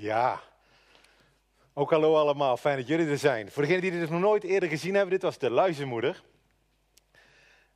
Ja. 0.00 0.40
Ook 1.74 1.90
hallo 1.90 2.16
allemaal, 2.16 2.56
fijn 2.56 2.76
dat 2.76 2.86
jullie 2.86 3.08
er 3.08 3.18
zijn. 3.18 3.50
Voor 3.50 3.62
degenen 3.62 3.82
die 3.82 4.00
dit 4.00 4.10
nog 4.10 4.20
nooit 4.20 4.44
eerder 4.44 4.68
gezien 4.68 4.94
hebben, 4.94 5.10
dit 5.10 5.22
was 5.22 5.38
de 5.38 5.50
luizenmoeder. 5.50 6.22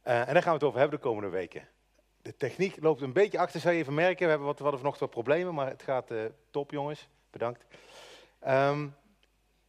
Uh, 0.04 0.28
en 0.28 0.32
daar 0.32 0.42
gaan 0.42 0.52
we 0.52 0.58
het 0.58 0.62
over 0.62 0.80
hebben 0.80 0.98
de 0.98 1.04
komende 1.04 1.28
weken. 1.28 1.68
De 2.22 2.36
techniek 2.36 2.76
loopt 2.80 3.00
een 3.00 3.12
beetje 3.12 3.38
achter, 3.38 3.60
zou 3.60 3.74
je 3.74 3.80
even 3.80 3.94
merken. 3.94 4.24
We 4.24 4.28
hebben 4.28 4.46
wat, 4.46 4.58
hadden 4.58 4.78
vanochtend 4.78 5.10
wat 5.10 5.24
problemen, 5.24 5.54
maar 5.54 5.66
het 5.66 5.82
gaat 5.82 6.10
uh, 6.10 6.24
top 6.50 6.70
jongens. 6.70 7.08
Bedankt. 7.30 7.64
Um, 8.48 8.96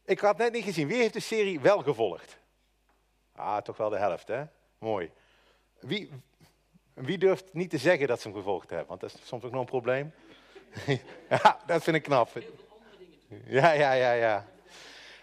ik 0.05 0.19
had 0.19 0.37
net 0.37 0.53
niet 0.53 0.63
gezien. 0.63 0.87
Wie 0.87 1.01
heeft 1.01 1.13
de 1.13 1.19
serie 1.19 1.59
wel 1.59 1.81
gevolgd? 1.81 2.37
Ah, 3.35 3.57
toch 3.57 3.77
wel 3.77 3.89
de 3.89 3.97
helft, 3.97 4.27
hè? 4.27 4.43
Mooi. 4.77 5.11
Wie, 5.79 6.09
wie 6.93 7.17
durft 7.17 7.53
niet 7.53 7.69
te 7.69 7.77
zeggen 7.77 8.07
dat 8.07 8.21
ze 8.21 8.27
hem 8.27 8.37
gevolgd 8.37 8.69
hebben? 8.69 8.87
Want 8.87 9.01
dat 9.01 9.13
is 9.13 9.27
soms 9.27 9.43
ook 9.43 9.51
nog 9.51 9.61
een 9.61 9.65
probleem. 9.65 10.13
ja, 11.29 11.59
dat 11.65 11.83
vind 11.83 11.95
ik 11.95 12.03
knap. 12.03 12.29
Ja, 13.45 13.71
ja, 13.71 13.91
ja, 13.91 14.11
ja. 14.11 14.45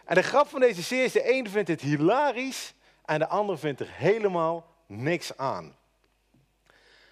En 0.04 0.14
de 0.14 0.22
grap 0.22 0.48
van 0.48 0.60
deze 0.60 0.82
serie 0.82 1.04
is, 1.04 1.12
de 1.12 1.32
een 1.32 1.48
vindt 1.50 1.68
het 1.68 1.80
hilarisch 1.80 2.74
en 3.04 3.18
de 3.18 3.26
ander 3.26 3.58
vindt 3.58 3.80
er 3.80 3.90
helemaal 3.90 4.74
niks 4.86 5.36
aan. 5.36 5.76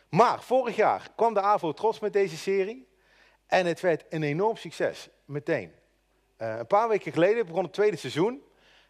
Maar 0.08 0.42
vorig 0.42 0.76
jaar 0.76 1.08
kwam 1.16 1.34
de 1.34 1.40
AVO 1.40 1.72
trots 1.72 1.98
met 1.98 2.12
deze 2.12 2.36
serie 2.36 2.88
en 3.46 3.66
het 3.66 3.80
werd 3.80 4.04
een 4.08 4.22
enorm 4.22 4.56
succes, 4.56 5.08
meteen. 5.24 5.72
Uh, 6.38 6.56
een 6.58 6.66
paar 6.66 6.88
weken 6.88 7.12
geleden 7.12 7.46
begon 7.46 7.62
het 7.62 7.72
tweede 7.72 7.96
seizoen 7.96 8.42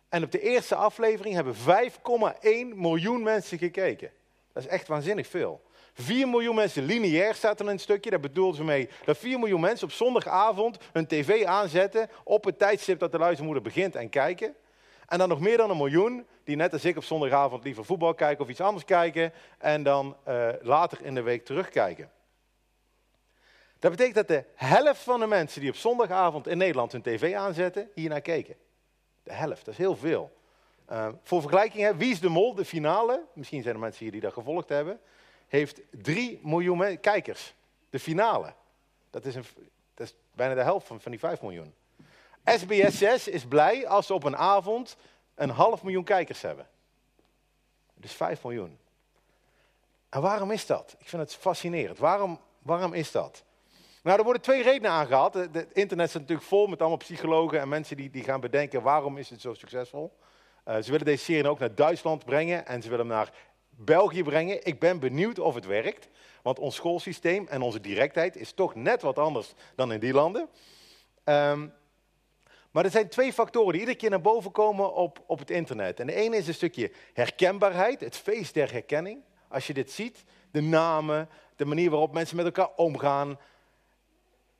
en 0.09 0.25
op 0.25 0.33
de 0.33 0.41
eerste 0.41 0.75
aflevering 0.75 1.35
hebben 1.35 1.55
5,1 1.55 2.77
miljoen 2.77 3.23
mensen 3.23 3.59
gekeken. 3.59 4.11
Dat 4.53 4.63
is 4.63 4.69
echt 4.69 4.89
waanzinnig 4.89 5.27
veel. 5.27 5.68
4 6.01 6.29
miljoen 6.29 6.55
mensen 6.55 6.85
lineair 6.85 7.35
staat 7.35 7.61
er 7.61 7.69
een 7.69 7.79
stukje. 7.79 8.11
Daar 8.11 8.21
bedoelden 8.21 8.57
ze 8.57 8.65
mee 8.65 8.89
dat 9.05 9.19
4 9.19 9.39
miljoen 9.39 9.61
mensen 9.61 9.87
op 9.87 9.93
zondagavond 9.93 10.79
hun 10.93 11.07
tv 11.07 11.45
aanzetten 11.45 12.11
op 12.25 12.45
het 12.45 12.59
tijdstip 12.59 12.99
dat 12.99 13.13
de 13.13 13.19
luistermoeder 13.19 13.63
begint 13.63 13.95
en 13.95 14.09
kijken. 14.09 14.55
En 15.09 15.19
dan 15.19 15.29
nog 15.29 15.41
meer 15.41 15.57
dan 15.57 15.71
een 15.71 15.77
miljoen 15.77 16.27
die 16.45 16.57
net 16.57 16.73
als 16.73 16.85
ik 16.85 16.97
op 16.97 17.05
zondagavond 17.05 17.65
liever 17.65 17.85
voetbal 17.85 18.15
kijken 18.15 18.45
of 18.45 18.51
iets 18.51 18.61
anders 18.61 18.85
kijken 18.85 19.33
en 19.59 19.83
dan 19.83 20.17
uh, 20.29 20.49
later 20.63 21.05
in 21.05 21.15
de 21.15 21.23
week 21.23 21.45
terugkijken. 21.45 22.11
Dat 23.79 23.91
betekent 23.91 24.15
dat 24.15 24.29
de 24.29 24.45
helft 24.55 25.01
van 25.01 25.21
de 25.21 25.27
mensen 25.27 25.61
die 25.61 25.71
op 25.71 25.77
zondagavond 25.77 26.47
in 26.47 26.59
Nederland 26.59 26.93
hun 26.93 27.03
tv 27.03 27.35
aanzetten, 27.35 27.91
hiernaar 27.95 28.21
keken. 28.21 28.57
De 29.23 29.33
helft, 29.33 29.65
dat 29.65 29.75
is 29.75 29.81
heel 29.81 29.97
veel. 29.97 30.37
Uh, 30.91 31.09
voor 31.23 31.41
vergelijking, 31.41 31.85
hè, 31.85 31.97
Wie 31.97 32.13
is 32.13 32.21
de 32.21 32.29
Mol, 32.29 32.55
de 32.55 32.65
finale, 32.65 33.25
misschien 33.33 33.63
zijn 33.63 33.75
er 33.75 33.81
mensen 33.81 34.03
hier 34.03 34.13
die 34.13 34.21
dat 34.21 34.33
gevolgd 34.33 34.69
hebben, 34.69 35.01
heeft 35.49 35.81
3 35.91 36.41
miljoen 36.43 37.01
kijkers. 37.01 37.55
De 37.91 37.99
finale. 37.99 38.55
Dat 39.11 39.25
is, 39.25 39.35
een, 39.35 39.45
dat 39.95 40.07
is 40.07 40.15
bijna 40.33 40.55
de 40.55 40.63
helft 40.63 40.87
van, 40.87 41.01
van 41.01 41.11
die 41.11 41.21
5 41.21 41.43
miljoen. 41.43 41.75
SBS 42.45 42.99
6 42.99 43.29
is 43.29 43.45
blij 43.45 43.87
als 43.87 44.07
ze 44.07 44.15
op 44.15 44.25
een 44.25 44.37
avond 44.37 44.97
een 45.35 45.51
half 45.51 45.83
miljoen 45.83 46.05
kijkers 46.05 46.41
hebben. 46.41 46.67
Dus 47.95 48.13
5 48.13 48.43
miljoen. 48.43 48.79
En 50.09 50.21
waarom 50.21 50.51
is 50.51 50.67
dat? 50.67 50.97
Ik 50.99 51.09
vind 51.09 51.23
het 51.23 51.35
fascinerend. 51.35 51.99
Waarom, 51.99 52.41
waarom 52.63 52.93
is 52.93 53.11
dat? 53.11 53.45
Nou, 54.03 54.19
er 54.19 54.25
worden 54.25 54.43
twee 54.43 54.63
redenen 54.63 54.91
aangehaald. 54.91 55.35
Het 55.35 55.67
internet 55.73 56.11
zit 56.11 56.21
natuurlijk 56.21 56.49
vol 56.49 56.67
met 56.67 56.81
allemaal 56.81 56.99
psychologen 56.99 57.61
en 57.61 57.69
mensen 57.69 57.97
die, 57.97 58.11
die 58.11 58.25
gaan 58.25 58.41
bedenken 58.41 58.83
waarom 58.83 59.19
is 59.19 59.31
het 59.31 59.41
zo 59.41 59.55
succesvol. 59.55 60.17
Uh, 60.69 60.77
ze 60.77 60.91
willen 60.91 61.07
deze 61.07 61.25
serie 61.25 61.51
ook 61.51 61.59
naar 61.59 61.75
Duitsland 61.75 62.25
brengen 62.25 62.67
en 62.67 62.83
ze 62.83 62.89
willen 62.89 63.07
hem 63.07 63.15
naar 63.15 63.33
België 63.81 64.23
brengen. 64.23 64.67
Ik 64.67 64.79
ben 64.79 64.99
benieuwd 64.99 65.39
of 65.39 65.55
het 65.55 65.67
werkt, 65.67 66.09
want 66.43 66.59
ons 66.59 66.75
schoolsysteem 66.75 67.47
en 67.49 67.63
onze 67.63 67.81
directheid 67.81 68.37
is 68.37 68.53
toch 68.53 68.75
net 68.75 69.03
wat 69.03 69.19
anders 69.19 69.53
dan 69.75 69.93
in 69.93 70.01
die 70.01 70.13
landen. 70.13 70.49
Um, 71.25 71.73
maar 72.71 72.85
er 72.85 72.91
zijn 72.91 73.09
twee 73.09 73.33
factoren 73.33 73.73
die 73.73 73.81
iedere 73.81 73.99
keer 73.99 74.11
naar 74.11 74.21
boven 74.21 74.51
komen 74.51 74.95
op, 74.95 75.23
op 75.27 75.39
het 75.39 75.51
internet. 75.51 76.01
En 76.01 76.07
de 76.07 76.15
ene 76.15 76.37
is 76.37 76.49
een 76.49 76.55
stukje 76.55 76.93
herkenbaarheid, 77.13 78.01
het 78.01 78.17
feest 78.17 78.55
der 78.55 78.73
herkenning. 78.73 79.23
Als 79.49 79.67
je 79.67 79.75
dit 79.75 79.91
ziet, 79.91 80.25
de 80.51 80.61
namen, 80.61 81.29
de 81.57 81.65
manier 81.65 81.91
waarop 81.91 82.13
mensen 82.13 82.37
met 82.37 82.45
elkaar 82.45 82.71
omgaan. 82.77 83.39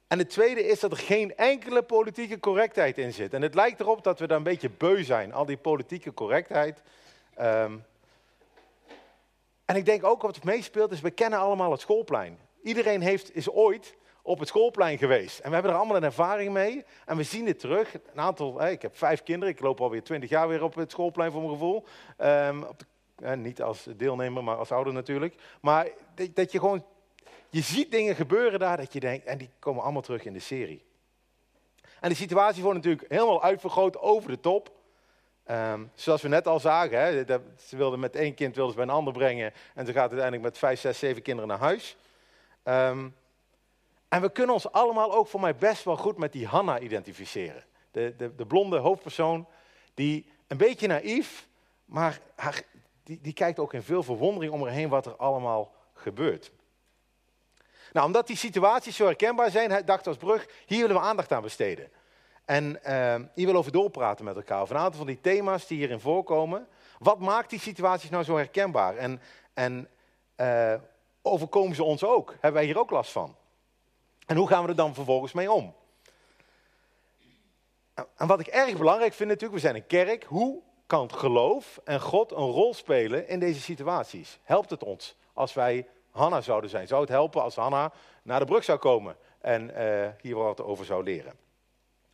En 0.07 0.19
het 0.19 0.31
tweede 0.31 0.67
is 0.67 0.81
dat 0.81 0.91
er 0.91 0.99
geen 0.99 1.37
enkele 1.37 1.83
politieke 1.83 2.41
correctheid 2.41 2.99
in 2.99 3.13
zit. 3.13 3.35
En 3.35 3.43
het 3.43 3.55
lijkt 3.55 3.81
erop 3.81 4.05
dat 4.05 4.19
we 4.19 4.27
daar 4.27 4.37
een 4.37 4.43
beetje 4.43 4.71
beu 4.71 5.03
zijn, 5.03 5.33
al 5.33 5.45
die 5.45 5.57
politieke 5.57 6.15
correctheid. 6.15 6.83
Um, 7.41 7.85
en 9.69 9.77
ik 9.77 9.85
denk 9.85 10.05
ook 10.05 10.23
wat 10.23 10.35
het 10.35 10.45
meespeelt 10.45 10.93
is, 10.93 11.01
we 11.01 11.11
kennen 11.11 11.39
allemaal 11.39 11.71
het 11.71 11.81
schoolplein. 11.81 12.39
Iedereen 12.63 13.01
heeft, 13.01 13.35
is 13.35 13.51
ooit 13.51 13.95
op 14.23 14.39
het 14.39 14.49
schoolplein 14.49 14.99
geweest. 14.99 15.39
En 15.39 15.49
we 15.49 15.53
hebben 15.55 15.73
er 15.73 15.79
allemaal 15.79 15.97
een 15.97 16.03
ervaring 16.03 16.53
mee. 16.53 16.85
En 17.07 17.17
we 17.17 17.23
zien 17.23 17.45
dit 17.45 17.59
terug. 17.59 17.95
Een 17.95 18.21
aantal, 18.21 18.67
ik 18.67 18.83
heb 18.83 18.97
vijf 18.97 19.23
kinderen. 19.23 19.55
Ik 19.55 19.61
loop 19.61 19.81
alweer 19.81 20.03
twintig 20.03 20.31
jaar 20.31 20.49
weer 20.49 20.63
op 20.63 20.75
het 20.75 20.91
schoolplein 20.91 21.33
voor 21.33 21.41
mijn 21.41 21.53
gevoel. 21.53 21.85
Um, 22.19 22.63
op 22.63 22.83
niet 23.37 23.63
als 23.63 23.87
deelnemer, 23.97 24.45
maar 24.45 24.57
als 24.57 24.73
ouder 24.73 24.93
natuurlijk. 24.93 25.35
Maar 25.61 25.89
dat, 26.15 26.35
dat, 26.35 26.53
je 26.53 26.59
gewoon, 26.59 26.85
je 27.51 27.61
ziet 27.61 27.91
dingen 27.91 28.15
gebeuren 28.15 28.59
daar 28.59 28.77
dat 28.77 28.93
je 28.93 29.01
denkt, 29.01 29.27
en 29.27 29.39
die 29.39 29.51
komen 29.59 29.83
allemaal 29.83 30.03
terug 30.03 30.25
in 30.25 30.33
de 30.33 30.39
serie. 30.39 30.85
En 32.01 32.09
de 32.09 32.15
situatie 32.15 32.63
wordt 32.63 32.77
natuurlijk 32.77 33.11
helemaal 33.11 33.43
uitvergroot 33.43 33.99
over 33.99 34.31
de 34.31 34.41
top. 34.41 34.78
Um, 35.51 35.91
zoals 35.95 36.23
we 36.23 36.29
net 36.29 36.47
al 36.47 36.61
zagen, 36.61 36.99
hè, 36.99 37.25
ze 37.59 37.77
wilden 37.77 38.01
met 38.01 38.17
één 38.17 38.35
kind 38.35 38.55
wilden 38.55 38.73
ze 38.73 38.79
bij 38.79 38.89
een 38.89 38.95
ander 38.95 39.13
brengen. 39.13 39.53
En 39.75 39.87
ze 39.87 39.93
gaat 39.93 40.11
uiteindelijk 40.11 40.43
met 40.43 40.59
vijf, 40.59 40.81
zes, 40.81 40.99
zeven 40.99 41.23
kinderen 41.23 41.49
naar 41.49 41.59
huis. 41.59 41.97
Um, 42.65 43.17
en 44.09 44.21
we 44.21 44.33
kunnen 44.33 44.55
ons 44.55 44.73
allemaal 44.73 45.13
ook 45.15 45.27
voor 45.27 45.41
mij 45.41 45.57
best 45.57 45.85
wel 45.85 45.97
goed 45.97 46.19
met 46.19 46.33
die 46.33 46.47
Hanna 46.47 46.79
identificeren. 46.79 47.65
De, 47.91 48.15
de, 48.17 48.35
de 48.35 48.47
blonde 48.47 48.77
hoofdpersoon 48.77 49.47
die 49.95 50.33
een 50.47 50.57
beetje 50.57 50.87
naïef, 50.87 51.49
maar 51.85 52.21
haar, 52.35 52.63
die, 53.03 53.21
die 53.21 53.33
kijkt 53.33 53.59
ook 53.59 53.75
in 53.75 53.83
veel 53.83 54.03
verwondering 54.03 54.53
om 54.53 54.67
haar 54.67 54.89
wat 54.89 55.07
er 55.07 55.17
allemaal 55.17 55.75
gebeurt. 55.95 56.51
Nou, 57.93 58.07
omdat 58.07 58.27
die 58.27 58.37
situaties 58.37 58.97
zo 58.97 59.05
herkenbaar 59.05 59.51
zijn, 59.51 59.85
dacht 59.85 60.07
als 60.07 60.17
brug, 60.17 60.49
hier 60.67 60.81
willen 60.81 60.97
we 60.97 61.09
aandacht 61.09 61.33
aan 61.33 61.43
besteden. 61.43 61.91
En 62.49 62.81
uh, 62.87 63.15
hier 63.35 63.47
we 63.47 63.57
over 63.57 63.73
doorpraten 63.73 64.25
met 64.25 64.37
elkaar, 64.37 64.61
over 64.61 64.75
een 64.75 64.81
aantal 64.81 64.99
van 64.99 65.07
die 65.07 65.21
thema's 65.21 65.67
die 65.67 65.79
hierin 65.79 66.01
voorkomen. 66.01 66.69
Wat 66.99 67.19
maakt 67.19 67.51
die 67.51 67.59
situaties 67.59 68.11
nou 68.11 68.25
zo 68.25 68.37
herkenbaar? 68.37 68.97
En, 68.97 69.21
en 69.55 69.89
uh, 70.37 70.75
overkomen 71.23 71.77
ze 71.77 71.85
ons 71.85 72.05
ook? 72.05 72.31
Hebben 72.31 72.53
wij 72.53 72.65
hier 72.65 72.79
ook 72.79 72.91
last 72.91 73.13
van? 73.13 73.37
En 74.27 74.37
hoe 74.37 74.49
gaan 74.49 74.63
we 74.63 74.69
er 74.69 74.77
dan 74.77 74.95
vervolgens 74.95 75.33
mee 75.33 75.53
om? 75.53 75.75
En 78.17 78.27
wat 78.27 78.41
ik 78.41 78.47
erg 78.47 78.77
belangrijk 78.77 79.13
vind 79.13 79.29
natuurlijk, 79.29 79.61
we 79.61 79.67
zijn 79.67 79.77
een 79.77 79.87
kerk. 79.87 80.25
Hoe 80.25 80.63
kan 80.87 81.13
geloof 81.13 81.81
en 81.85 82.01
God 82.01 82.33
een 82.33 82.51
rol 82.51 82.75
spelen 82.75 83.29
in 83.29 83.39
deze 83.39 83.61
situaties? 83.61 84.39
Helpt 84.43 84.71
het 84.71 84.85
ons 84.85 85.17
als 85.33 85.55
wij 85.55 85.87
Hanna 86.11 86.41
zouden 86.41 86.71
zijn? 86.71 86.87
Zou 86.87 87.01
het 87.01 87.11
helpen 87.11 87.43
als 87.43 87.55
Hanna 87.55 87.93
naar 88.23 88.41
de 88.41 88.47
brug 88.47 88.65
zou 88.65 88.79
komen 88.79 89.17
en 89.41 89.71
uh, 89.71 90.09
hier 90.21 90.37
wat 90.37 90.63
over 90.63 90.85
zou 90.85 91.03
leren? 91.03 91.47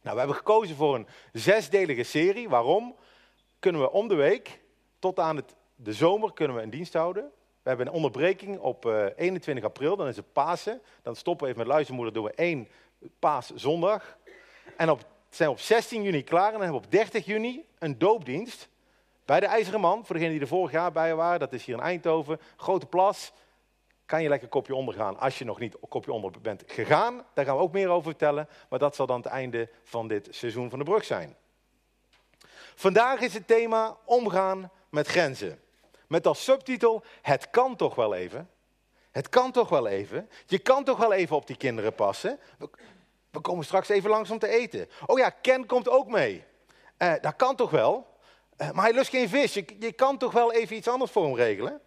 Nou, 0.05 0.17
we 0.17 0.23
hebben 0.23 0.37
gekozen 0.37 0.77
voor 0.77 0.95
een 0.95 1.07
zesdelige 1.33 2.03
serie. 2.03 2.49
Waarom? 2.49 2.97
Kunnen 3.59 3.81
we 3.81 3.91
om 3.91 4.09
de 4.09 4.15
week 4.15 4.61
tot 4.99 5.19
aan 5.19 5.37
het, 5.37 5.55
de 5.75 5.93
zomer 5.93 6.33
kunnen 6.33 6.57
we 6.57 6.63
een 6.63 6.71
dienst 6.71 6.93
houden. 6.93 7.23
We 7.63 7.69
hebben 7.69 7.87
een 7.87 7.93
onderbreking 7.93 8.59
op 8.59 8.87
uh, 8.87 9.07
21 9.17 9.65
april, 9.65 9.97
dan 9.97 10.09
is 10.09 10.17
het 10.17 10.33
Pasen. 10.33 10.81
Dan 11.03 11.17
stoppen 11.17 11.47
we 11.47 11.53
even 11.53 11.65
met 11.65 11.75
luistermoeder, 11.75 12.15
doen 12.15 12.25
we 12.25 12.33
één 12.35 12.69
paaszondag. 13.19 14.17
En 14.77 14.91
op, 14.91 15.05
zijn 15.31 15.49
we 15.49 15.55
op 15.55 15.61
16 15.61 16.03
juni 16.03 16.25
klaar 16.25 16.47
en 16.47 16.53
dan 16.53 16.63
hebben 16.63 16.81
we 16.81 16.87
op 16.87 16.93
30 16.93 17.25
juni 17.25 17.65
een 17.79 17.99
doopdienst. 17.99 18.69
Bij 19.25 19.41
de 19.41 19.47
IJzeren 19.47 19.81
Man, 19.81 20.07
voor 20.07 20.15
degenen 20.15 20.33
die 20.33 20.43
er 20.43 20.49
vorig 20.49 20.73
jaar 20.73 20.93
bij 20.93 21.15
waren, 21.15 21.41
dat 21.41 21.53
is 21.53 21.65
hier 21.65 21.75
in 21.75 21.83
Eindhoven, 21.83 22.41
grote 22.57 22.87
plas. 22.87 23.33
Kan 24.07 24.23
je 24.23 24.29
lekker 24.29 24.49
kopje 24.49 24.75
onder 24.75 24.95
gaan 24.95 25.19
als 25.19 25.39
je 25.39 25.45
nog 25.45 25.59
niet 25.59 25.77
kopje 25.89 26.13
onder 26.13 26.41
bent 26.43 26.63
gegaan. 26.67 27.25
Daar 27.35 27.45
gaan 27.45 27.57
we 27.57 27.63
ook 27.63 27.73
meer 27.73 27.89
over 27.89 28.11
vertellen, 28.11 28.49
maar 28.69 28.79
dat 28.79 28.95
zal 28.95 29.07
dan 29.07 29.17
het 29.17 29.27
einde 29.27 29.69
van 29.83 30.09
dit 30.09 30.29
seizoen 30.31 30.71
van 30.71 30.79
de 30.79 30.85
brug 30.85 31.05
zijn. 31.05 31.37
Vandaag 32.75 33.21
is 33.21 33.35
het 33.35 33.47
thema 33.47 33.97
omgaan 34.05 34.71
met 34.91 35.07
grenzen. 35.07 35.61
Met 36.07 36.27
als 36.27 36.45
subtitel, 36.45 37.05
het 37.23 37.51
kan 37.51 37.77
toch 37.77 37.95
wel 37.95 38.15
even. 38.15 38.51
Het 39.11 39.29
kan 39.29 39.53
toch 39.53 39.69
wel 39.69 39.87
even. 39.87 40.31
Je 40.47 40.59
kan 40.59 40.85
toch 40.85 40.99
wel 40.99 41.13
even 41.13 41.37
op 41.37 41.47
die 41.47 41.57
kinderen 41.57 41.95
passen. 41.95 42.39
We, 43.31 43.41
komen 43.41 43.65
straks 43.65 43.89
even 43.89 44.11
langs 44.11 44.31
om 44.31 44.39
te 44.39 44.49
eten. 44.49 44.89
Oh 45.07 45.19
ja, 45.19 45.31
Ken 45.31 45.67
komt 45.67 45.89
ook 45.89 46.09
mee. 46.09 46.45
Uh, 46.99 47.13
dat 47.21 47.37
kan 47.37 47.57
toch 47.57 47.71
wel. 47.71 48.07
Uh, 48.59 48.71
maar 48.71 48.85
hij 48.85 48.95
lust 48.95 49.11
geen 49.11 49.29
vis. 49.29 49.55
Je 49.55 49.93
kan 49.97 50.19
toch 50.19 50.33
wel 50.33 50.53
even 50.53 50.77
iets 50.77 50.89
anders 50.89 51.11
voor 51.11 51.25
hem 51.25 51.35
regelen. 51.35 51.81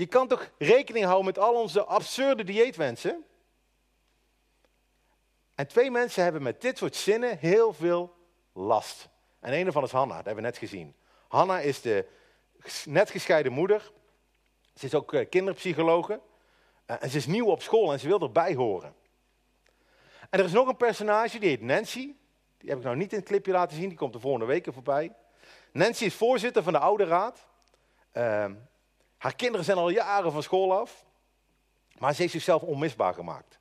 Je 0.00 0.06
kan 0.06 0.28
toch 0.28 0.50
rekening 0.58 1.04
houden 1.04 1.26
met 1.26 1.38
al 1.38 1.54
onze 1.54 1.84
absurde 1.84 2.44
dieetwensen. 2.44 3.24
En 5.54 5.66
twee 5.66 5.90
mensen 5.90 6.22
hebben 6.22 6.42
met 6.42 6.60
dit 6.60 6.78
soort 6.78 6.96
zinnen 6.96 7.38
heel 7.38 7.72
veel 7.72 8.16
last. 8.52 9.08
En 9.40 9.52
een 9.52 9.62
daarvan 9.62 9.84
is 9.84 9.90
Hanna, 9.90 10.16
dat 10.16 10.24
hebben 10.24 10.42
we 10.44 10.50
net 10.50 10.58
gezien. 10.58 10.94
Hanna 11.28 11.58
is 11.58 11.80
de 11.80 12.06
net 12.84 13.10
gescheiden 13.10 13.52
moeder. 13.52 13.92
Ze 14.74 14.86
is 14.86 14.94
ook 14.94 15.12
uh, 15.12 15.28
kinderpsychologe. 15.28 16.20
Uh, 16.86 16.96
en 17.00 17.10
ze 17.10 17.16
is 17.16 17.26
nieuw 17.26 17.46
op 17.46 17.62
school 17.62 17.92
en 17.92 18.00
ze 18.00 18.06
wil 18.06 18.20
erbij 18.20 18.54
horen. 18.54 18.94
En 20.30 20.38
er 20.38 20.44
is 20.44 20.52
nog 20.52 20.68
een 20.68 20.76
personage, 20.76 21.38
die 21.38 21.48
heet 21.48 21.62
Nancy. 21.62 22.14
Die 22.58 22.68
heb 22.68 22.78
ik 22.78 22.84
nou 22.84 22.96
niet 22.96 23.12
in 23.12 23.18
het 23.18 23.28
clipje 23.28 23.52
laten 23.52 23.76
zien, 23.76 23.88
die 23.88 23.98
komt 23.98 24.12
de 24.12 24.20
volgende 24.20 24.46
weken 24.46 24.72
voorbij. 24.72 25.12
Nancy 25.72 26.04
is 26.04 26.14
voorzitter 26.14 26.62
van 26.62 26.72
de 26.72 26.78
Oude 26.78 27.04
Raad. 27.04 27.46
Ehm, 28.12 28.54
haar 29.20 29.36
kinderen 29.36 29.64
zijn 29.64 29.78
al 29.78 29.88
jaren 29.88 30.32
van 30.32 30.42
school 30.42 30.78
af. 30.78 31.04
Maar 31.98 32.14
ze 32.14 32.20
heeft 32.20 32.32
zichzelf 32.32 32.62
onmisbaar 32.62 33.14
gemaakt. 33.14 33.58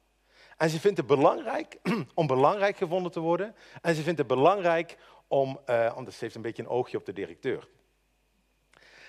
En 0.58 0.70
ze 0.70 0.80
vindt 0.80 0.98
het 0.98 1.08
belangrijk 1.08 1.78
om 2.14 2.28
belangrijk 2.28 2.78
gevonden 2.78 3.12
te 3.12 3.20
worden. 3.20 3.56
En 3.82 3.96
ze 3.96 4.02
vindt 4.02 4.20
het 4.20 4.28
belangrijk 4.28 4.98
om, 5.28 5.60
uh, 5.70 5.94
omdat 5.96 6.14
ze 6.14 6.20
heeft 6.24 6.36
een 6.36 6.42
beetje 6.42 6.64
een 6.64 6.70
oogje 6.70 6.98
op 6.98 7.06
de 7.06 7.14
directeur. 7.14 7.68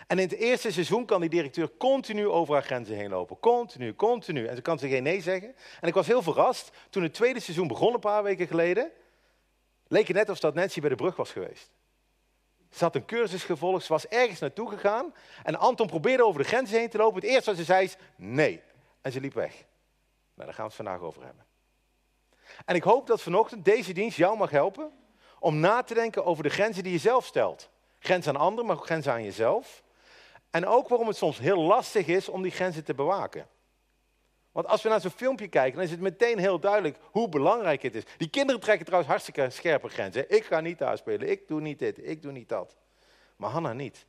En 0.06 0.18
in 0.18 0.28
het 0.28 0.38
eerste 0.38 0.72
seizoen 0.72 1.04
kan 1.04 1.20
die 1.20 1.30
directeur 1.30 1.70
continu 1.78 2.28
over 2.28 2.54
haar 2.54 2.62
grenzen 2.62 2.96
heen 2.96 3.10
lopen. 3.10 3.40
Continu, 3.40 3.94
continu. 3.94 4.46
En 4.46 4.56
ze 4.56 4.62
kan 4.62 4.78
ze 4.78 4.88
geen 4.88 5.02
nee 5.02 5.20
zeggen. 5.20 5.54
En 5.80 5.88
ik 5.88 5.94
was 5.94 6.06
heel 6.06 6.22
verrast 6.22 6.70
toen 6.90 7.02
het 7.02 7.14
tweede 7.14 7.40
seizoen 7.40 7.68
begon 7.68 7.94
een 7.94 8.00
paar 8.00 8.22
weken 8.22 8.46
geleden. 8.46 8.90
Leek 9.86 10.06
het 10.06 10.16
net 10.16 10.28
alsof 10.28 10.42
dat 10.42 10.54
Nancy 10.54 10.80
bij 10.80 10.88
de 10.88 10.96
brug 10.96 11.16
was 11.16 11.30
geweest. 11.30 11.70
Ze 12.70 12.84
had 12.84 12.94
een 12.94 13.04
cursus 13.04 13.44
gevolgd, 13.44 13.84
ze 13.84 13.92
was 13.92 14.06
ergens 14.06 14.40
naartoe 14.40 14.68
gegaan. 14.68 15.14
En 15.42 15.56
Anton 15.56 15.86
probeerde 15.86 16.24
over 16.24 16.42
de 16.42 16.48
grenzen 16.48 16.78
heen 16.78 16.88
te 16.88 16.98
lopen. 16.98 17.20
Het 17.20 17.30
eerste 17.30 17.50
wat 17.50 17.58
ze 17.58 17.64
zei 17.64 17.84
is 17.84 17.96
nee. 18.16 18.62
En 19.00 19.12
ze 19.12 19.20
liep 19.20 19.34
weg. 19.34 19.52
Nou, 20.34 20.48
daar 20.48 20.54
gaan 20.54 20.56
we 20.56 20.62
het 20.62 20.74
vandaag 20.74 21.00
over 21.00 21.24
hebben. 21.24 21.44
En 22.64 22.74
ik 22.74 22.82
hoop 22.82 23.06
dat 23.06 23.22
vanochtend 23.22 23.64
deze 23.64 23.92
dienst 23.92 24.16
jou 24.16 24.36
mag 24.36 24.50
helpen 24.50 24.92
om 25.38 25.60
na 25.60 25.82
te 25.82 25.94
denken 25.94 26.24
over 26.24 26.42
de 26.42 26.48
grenzen 26.48 26.82
die 26.82 26.92
je 26.92 26.98
zelf 26.98 27.26
stelt. 27.26 27.70
Grenzen 27.98 28.34
aan 28.34 28.40
anderen, 28.40 28.66
maar 28.66 28.76
ook 28.76 28.84
grenzen 28.84 29.12
aan 29.12 29.24
jezelf. 29.24 29.82
En 30.50 30.66
ook 30.66 30.88
waarom 30.88 31.06
het 31.06 31.16
soms 31.16 31.38
heel 31.38 31.60
lastig 31.62 32.06
is 32.06 32.28
om 32.28 32.42
die 32.42 32.52
grenzen 32.52 32.84
te 32.84 32.94
bewaken. 32.94 33.46
Want 34.52 34.66
als 34.66 34.82
we 34.82 34.88
naar 34.88 35.00
zo'n 35.00 35.10
filmpje 35.10 35.48
kijken, 35.48 35.74
dan 35.74 35.84
is 35.84 35.90
het 35.90 36.00
meteen 36.00 36.38
heel 36.38 36.60
duidelijk 36.60 36.98
hoe 37.02 37.28
belangrijk 37.28 37.82
het 37.82 37.94
is. 37.94 38.02
Die 38.16 38.30
kinderen 38.30 38.60
trekken 38.60 38.84
trouwens 38.84 39.12
hartstikke 39.12 39.50
scherpe 39.50 39.88
grenzen. 39.88 40.30
Ik 40.30 40.44
ga 40.44 40.60
niet 40.60 40.78
daar 40.78 40.98
spelen, 40.98 41.30
ik 41.30 41.48
doe 41.48 41.60
niet 41.60 41.78
dit, 41.78 42.08
ik 42.08 42.22
doe 42.22 42.32
niet 42.32 42.48
dat. 42.48 42.76
Maar 43.36 43.50
Hanna 43.50 43.72
niet. 43.72 44.06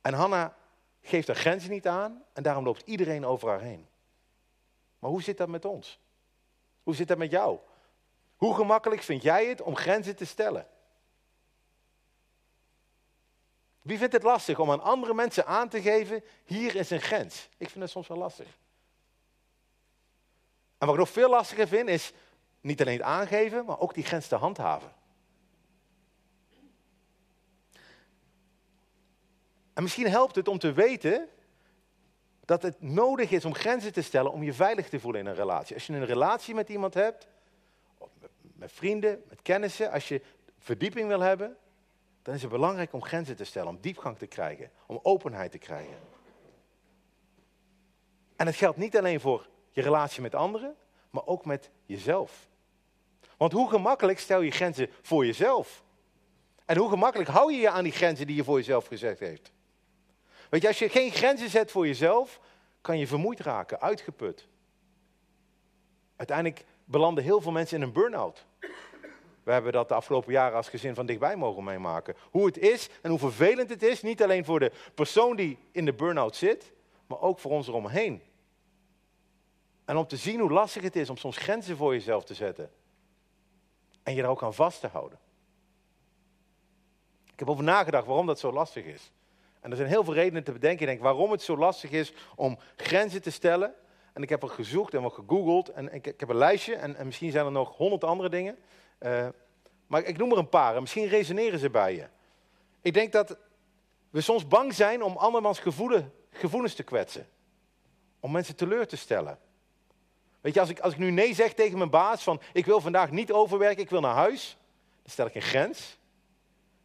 En 0.00 0.14
Hanna 0.14 0.56
geeft 1.02 1.26
haar 1.26 1.36
grenzen 1.36 1.70
niet 1.70 1.86
aan 1.86 2.24
en 2.32 2.42
daarom 2.42 2.64
loopt 2.64 2.82
iedereen 2.84 3.26
over 3.26 3.48
haar 3.48 3.60
heen. 3.60 3.88
Maar 4.98 5.10
hoe 5.10 5.22
zit 5.22 5.36
dat 5.36 5.48
met 5.48 5.64
ons? 5.64 6.00
Hoe 6.82 6.94
zit 6.94 7.08
dat 7.08 7.18
met 7.18 7.30
jou? 7.30 7.58
Hoe 8.36 8.54
gemakkelijk 8.54 9.02
vind 9.02 9.22
jij 9.22 9.46
het 9.46 9.62
om 9.62 9.76
grenzen 9.76 10.16
te 10.16 10.26
stellen? 10.26 10.66
Wie 13.82 13.98
vindt 13.98 14.12
het 14.12 14.22
lastig 14.22 14.58
om 14.58 14.70
aan 14.70 14.82
andere 14.82 15.14
mensen 15.14 15.46
aan 15.46 15.68
te 15.68 15.82
geven, 15.82 16.24
hier 16.44 16.76
is 16.76 16.90
een 16.90 17.00
grens? 17.00 17.48
Ik 17.56 17.70
vind 17.70 17.80
het 17.82 17.90
soms 17.90 18.08
wel 18.08 18.18
lastig. 18.18 18.60
En 20.82 20.88
wat 20.88 20.96
ik 20.96 21.02
nog 21.02 21.12
veel 21.12 21.30
lastiger 21.30 21.68
vind, 21.68 21.88
is 21.88 22.12
niet 22.60 22.80
alleen 22.80 22.96
het 22.96 23.06
aangeven, 23.06 23.64
maar 23.64 23.80
ook 23.80 23.94
die 23.94 24.04
grens 24.04 24.26
te 24.26 24.34
handhaven. 24.34 24.92
En 29.72 29.82
misschien 29.82 30.08
helpt 30.08 30.34
het 30.34 30.48
om 30.48 30.58
te 30.58 30.72
weten 30.72 31.28
dat 32.44 32.62
het 32.62 32.80
nodig 32.80 33.30
is 33.30 33.44
om 33.44 33.54
grenzen 33.54 33.92
te 33.92 34.02
stellen 34.02 34.32
om 34.32 34.42
je 34.42 34.52
veilig 34.52 34.88
te 34.88 35.00
voelen 35.00 35.20
in 35.20 35.26
een 35.26 35.34
relatie. 35.34 35.74
Als 35.74 35.86
je 35.86 35.92
een 35.92 36.04
relatie 36.04 36.54
met 36.54 36.68
iemand 36.68 36.94
hebt, 36.94 37.28
met 38.40 38.72
vrienden, 38.72 39.22
met 39.28 39.42
kennissen, 39.42 39.90
als 39.90 40.08
je 40.08 40.22
verdieping 40.58 41.08
wil 41.08 41.20
hebben, 41.20 41.56
dan 42.22 42.34
is 42.34 42.42
het 42.42 42.50
belangrijk 42.50 42.92
om 42.92 43.02
grenzen 43.02 43.36
te 43.36 43.44
stellen, 43.44 43.68
om 43.68 43.80
diepgang 43.80 44.18
te 44.18 44.26
krijgen, 44.26 44.70
om 44.86 45.00
openheid 45.02 45.50
te 45.50 45.58
krijgen. 45.58 45.96
En 48.36 48.46
het 48.46 48.56
geldt 48.56 48.78
niet 48.78 48.96
alleen 48.96 49.20
voor 49.20 49.50
je 49.72 49.82
relatie 49.82 50.22
met 50.22 50.34
anderen, 50.34 50.76
maar 51.10 51.26
ook 51.26 51.44
met 51.44 51.70
jezelf. 51.86 52.48
Want 53.36 53.52
hoe 53.52 53.68
gemakkelijk 53.68 54.18
stel 54.18 54.40
je 54.40 54.50
grenzen 54.50 54.90
voor 55.02 55.26
jezelf? 55.26 55.82
En 56.64 56.76
hoe 56.76 56.88
gemakkelijk 56.88 57.30
hou 57.30 57.52
je 57.52 57.60
je 57.60 57.70
aan 57.70 57.84
die 57.84 57.92
grenzen 57.92 58.26
die 58.26 58.36
je 58.36 58.44
voor 58.44 58.56
jezelf 58.56 58.86
gezet 58.86 59.18
heeft? 59.18 59.52
Weet 60.50 60.62
je, 60.62 60.68
als 60.68 60.78
je 60.78 60.88
geen 60.88 61.10
grenzen 61.10 61.48
zet 61.50 61.70
voor 61.70 61.86
jezelf, 61.86 62.40
kan 62.80 62.98
je 62.98 63.06
vermoeid 63.06 63.40
raken, 63.40 63.80
uitgeput. 63.80 64.48
Uiteindelijk 66.16 66.64
belanden 66.84 67.24
heel 67.24 67.40
veel 67.40 67.52
mensen 67.52 67.76
in 67.76 67.82
een 67.82 67.92
burn-out. 67.92 68.46
We 69.42 69.52
hebben 69.52 69.72
dat 69.72 69.88
de 69.88 69.94
afgelopen 69.94 70.32
jaren 70.32 70.56
als 70.56 70.68
gezin 70.68 70.94
van 70.94 71.06
dichtbij 71.06 71.36
mogen 71.36 71.64
meemaken. 71.64 72.16
Hoe 72.30 72.46
het 72.46 72.58
is 72.58 72.88
en 73.02 73.10
hoe 73.10 73.18
vervelend 73.18 73.70
het 73.70 73.82
is, 73.82 74.02
niet 74.02 74.22
alleen 74.22 74.44
voor 74.44 74.60
de 74.60 74.72
persoon 74.94 75.36
die 75.36 75.58
in 75.70 75.84
de 75.84 75.92
burn-out 75.92 76.36
zit, 76.36 76.72
maar 77.06 77.20
ook 77.20 77.38
voor 77.38 77.50
ons 77.50 77.68
eromheen. 77.68 78.22
En 79.92 79.98
om 79.98 80.06
te 80.06 80.16
zien 80.16 80.40
hoe 80.40 80.50
lastig 80.50 80.82
het 80.82 80.96
is 80.96 81.10
om 81.10 81.16
soms 81.16 81.36
grenzen 81.36 81.76
voor 81.76 81.92
jezelf 81.92 82.24
te 82.24 82.34
zetten. 82.34 82.70
En 84.02 84.14
je 84.14 84.22
er 84.22 84.28
ook 84.28 84.42
aan 84.42 84.54
vast 84.54 84.80
te 84.80 84.86
houden. 84.86 85.18
Ik 87.32 87.38
heb 87.38 87.50
over 87.50 87.64
nagedacht 87.64 88.06
waarom 88.06 88.26
dat 88.26 88.38
zo 88.38 88.52
lastig 88.52 88.84
is. 88.84 89.12
En 89.60 89.70
er 89.70 89.76
zijn 89.76 89.88
heel 89.88 90.04
veel 90.04 90.14
redenen 90.14 90.44
te 90.44 90.52
bedenken. 90.52 90.98
Waarom 90.98 91.30
het 91.30 91.42
zo 91.42 91.56
lastig 91.56 91.90
is 91.90 92.12
om 92.36 92.58
grenzen 92.76 93.22
te 93.22 93.30
stellen. 93.30 93.74
En 94.12 94.22
ik 94.22 94.28
heb 94.28 94.42
er 94.42 94.48
gezocht 94.48 94.94
en 94.94 95.02
wat 95.02 95.12
gegoogeld. 95.12 95.68
En 95.68 95.94
ik, 95.94 96.06
ik 96.06 96.20
heb 96.20 96.28
een 96.28 96.36
lijstje. 96.36 96.74
En, 96.74 96.96
en, 96.96 97.06
misschien 97.06 97.30
zijn 97.30 97.46
er 97.46 97.52
nog 97.52 97.76
honderd 97.76 98.04
andere 98.04 98.28
dingen. 98.28 98.58
Uh, 99.00 99.28
maar 99.86 100.04
ik 100.04 100.16
noem 100.16 100.32
er 100.32 100.38
een 100.38 100.48
paar. 100.48 100.74
En 100.74 100.80
misschien 100.80 101.06
resoneren 101.06 101.58
ze 101.58 101.70
bij 101.70 101.94
je. 101.94 102.06
Ik 102.80 102.94
denk 102.94 103.12
dat 103.12 103.36
we 104.10 104.20
soms 104.20 104.48
bang 104.48 104.74
zijn 104.74 105.02
om 105.02 105.16
andermans 105.16 105.58
gevoelen, 105.58 106.12
gevoelens 106.30 106.74
te 106.74 106.82
kwetsen. 106.82 107.28
Om 108.20 108.32
mensen 108.32 108.56
teleur 108.56 108.86
te 108.86 108.96
stellen. 108.96 109.38
Weet 110.42 110.54
je, 110.54 110.60
als 110.60 110.68
ik, 110.68 110.80
als 110.80 110.92
ik 110.92 110.98
nu 110.98 111.10
nee 111.10 111.34
zeg 111.34 111.54
tegen 111.54 111.78
mijn 111.78 111.90
baas 111.90 112.22
van 112.22 112.40
ik 112.52 112.66
wil 112.66 112.80
vandaag 112.80 113.10
niet 113.10 113.32
overwerken, 113.32 113.82
ik 113.82 113.90
wil 113.90 114.00
naar 114.00 114.14
huis. 114.14 114.56
Dan 115.02 115.10
stel 115.10 115.26
ik 115.26 115.34
een 115.34 115.42
grens. 115.42 115.98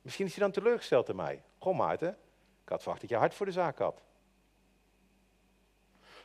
Misschien 0.01 0.25
is 0.25 0.35
hij 0.35 0.43
dan 0.43 0.51
teleurgesteld 0.51 1.09
in 1.09 1.15
mij. 1.15 1.43
Goh 1.59 1.77
Maarten, 1.77 2.17
ik 2.63 2.69
had 2.69 2.79
verwacht 2.81 3.01
dat 3.01 3.09
je 3.09 3.15
hard 3.15 3.33
voor 3.33 3.45
de 3.45 3.51
zaak 3.51 3.77
had. 3.77 4.01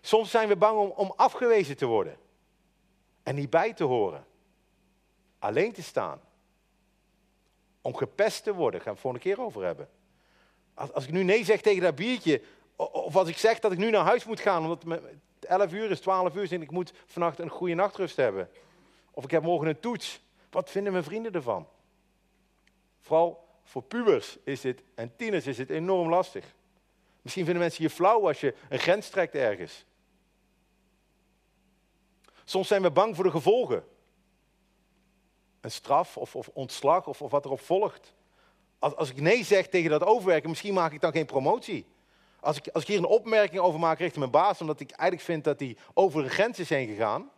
Soms 0.00 0.30
zijn 0.30 0.48
we 0.48 0.56
bang 0.56 0.78
om, 0.78 0.90
om 0.90 1.12
afgewezen 1.16 1.76
te 1.76 1.86
worden. 1.86 2.16
En 3.22 3.34
niet 3.34 3.50
bij 3.50 3.72
te 3.72 3.84
horen. 3.84 4.26
Alleen 5.38 5.72
te 5.72 5.82
staan. 5.82 6.20
Om 7.80 7.96
gepest 7.96 8.44
te 8.44 8.54
worden. 8.54 8.80
Gaan 8.80 8.88
we 8.88 8.92
het 8.92 9.00
volgende 9.00 9.26
keer 9.26 9.44
over 9.44 9.64
hebben. 9.64 9.88
Als, 10.74 10.92
als 10.92 11.04
ik 11.04 11.10
nu 11.10 11.22
nee 11.22 11.44
zeg 11.44 11.60
tegen 11.60 11.82
dat 11.82 11.94
biertje. 11.94 12.42
Of 12.90 13.16
als 13.16 13.28
ik 13.28 13.36
zeg 13.36 13.58
dat 13.58 13.72
ik 13.72 13.78
nu 13.78 13.90
naar 13.90 14.04
huis 14.04 14.24
moet 14.24 14.40
gaan. 14.40 14.62
Omdat 14.62 14.82
het 14.82 15.44
11 15.44 15.72
uur 15.72 15.90
is, 15.90 16.00
12 16.00 16.34
uur 16.34 16.42
is 16.42 16.52
en 16.52 16.62
ik 16.62 16.70
moet 16.70 16.92
vannacht 17.06 17.38
een 17.38 17.48
goede 17.48 17.74
nachtrust 17.74 18.16
hebben. 18.16 18.50
Of 19.10 19.24
ik 19.24 19.30
heb 19.30 19.42
morgen 19.42 19.68
een 19.68 19.80
toets. 19.80 20.20
Wat 20.50 20.70
vinden 20.70 20.92
mijn 20.92 21.04
vrienden 21.04 21.32
ervan? 21.32 21.68
Vooral 23.00 23.48
voor 23.62 23.82
pubers 23.82 24.38
is 24.44 24.60
dit, 24.60 24.82
en 24.94 25.16
tieners 25.16 25.46
is 25.46 25.56
dit 25.56 25.70
enorm 25.70 26.08
lastig. 26.08 26.54
Misschien 27.22 27.44
vinden 27.44 27.62
mensen 27.62 27.82
je 27.82 27.90
flauw 27.90 28.26
als 28.26 28.40
je 28.40 28.54
een 28.68 28.78
grens 28.78 29.08
trekt 29.08 29.34
ergens. 29.34 29.84
Soms 32.44 32.68
zijn 32.68 32.82
we 32.82 32.90
bang 32.90 33.14
voor 33.14 33.24
de 33.24 33.30
gevolgen. 33.30 33.84
Een 35.60 35.70
straf 35.70 36.16
of, 36.16 36.36
of 36.36 36.48
ontslag 36.48 37.06
of, 37.06 37.22
of 37.22 37.30
wat 37.30 37.44
erop 37.44 37.60
volgt. 37.60 38.14
Als, 38.78 38.96
als 38.96 39.10
ik 39.10 39.20
nee 39.20 39.44
zeg 39.44 39.68
tegen 39.68 39.90
dat 39.90 40.04
overwerken, 40.04 40.48
misschien 40.48 40.74
maak 40.74 40.92
ik 40.92 41.00
dan 41.00 41.12
geen 41.12 41.26
promotie. 41.26 41.86
Als 42.42 42.56
ik, 42.56 42.68
als 42.68 42.82
ik 42.82 42.88
hier 42.88 42.98
een 42.98 43.04
opmerking 43.04 43.60
over 43.60 43.80
maak 43.80 43.98
richting 43.98 44.18
mijn 44.18 44.30
baas, 44.30 44.60
omdat 44.60 44.80
ik 44.80 44.90
eigenlijk 44.90 45.22
vind 45.22 45.44
dat 45.44 45.60
hij 45.60 45.76
over 45.94 46.22
de 46.22 46.28
grens 46.28 46.58
is 46.58 46.68
heen 46.68 46.88
gegaan, 46.88 47.30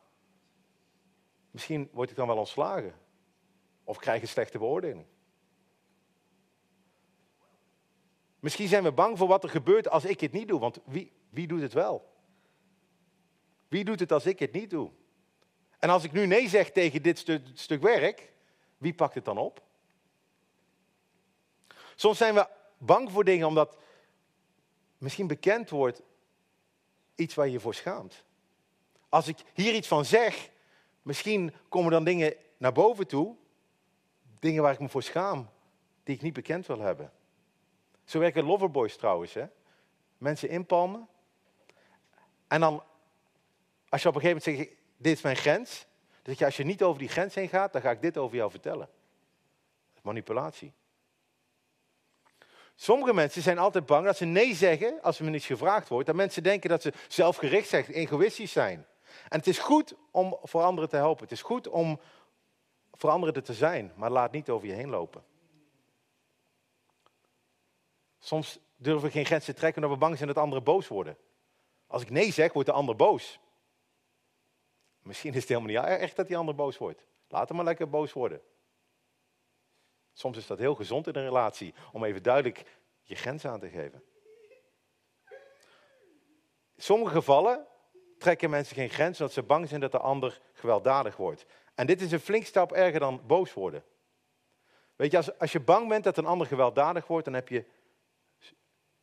misschien 1.50 1.88
word 1.92 2.10
ik 2.10 2.16
dan 2.16 2.26
wel 2.26 2.36
ontslagen. 2.36 2.94
Of 3.84 3.96
krijg 3.98 4.16
ik 4.16 4.22
een 4.22 4.28
slechte 4.28 4.58
beoordeling. 4.58 5.04
Misschien 8.40 8.68
zijn 8.68 8.82
we 8.82 8.92
bang 8.92 9.18
voor 9.18 9.28
wat 9.28 9.42
er 9.42 9.50
gebeurt 9.50 9.88
als 9.88 10.04
ik 10.04 10.20
het 10.20 10.32
niet 10.32 10.48
doe, 10.48 10.60
want 10.60 10.78
wie, 10.84 11.12
wie 11.28 11.46
doet 11.46 11.60
het 11.60 11.72
wel? 11.72 12.12
Wie 13.68 13.84
doet 13.84 14.00
het 14.00 14.12
als 14.12 14.26
ik 14.26 14.38
het 14.38 14.52
niet 14.52 14.70
doe? 14.70 14.90
En 15.78 15.90
als 15.90 16.04
ik 16.04 16.12
nu 16.12 16.26
nee 16.26 16.48
zeg 16.48 16.70
tegen 16.70 17.02
dit 17.02 17.18
stuk, 17.18 17.46
stuk 17.54 17.82
werk, 17.82 18.32
wie 18.78 18.94
pakt 18.94 19.14
het 19.14 19.24
dan 19.24 19.38
op? 19.38 19.62
Soms 21.94 22.18
zijn 22.18 22.34
we 22.34 22.48
bang 22.78 23.10
voor 23.10 23.24
dingen 23.24 23.46
omdat 23.46 23.76
misschien 25.04 25.26
bekend 25.26 25.70
wordt 25.70 26.02
iets 27.14 27.34
waar 27.34 27.48
je 27.48 27.60
voor 27.60 27.74
schaamt. 27.74 28.24
Als 29.08 29.28
ik 29.28 29.38
hier 29.54 29.74
iets 29.74 29.88
van 29.88 30.04
zeg, 30.04 30.50
misschien 31.02 31.54
komen 31.68 31.90
dan 31.90 32.04
dingen 32.04 32.34
naar 32.56 32.72
boven 32.72 33.06
toe, 33.06 33.36
dingen 34.38 34.62
waar 34.62 34.72
ik 34.72 34.78
me 34.78 34.88
voor 34.88 35.02
schaam, 35.02 35.48
die 36.02 36.14
ik 36.14 36.22
niet 36.22 36.32
bekend 36.32 36.66
wil 36.66 36.80
hebben. 36.80 37.12
Zo 38.04 38.18
werken 38.18 38.44
loverboys 38.44 38.96
trouwens. 38.96 39.34
Hè? 39.34 39.46
Mensen 40.18 40.48
inpalmen. 40.48 41.08
En 42.48 42.60
dan, 42.60 42.82
als 43.88 44.02
je 44.02 44.08
op 44.08 44.14
een 44.14 44.20
gegeven 44.20 44.42
moment 44.52 44.66
zegt, 44.66 44.80
dit 44.96 45.16
is 45.16 45.22
mijn 45.22 45.36
grens. 45.36 45.86
Je, 46.22 46.44
als 46.44 46.56
je 46.56 46.64
niet 46.64 46.82
over 46.82 46.98
die 46.98 47.08
grens 47.08 47.34
heen 47.34 47.48
gaat, 47.48 47.72
dan 47.72 47.82
ga 47.82 47.90
ik 47.90 48.02
dit 48.02 48.16
over 48.18 48.36
jou 48.36 48.50
vertellen. 48.50 48.88
Manipulatie. 50.02 50.72
Sommige 52.74 53.14
mensen 53.14 53.42
zijn 53.42 53.58
altijd 53.58 53.86
bang 53.86 54.04
dat 54.04 54.16
ze 54.16 54.24
nee 54.24 54.54
zeggen 54.54 55.02
als 55.02 55.18
er 55.18 55.24
me 55.24 55.30
niets 55.30 55.46
gevraagd 55.46 55.88
wordt. 55.88 56.06
Dat 56.06 56.16
mensen 56.16 56.42
denken 56.42 56.70
dat 56.70 56.82
ze 56.82 56.92
zelfgericht 57.08 57.68
zijn, 57.68 57.84
egoïstisch 57.84 58.52
zijn. 58.52 58.86
En 59.28 59.38
het 59.38 59.46
is 59.46 59.58
goed 59.58 59.94
om 60.10 60.38
voor 60.42 60.62
anderen 60.62 60.90
te 60.90 60.96
helpen. 60.96 61.22
Het 61.22 61.32
is 61.32 61.42
goed 61.42 61.68
om 61.68 62.00
voor 62.92 63.10
anderen 63.10 63.34
er 63.34 63.42
te 63.42 63.54
zijn, 63.54 63.92
maar 63.96 64.10
laat 64.10 64.32
niet 64.32 64.50
over 64.50 64.68
je 64.68 64.74
heen 64.74 64.88
lopen. 64.88 65.24
Soms 68.18 68.58
durven 68.76 69.02
we 69.02 69.10
geen 69.10 69.24
grenzen 69.24 69.54
te 69.54 69.60
trekken 69.60 69.82
omdat 69.82 69.98
we 69.98 70.04
bang 70.04 70.16
zijn 70.16 70.28
dat 70.28 70.38
anderen 70.38 70.64
boos 70.64 70.88
worden. 70.88 71.16
Als 71.86 72.02
ik 72.02 72.10
nee 72.10 72.32
zeg, 72.32 72.52
wordt 72.52 72.68
de 72.68 72.74
ander 72.74 72.96
boos. 72.96 73.38
Misschien 75.02 75.30
is 75.34 75.40
het 75.40 75.48
helemaal 75.48 75.82
niet 75.82 76.00
echt 76.00 76.16
dat 76.16 76.26
die 76.26 76.36
ander 76.36 76.54
boos 76.54 76.78
wordt. 76.78 77.06
Laat 77.28 77.48
hem 77.48 77.56
maar 77.56 77.66
lekker 77.66 77.88
boos 77.88 78.12
worden. 78.12 78.40
Soms 80.14 80.36
is 80.36 80.46
dat 80.46 80.58
heel 80.58 80.74
gezond 80.74 81.06
in 81.06 81.16
een 81.16 81.24
relatie 81.24 81.74
om 81.92 82.04
even 82.04 82.22
duidelijk 82.22 82.64
je 83.02 83.14
grens 83.14 83.44
aan 83.44 83.60
te 83.60 83.68
geven. 83.68 84.02
In 86.74 86.82
sommige 86.82 87.14
gevallen 87.14 87.66
trekken 88.18 88.50
mensen 88.50 88.76
geen 88.76 88.90
grens 88.90 89.18
omdat 89.18 89.34
ze 89.34 89.42
bang 89.42 89.68
zijn 89.68 89.80
dat 89.80 89.92
de 89.92 89.98
ander 89.98 90.40
gewelddadig 90.52 91.16
wordt. 91.16 91.46
En 91.74 91.86
dit 91.86 92.00
is 92.00 92.12
een 92.12 92.20
flink 92.20 92.44
stap 92.44 92.72
erger 92.72 93.00
dan 93.00 93.26
boos 93.26 93.52
worden. 93.52 93.84
Weet 94.96 95.10
je, 95.10 95.16
als, 95.16 95.38
als 95.38 95.52
je 95.52 95.60
bang 95.60 95.88
bent 95.88 96.04
dat 96.04 96.16
een 96.16 96.26
ander 96.26 96.46
gewelddadig 96.46 97.06
wordt, 97.06 97.24
dan 97.24 97.34
heb 97.34 97.48
je 97.48 97.64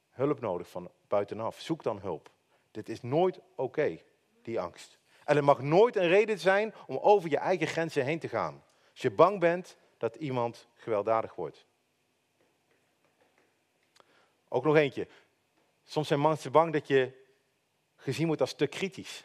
hulp 0.09 0.39
nodig 0.39 0.69
van 0.69 0.91
buitenaf. 1.07 1.59
Zoek 1.59 1.83
dan 1.83 1.99
hulp. 1.99 2.31
Dit 2.71 2.89
is 2.89 3.01
nooit 3.01 3.39
oké, 3.55 3.97
die 4.41 4.59
angst. 4.59 4.99
En 5.25 5.35
het 5.35 5.45
mag 5.45 5.61
nooit 5.61 5.95
een 5.95 6.07
reden 6.07 6.39
zijn 6.39 6.73
om 6.87 6.97
over 6.97 7.29
je 7.29 7.37
eigen 7.37 7.67
grenzen 7.67 8.05
heen 8.05 8.19
te 8.19 8.27
gaan. 8.27 8.63
Als 8.91 9.01
je 9.01 9.11
bang 9.11 9.39
bent 9.39 9.77
dat 10.01 10.15
iemand 10.15 10.67
gewelddadig 10.73 11.35
wordt. 11.35 11.65
Ook 14.47 14.63
nog 14.63 14.75
eentje. 14.75 15.07
Soms 15.83 16.07
zijn 16.07 16.21
mensen 16.21 16.51
bang 16.51 16.73
dat 16.73 16.87
je 16.87 17.25
gezien 17.95 18.27
wordt 18.27 18.41
als 18.41 18.53
te 18.53 18.67
kritisch. 18.67 19.23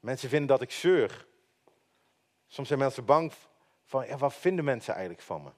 Mensen 0.00 0.28
vinden 0.28 0.48
dat 0.48 0.62
ik 0.62 0.70
zeur. 0.70 1.26
Soms 2.46 2.68
zijn 2.68 2.80
mensen 2.80 3.04
bang 3.04 3.32
van, 3.84 4.06
ja, 4.06 4.16
wat 4.16 4.34
vinden 4.34 4.64
mensen 4.64 4.92
eigenlijk 4.94 5.22
van 5.22 5.42
me? 5.42 5.50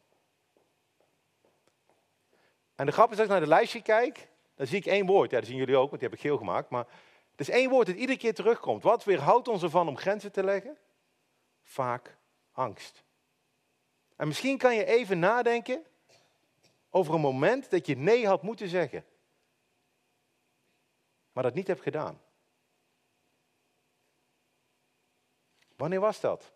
En 2.74 2.86
de 2.86 2.92
grap 2.92 3.10
is 3.10 3.16
als 3.16 3.26
ik 3.26 3.32
naar 3.32 3.40
de 3.40 3.46
lijstje 3.46 3.82
kijk, 3.82 4.28
dan 4.54 4.66
zie 4.66 4.78
ik 4.78 4.86
één 4.86 5.06
woord. 5.06 5.30
Ja, 5.30 5.38
dat 5.38 5.48
zien 5.48 5.56
jullie 5.56 5.76
ook, 5.76 5.88
want 5.88 6.00
die 6.00 6.08
heb 6.08 6.18
ik 6.18 6.24
geel 6.24 6.38
gemaakt. 6.38 6.70
Maar 6.70 6.86
het 7.30 7.40
is 7.40 7.48
één 7.48 7.70
woord 7.70 7.86
dat 7.86 7.96
iedere 7.96 8.18
keer 8.18 8.34
terugkomt. 8.34 8.82
Wat 8.82 9.04
weerhoudt 9.04 9.48
ons 9.48 9.62
ervan 9.62 9.88
om 9.88 9.96
grenzen 9.96 10.32
te 10.32 10.44
leggen? 10.44 10.78
Vaak 11.62 12.16
angst. 12.52 13.03
En 14.16 14.26
misschien 14.26 14.58
kan 14.58 14.74
je 14.74 14.84
even 14.84 15.18
nadenken 15.18 15.84
over 16.90 17.14
een 17.14 17.20
moment 17.20 17.70
dat 17.70 17.86
je 17.86 17.96
nee 17.96 18.26
had 18.26 18.42
moeten 18.42 18.68
zeggen. 18.68 19.04
Maar 21.32 21.42
dat 21.42 21.54
niet 21.54 21.66
hebt 21.66 21.82
gedaan. 21.82 22.20
Wanneer 25.76 26.00
was 26.00 26.20
dat? 26.20 26.52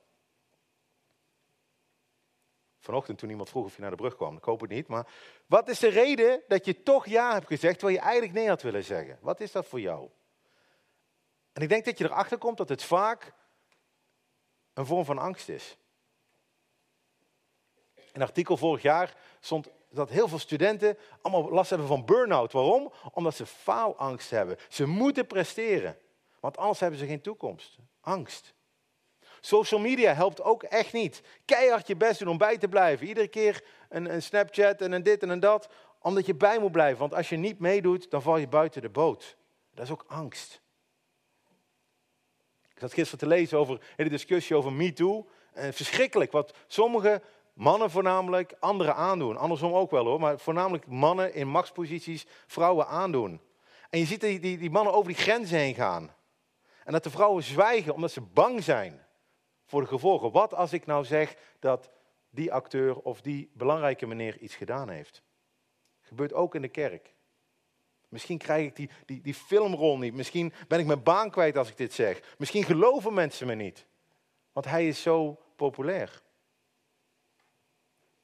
Vanochtend 2.79 3.19
toen 3.19 3.31
iemand 3.31 3.49
vroeg 3.49 3.65
of 3.65 3.75
je 3.75 3.81
naar 3.81 3.91
de 3.91 3.97
brug 3.97 4.17
kwam. 4.17 4.37
Ik 4.37 4.45
hoop 4.45 4.61
het 4.61 4.71
niet. 4.71 4.87
Maar 4.87 5.07
wat 5.47 5.69
is 5.69 5.79
de 5.79 5.89
reden 5.89 6.43
dat 6.49 6.65
je 6.65 6.83
toch 6.83 7.07
ja 7.07 7.33
hebt 7.33 7.47
gezegd 7.47 7.79
terwijl 7.79 7.99
je 7.99 8.05
eigenlijk 8.05 8.33
nee 8.33 8.49
had 8.49 8.63
willen 8.63 8.85
zeggen? 8.85 9.19
Wat 9.21 9.41
is 9.41 9.53
dat 9.53 9.67
voor 9.67 9.81
jou? 9.81 10.11
En 11.53 11.63
ik 11.63 11.69
denk 11.69 11.85
dat 11.85 11.99
je 11.99 12.05
erachter 12.05 12.39
komt 12.39 12.57
dat 12.57 12.69
het 12.69 12.83
vaak 12.83 13.33
een 14.73 14.87
vorm 14.87 15.05
van 15.05 15.19
angst 15.19 15.49
is. 15.49 15.77
Een 18.19 18.25
artikel 18.25 18.57
vorig 18.57 18.83
jaar 18.83 19.15
stond 19.41 19.69
dat 19.91 20.11
heel 20.11 20.29
veel 20.29 20.39
studenten 20.39 20.99
allemaal 21.23 21.51
last 21.51 21.71
hebben 21.71 21.89
van 21.89 22.05
burn-out. 22.05 22.53
Waarom? 22.53 22.93
Omdat 23.13 23.35
ze 23.35 23.47
faalangst 23.47 24.31
hebben. 24.31 24.57
Ze 24.69 24.87
moeten 24.87 25.27
presteren. 25.27 25.97
Want 26.41 26.57
anders 26.57 26.81
hebben 26.81 26.99
ze 26.99 27.07
geen 27.07 27.21
toekomst. 27.21 27.77
Angst. 28.01 28.55
Social 29.41 29.81
media 29.81 30.15
helpt 30.15 30.43
ook 30.43 30.63
echt 30.63 30.93
niet. 30.93 31.23
Keihard 31.45 31.87
je 31.87 31.97
best 31.97 32.19
doen 32.19 32.29
om 32.29 32.39
bij 32.39 32.59
te 32.59 32.69
blijven. 32.69 33.07
Iedere 33.07 33.29
keer 33.29 33.65
een, 33.89 34.13
een 34.13 34.23
Snapchat 34.23 34.81
en 34.81 34.93
een 34.93 35.03
dit 35.03 35.23
en 35.23 35.29
een 35.29 35.41
dat. 35.41 35.69
Omdat 35.99 36.27
je 36.27 36.35
bij 36.35 36.59
moet 36.59 36.73
blijven. 36.73 36.99
Want 36.99 37.15
als 37.15 37.29
je 37.29 37.37
niet 37.37 37.59
meedoet, 37.59 38.11
dan 38.11 38.23
val 38.23 38.37
je 38.37 38.49
buiten 38.49 38.83
de 38.83 38.91
boot. 38.91 39.37
Dat 39.75 39.85
is 39.85 39.93
ook 39.93 40.05
angst. 40.07 40.61
Ik 42.73 42.79
zat 42.79 42.93
gisteren 42.93 43.19
te 43.19 43.35
lezen 43.35 43.59
over 43.59 43.81
hele 43.97 44.11
discussie 44.11 44.57
over 44.57 44.73
MeToo. 44.73 45.29
En 45.53 45.75
verschrikkelijk 45.75 46.33
wat 46.33 46.55
sommige 46.67 47.23
mannen 47.59 47.91
voornamelijk 47.91 48.57
anderen 48.61 48.95
aandoen. 48.95 49.37
Andersom 49.37 49.73
ook 49.73 49.91
wel 49.91 50.05
hoor, 50.05 50.21
maar 50.21 50.39
voornamelijk 50.39 50.87
mannen 50.87 51.35
in 51.35 51.49
machtsposities 51.49 52.27
vrouwen 52.47 52.87
aandoen. 52.87 53.41
En 53.91 53.99
je 53.99 54.05
ziet 54.05 54.21
die, 54.21 54.41
die, 54.41 54.59
die 54.59 54.71
mannen 54.71 54.93
over 54.93 55.13
die 55.13 55.23
grenzen 55.23 55.59
heen 55.59 55.75
gaan. 55.75 56.15
En 56.85 56.93
dat 56.93 57.03
de 57.03 57.11
vrouwen 57.11 57.43
zwijgen 57.43 57.95
omdat 57.95 58.11
ze 58.11 58.21
bang 58.21 58.63
zijn 58.63 59.07
voor 59.65 59.81
de 59.81 59.87
gevolgen. 59.87 60.31
Wat 60.31 60.55
als 60.55 60.73
ik 60.73 60.87
nou 60.87 61.05
zeg 61.05 61.37
dat 61.59 61.91
die 62.31 62.53
acteur 62.53 62.99
of 62.99 63.21
die 63.21 63.51
belangrijke 63.55 64.07
meneer 64.07 64.39
iets 64.39 64.55
gedaan 64.55 64.89
heeft? 64.89 65.23
Gebeurt 66.01 66.33
ook 66.33 66.55
in 66.55 66.63
de 66.63 66.69
kerk. 66.69 67.15
Misschien 68.09 68.39
krijg 68.39 68.67
ik 68.67 68.77
die, 68.77 68.91
die, 69.07 69.21
die 69.21 69.35
filmrol 69.35 69.99
niet. 69.99 70.15
Misschien 70.15 70.53
ben 70.69 70.79
ik 70.79 70.87
mijn 70.87 71.03
baan 71.03 71.31
kwijt 71.31 71.57
als 71.57 71.69
ik 71.69 71.77
dit 71.77 71.93
zeg. 71.93 72.37
Misschien 72.39 72.65
geloven 72.65 73.15
mensen 73.15 73.47
me 73.47 73.55
niet. 73.55 73.87
Want 74.53 74.67
hij 74.67 74.89
is 74.89 75.03
zo 75.03 75.39
populair. 75.57 76.23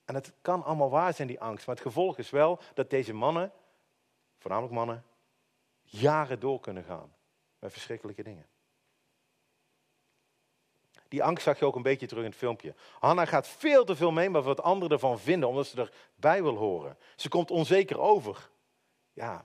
En 0.04 0.14
het 0.14 0.32
kan 0.40 0.64
allemaal 0.64 0.90
waar 0.90 1.14
zijn, 1.14 1.28
die 1.28 1.40
angst. 1.40 1.66
Maar 1.66 1.74
het 1.74 1.84
gevolg 1.84 2.18
is 2.18 2.30
wel 2.30 2.60
dat 2.74 2.90
deze 2.90 3.12
mannen, 3.12 3.52
voornamelijk 4.38 4.74
mannen, 4.74 5.04
jaren 5.82 6.40
door 6.40 6.60
kunnen 6.60 6.84
gaan 6.84 7.14
met 7.58 7.72
verschrikkelijke 7.72 8.22
dingen. 8.22 8.46
Die 11.08 11.24
angst 11.24 11.44
zag 11.44 11.58
je 11.58 11.64
ook 11.64 11.76
een 11.76 11.82
beetje 11.82 12.06
terug 12.06 12.24
in 12.24 12.30
het 12.30 12.38
filmpje. 12.38 12.74
Hanna 12.98 13.24
gaat 13.24 13.48
veel 13.48 13.84
te 13.84 13.96
veel 13.96 14.12
mee 14.12 14.30
met 14.30 14.44
wat 14.44 14.62
anderen 14.62 14.90
ervan 14.90 15.18
vinden, 15.18 15.48
omdat 15.48 15.66
ze 15.66 15.90
erbij 16.14 16.42
wil 16.42 16.56
horen. 16.56 16.98
Ze 17.16 17.28
komt 17.28 17.50
onzeker 17.50 17.98
over. 17.98 18.50
Ja, 19.12 19.44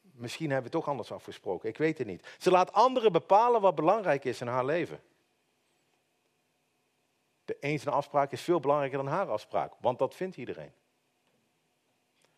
misschien 0.00 0.50
hebben 0.50 0.70
we 0.70 0.76
toch 0.76 0.88
anders 0.88 1.12
afgesproken, 1.12 1.68
ik 1.68 1.76
weet 1.76 1.98
het 1.98 2.06
niet. 2.06 2.36
Ze 2.38 2.50
laat 2.50 2.72
anderen 2.72 3.12
bepalen 3.12 3.60
wat 3.60 3.74
belangrijk 3.74 4.24
is 4.24 4.40
in 4.40 4.46
haar 4.46 4.64
leven. 4.64 5.02
De 7.44 7.56
een 7.60 7.86
afspraak 7.86 8.32
is 8.32 8.40
veel 8.40 8.60
belangrijker 8.60 8.98
dan 8.98 9.06
haar 9.06 9.28
afspraak, 9.28 9.72
want 9.80 9.98
dat 9.98 10.14
vindt 10.14 10.36
iedereen. 10.36 10.72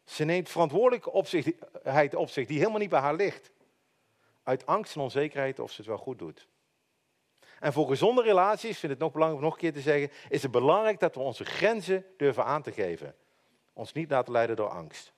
Ze 0.05 0.25
neemt 0.25 0.49
verantwoordelijkheid 0.49 2.15
op 2.15 2.29
zich 2.29 2.47
die 2.47 2.59
helemaal 2.59 2.79
niet 2.79 2.91
bij 2.91 3.01
haar 3.01 3.15
ligt. 3.15 3.51
Uit 4.43 4.67
angst 4.67 4.95
en 4.95 5.01
onzekerheid 5.01 5.59
of 5.59 5.71
ze 5.71 5.77
het 5.77 5.87
wel 5.87 5.99
goed 5.99 6.19
doet. 6.19 6.49
En 7.61 7.73
voor 7.73 7.89
gezonde 7.89 8.23
relaties, 8.23 8.79
vind 8.79 8.83
ik 8.83 8.91
het 8.91 8.99
nog 8.99 9.13
belangrijk 9.13 9.43
om 9.43 9.49
nog 9.49 9.55
een 9.55 9.61
keer 9.61 9.83
te 9.83 9.91
zeggen, 9.91 10.11
is 10.29 10.43
het 10.43 10.51
belangrijk 10.51 11.01
dat 11.01 11.15
we 11.15 11.21
onze 11.21 11.45
grenzen 11.45 12.05
durven 12.17 12.45
aan 12.45 12.63
te 12.63 12.73
geven. 12.73 13.15
Ons 13.73 13.93
niet 13.93 14.11
laten 14.11 14.33
leiden 14.33 14.57
door 14.57 14.69
angst. 14.69 15.13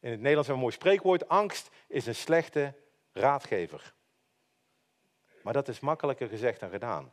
In 0.00 0.10
het 0.10 0.20
Nederlands 0.20 0.48
hebben 0.48 0.48
we 0.48 0.52
een 0.52 0.58
mooi 0.58 0.72
spreekwoord, 0.72 1.28
angst 1.28 1.70
is 1.86 2.06
een 2.06 2.14
slechte 2.14 2.74
raadgever. 3.12 3.94
Maar 5.42 5.52
dat 5.52 5.68
is 5.68 5.80
makkelijker 5.80 6.28
gezegd 6.28 6.60
dan 6.60 6.70
gedaan. 6.70 7.12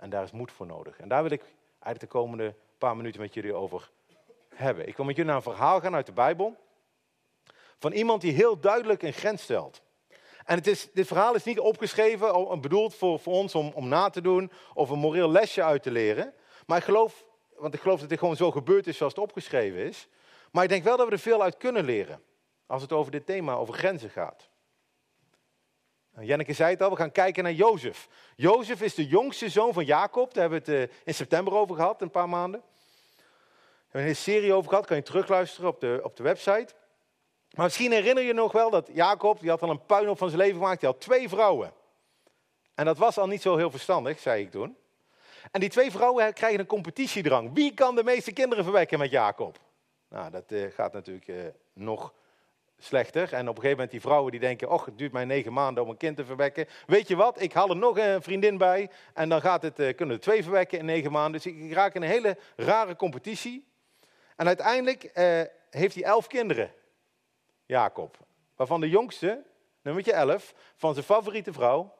En 0.00 0.10
daar 0.10 0.22
is 0.22 0.30
moed 0.30 0.52
voor 0.52 0.66
nodig. 0.66 0.98
En 0.98 1.08
daar 1.08 1.22
wil 1.22 1.30
ik 1.30 1.42
eigenlijk 1.72 2.00
de 2.00 2.18
komende 2.18 2.54
paar 2.78 2.96
minuten 2.96 3.20
met 3.20 3.34
jullie 3.34 3.54
over 3.54 3.90
hebben. 4.48 4.88
Ik 4.88 4.96
wil 4.96 5.06
met 5.06 5.16
jullie 5.16 5.30
naar 5.30 5.40
een 5.40 5.52
verhaal 5.52 5.80
gaan 5.80 5.94
uit 5.94 6.06
de 6.06 6.12
Bijbel. 6.12 6.56
Van 7.78 7.92
iemand 7.92 8.20
die 8.20 8.32
heel 8.32 8.60
duidelijk 8.60 9.02
een 9.02 9.12
grens 9.12 9.42
stelt. 9.42 9.82
En 10.44 10.56
het 10.56 10.66
is, 10.66 10.92
dit 10.92 11.06
verhaal 11.06 11.34
is 11.34 11.44
niet 11.44 11.58
opgeschreven, 11.58 12.60
bedoeld 12.60 12.94
voor, 12.94 13.18
voor 13.18 13.32
ons 13.32 13.54
om, 13.54 13.72
om 13.74 13.88
na 13.88 14.10
te 14.10 14.20
doen 14.20 14.50
of 14.74 14.90
een 14.90 14.98
moreel 14.98 15.30
lesje 15.30 15.62
uit 15.62 15.82
te 15.82 15.90
leren. 15.90 16.34
Maar 16.66 16.78
ik 16.78 16.84
geloof, 16.84 17.24
want 17.56 17.74
ik 17.74 17.80
geloof 17.80 18.00
dat 18.00 18.08
dit 18.08 18.18
gewoon 18.18 18.36
zo 18.36 18.50
gebeurd 18.50 18.86
is 18.86 18.96
zoals 18.96 19.14
het 19.14 19.22
opgeschreven 19.22 19.78
is. 19.78 20.08
Maar 20.50 20.62
ik 20.62 20.68
denk 20.68 20.84
wel 20.84 20.96
dat 20.96 21.06
we 21.06 21.12
er 21.12 21.18
veel 21.18 21.42
uit 21.42 21.56
kunnen 21.56 21.84
leren. 21.84 22.22
Als 22.66 22.82
het 22.82 22.92
over 22.92 23.12
dit 23.12 23.26
thema, 23.26 23.54
over 23.54 23.74
grenzen 23.74 24.10
gaat. 24.10 24.49
Jenneke 26.18 26.52
zei 26.52 26.70
het 26.70 26.82
al, 26.82 26.90
we 26.90 26.96
gaan 26.96 27.12
kijken 27.12 27.42
naar 27.42 27.52
Jozef. 27.52 28.08
Jozef 28.36 28.82
is 28.82 28.94
de 28.94 29.06
jongste 29.06 29.48
zoon 29.48 29.72
van 29.72 29.84
Jacob. 29.84 30.34
Daar 30.34 30.42
hebben 30.42 30.64
we 30.64 30.72
het 30.72 30.90
eh, 30.90 30.96
in 31.04 31.14
september 31.14 31.54
over 31.54 31.74
gehad, 31.74 32.02
een 32.02 32.10
paar 32.10 32.28
maanden. 32.28 32.62
We 33.90 33.98
hebben 33.98 34.10
een 34.10 34.16
serie 34.16 34.52
over 34.52 34.68
gehad, 34.68 34.86
kan 34.86 34.96
je 34.96 35.02
terugluisteren 35.02 35.68
op 35.68 35.80
de, 35.80 36.00
op 36.02 36.16
de 36.16 36.22
website. 36.22 36.74
Maar 37.50 37.64
misschien 37.64 37.92
herinner 37.92 38.24
je 38.24 38.32
nog 38.32 38.52
wel 38.52 38.70
dat 38.70 38.88
Jacob, 38.92 39.40
die 39.40 39.50
had 39.50 39.62
al 39.62 39.70
een 39.70 39.86
puinhoop 39.86 40.18
van 40.18 40.28
zijn 40.28 40.40
leven 40.40 40.56
gemaakt. 40.56 40.80
Die 40.80 40.88
had 40.88 41.00
twee 41.00 41.28
vrouwen. 41.28 41.72
En 42.74 42.84
dat 42.84 42.98
was 42.98 43.18
al 43.18 43.26
niet 43.26 43.42
zo 43.42 43.56
heel 43.56 43.70
verstandig, 43.70 44.18
zei 44.18 44.42
ik 44.42 44.50
toen. 44.50 44.76
En 45.50 45.60
die 45.60 45.68
twee 45.68 45.90
vrouwen 45.90 46.32
krijgen 46.32 46.60
een 46.60 46.66
competitiedrang. 46.66 47.50
Wie 47.54 47.74
kan 47.74 47.94
de 47.94 48.04
meeste 48.04 48.32
kinderen 48.32 48.64
verwekken 48.64 48.98
met 48.98 49.10
Jacob? 49.10 49.58
Nou, 50.08 50.30
dat 50.30 50.44
uh, 50.52 50.70
gaat 50.72 50.92
natuurlijk 50.92 51.28
uh, 51.28 51.36
nog 51.72 52.12
slechter. 52.84 53.32
En 53.32 53.40
op 53.40 53.56
een 53.56 53.62
gegeven 53.62 53.70
moment 53.70 53.90
die 53.90 54.00
vrouwen 54.00 54.30
die 54.30 54.40
denken, 54.40 54.70
och, 54.70 54.84
het 54.84 54.98
duurt 54.98 55.12
mij 55.12 55.24
negen 55.24 55.52
maanden 55.52 55.82
om 55.82 55.88
een 55.88 55.96
kind 55.96 56.16
te 56.16 56.24
verwekken. 56.24 56.66
Weet 56.86 57.08
je 57.08 57.16
wat, 57.16 57.42
ik 57.42 57.52
haal 57.52 57.68
er 57.68 57.76
nog 57.76 57.98
een 57.98 58.22
vriendin 58.22 58.58
bij 58.58 58.90
en 59.14 59.28
dan 59.28 59.40
gaat 59.40 59.62
het, 59.62 59.80
uh, 59.80 59.94
kunnen 59.94 60.16
er 60.16 60.22
twee 60.22 60.42
verwekken 60.42 60.78
in 60.78 60.84
negen 60.84 61.12
maanden. 61.12 61.40
Dus 61.42 61.52
ik 61.52 61.72
raak 61.72 61.94
in 61.94 62.02
een 62.02 62.08
hele 62.08 62.36
rare 62.56 62.96
competitie. 62.96 63.68
En 64.36 64.46
uiteindelijk 64.46 65.10
heeft 65.70 65.94
hij 65.94 66.04
elf 66.04 66.26
kinderen. 66.26 66.72
Jacob. 67.66 68.18
Waarvan 68.56 68.80
de 68.80 68.88
jongste, 68.88 69.42
nummertje 69.82 70.12
11, 70.12 70.54
van 70.76 70.92
zijn 70.94 71.06
favoriete 71.06 71.52
vrouw, 71.52 71.94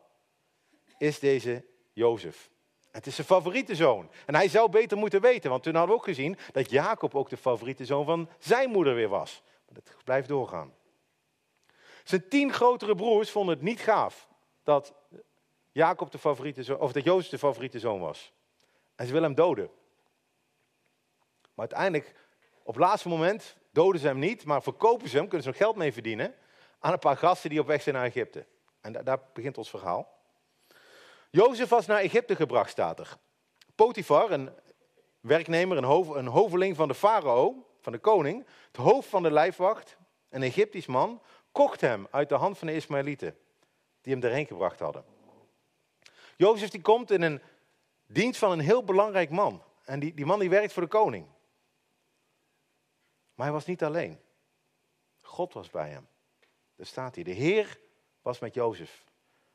is 0.98 1.18
deze 1.18 1.64
Jozef? 1.92 2.50
Het 2.90 3.06
is 3.06 3.14
zijn 3.14 3.26
favoriete 3.26 3.74
zoon. 3.74 4.10
En 4.26 4.34
hij 4.34 4.48
zou 4.48 4.70
beter 4.70 4.98
moeten 4.98 5.20
weten, 5.20 5.50
want 5.50 5.62
toen 5.62 5.74
hadden 5.74 5.94
we 5.94 6.00
ook 6.00 6.08
gezien 6.08 6.38
dat 6.52 6.70
Jacob 6.70 7.14
ook 7.14 7.28
de 7.28 7.36
favoriete 7.36 7.84
zoon 7.84 8.04
van 8.04 8.28
zijn 8.38 8.70
moeder 8.70 8.94
weer 8.94 9.08
was. 9.08 9.42
Dat 9.72 9.96
blijft 10.04 10.28
doorgaan. 10.28 10.74
Zijn 12.04 12.28
tien 12.28 12.52
grotere 12.52 12.94
broers 12.94 13.30
vonden 13.30 13.54
het 13.54 13.64
niet 13.64 13.80
gaaf 13.80 14.28
dat 14.62 14.94
Jacob 15.72 16.10
de 16.10 16.18
favoriete 16.18 16.62
zoon, 16.62 16.78
of 16.78 16.92
dat 16.92 17.04
Jozef 17.04 17.30
de 17.30 17.38
favoriete 17.38 17.78
zoon 17.78 18.00
was. 18.00 18.32
En 18.94 19.06
ze 19.06 19.12
willen 19.12 19.26
hem 19.26 19.36
doden. 19.36 19.70
Maar 21.40 21.68
uiteindelijk, 21.68 22.14
op 22.62 22.74
het 22.74 22.84
laatste 22.84 23.08
moment, 23.08 23.56
doden 23.70 24.00
ze 24.00 24.06
hem 24.06 24.18
niet, 24.18 24.44
maar 24.44 24.62
verkopen 24.62 25.08
ze 25.08 25.16
hem, 25.16 25.24
kunnen 25.24 25.42
ze 25.42 25.48
nog 25.48 25.56
geld 25.56 25.76
mee 25.76 25.92
verdienen, 25.92 26.34
aan 26.78 26.92
een 26.92 26.98
paar 26.98 27.16
gasten 27.16 27.50
die 27.50 27.60
op 27.60 27.66
weg 27.66 27.82
zijn 27.82 27.94
naar 27.94 28.04
Egypte. 28.04 28.46
En 28.80 28.92
daar 28.92 29.20
begint 29.32 29.58
ons 29.58 29.70
verhaal. 29.70 30.18
Jozef 31.30 31.68
was 31.68 31.86
naar 31.86 32.00
Egypte 32.00 32.36
gebracht, 32.36 32.70
staat 32.70 32.98
er. 32.98 33.16
Potifar, 33.74 34.30
een 34.30 34.50
werknemer, 35.20 35.76
een 36.16 36.26
hoveling 36.26 36.76
van 36.76 36.88
de 36.88 36.94
farao, 36.94 37.69
van 37.82 37.92
de 37.92 37.98
koning, 37.98 38.46
het 38.66 38.76
hoofd 38.76 39.08
van 39.08 39.22
de 39.22 39.30
lijfwacht, 39.30 39.96
een 40.28 40.42
Egyptisch 40.42 40.86
man, 40.86 41.22
kocht 41.52 41.80
hem 41.80 42.06
uit 42.10 42.28
de 42.28 42.34
hand 42.34 42.58
van 42.58 42.66
de 42.66 42.74
Ismaëlieten, 42.74 43.36
die 44.00 44.14
hem 44.14 44.22
erheen 44.22 44.46
gebracht 44.46 44.80
hadden. 44.80 45.04
Jozef 46.36 46.70
die 46.70 46.80
komt 46.80 47.10
in 47.10 47.22
een 47.22 47.40
dienst 48.06 48.38
van 48.38 48.50
een 48.50 48.60
heel 48.60 48.84
belangrijk 48.84 49.30
man. 49.30 49.62
En 49.84 50.00
die, 50.00 50.14
die 50.14 50.26
man 50.26 50.38
die 50.38 50.50
werkt 50.50 50.72
voor 50.72 50.82
de 50.82 50.88
koning. 50.88 51.26
Maar 53.34 53.46
hij 53.46 53.54
was 53.54 53.66
niet 53.66 53.82
alleen. 53.82 54.20
God 55.20 55.52
was 55.52 55.70
bij 55.70 55.88
hem. 55.88 56.08
Daar 56.76 56.86
staat 56.86 57.14
hij. 57.14 57.24
De 57.24 57.30
Heer 57.30 57.80
was 58.22 58.38
met 58.38 58.54
Jozef. 58.54 59.04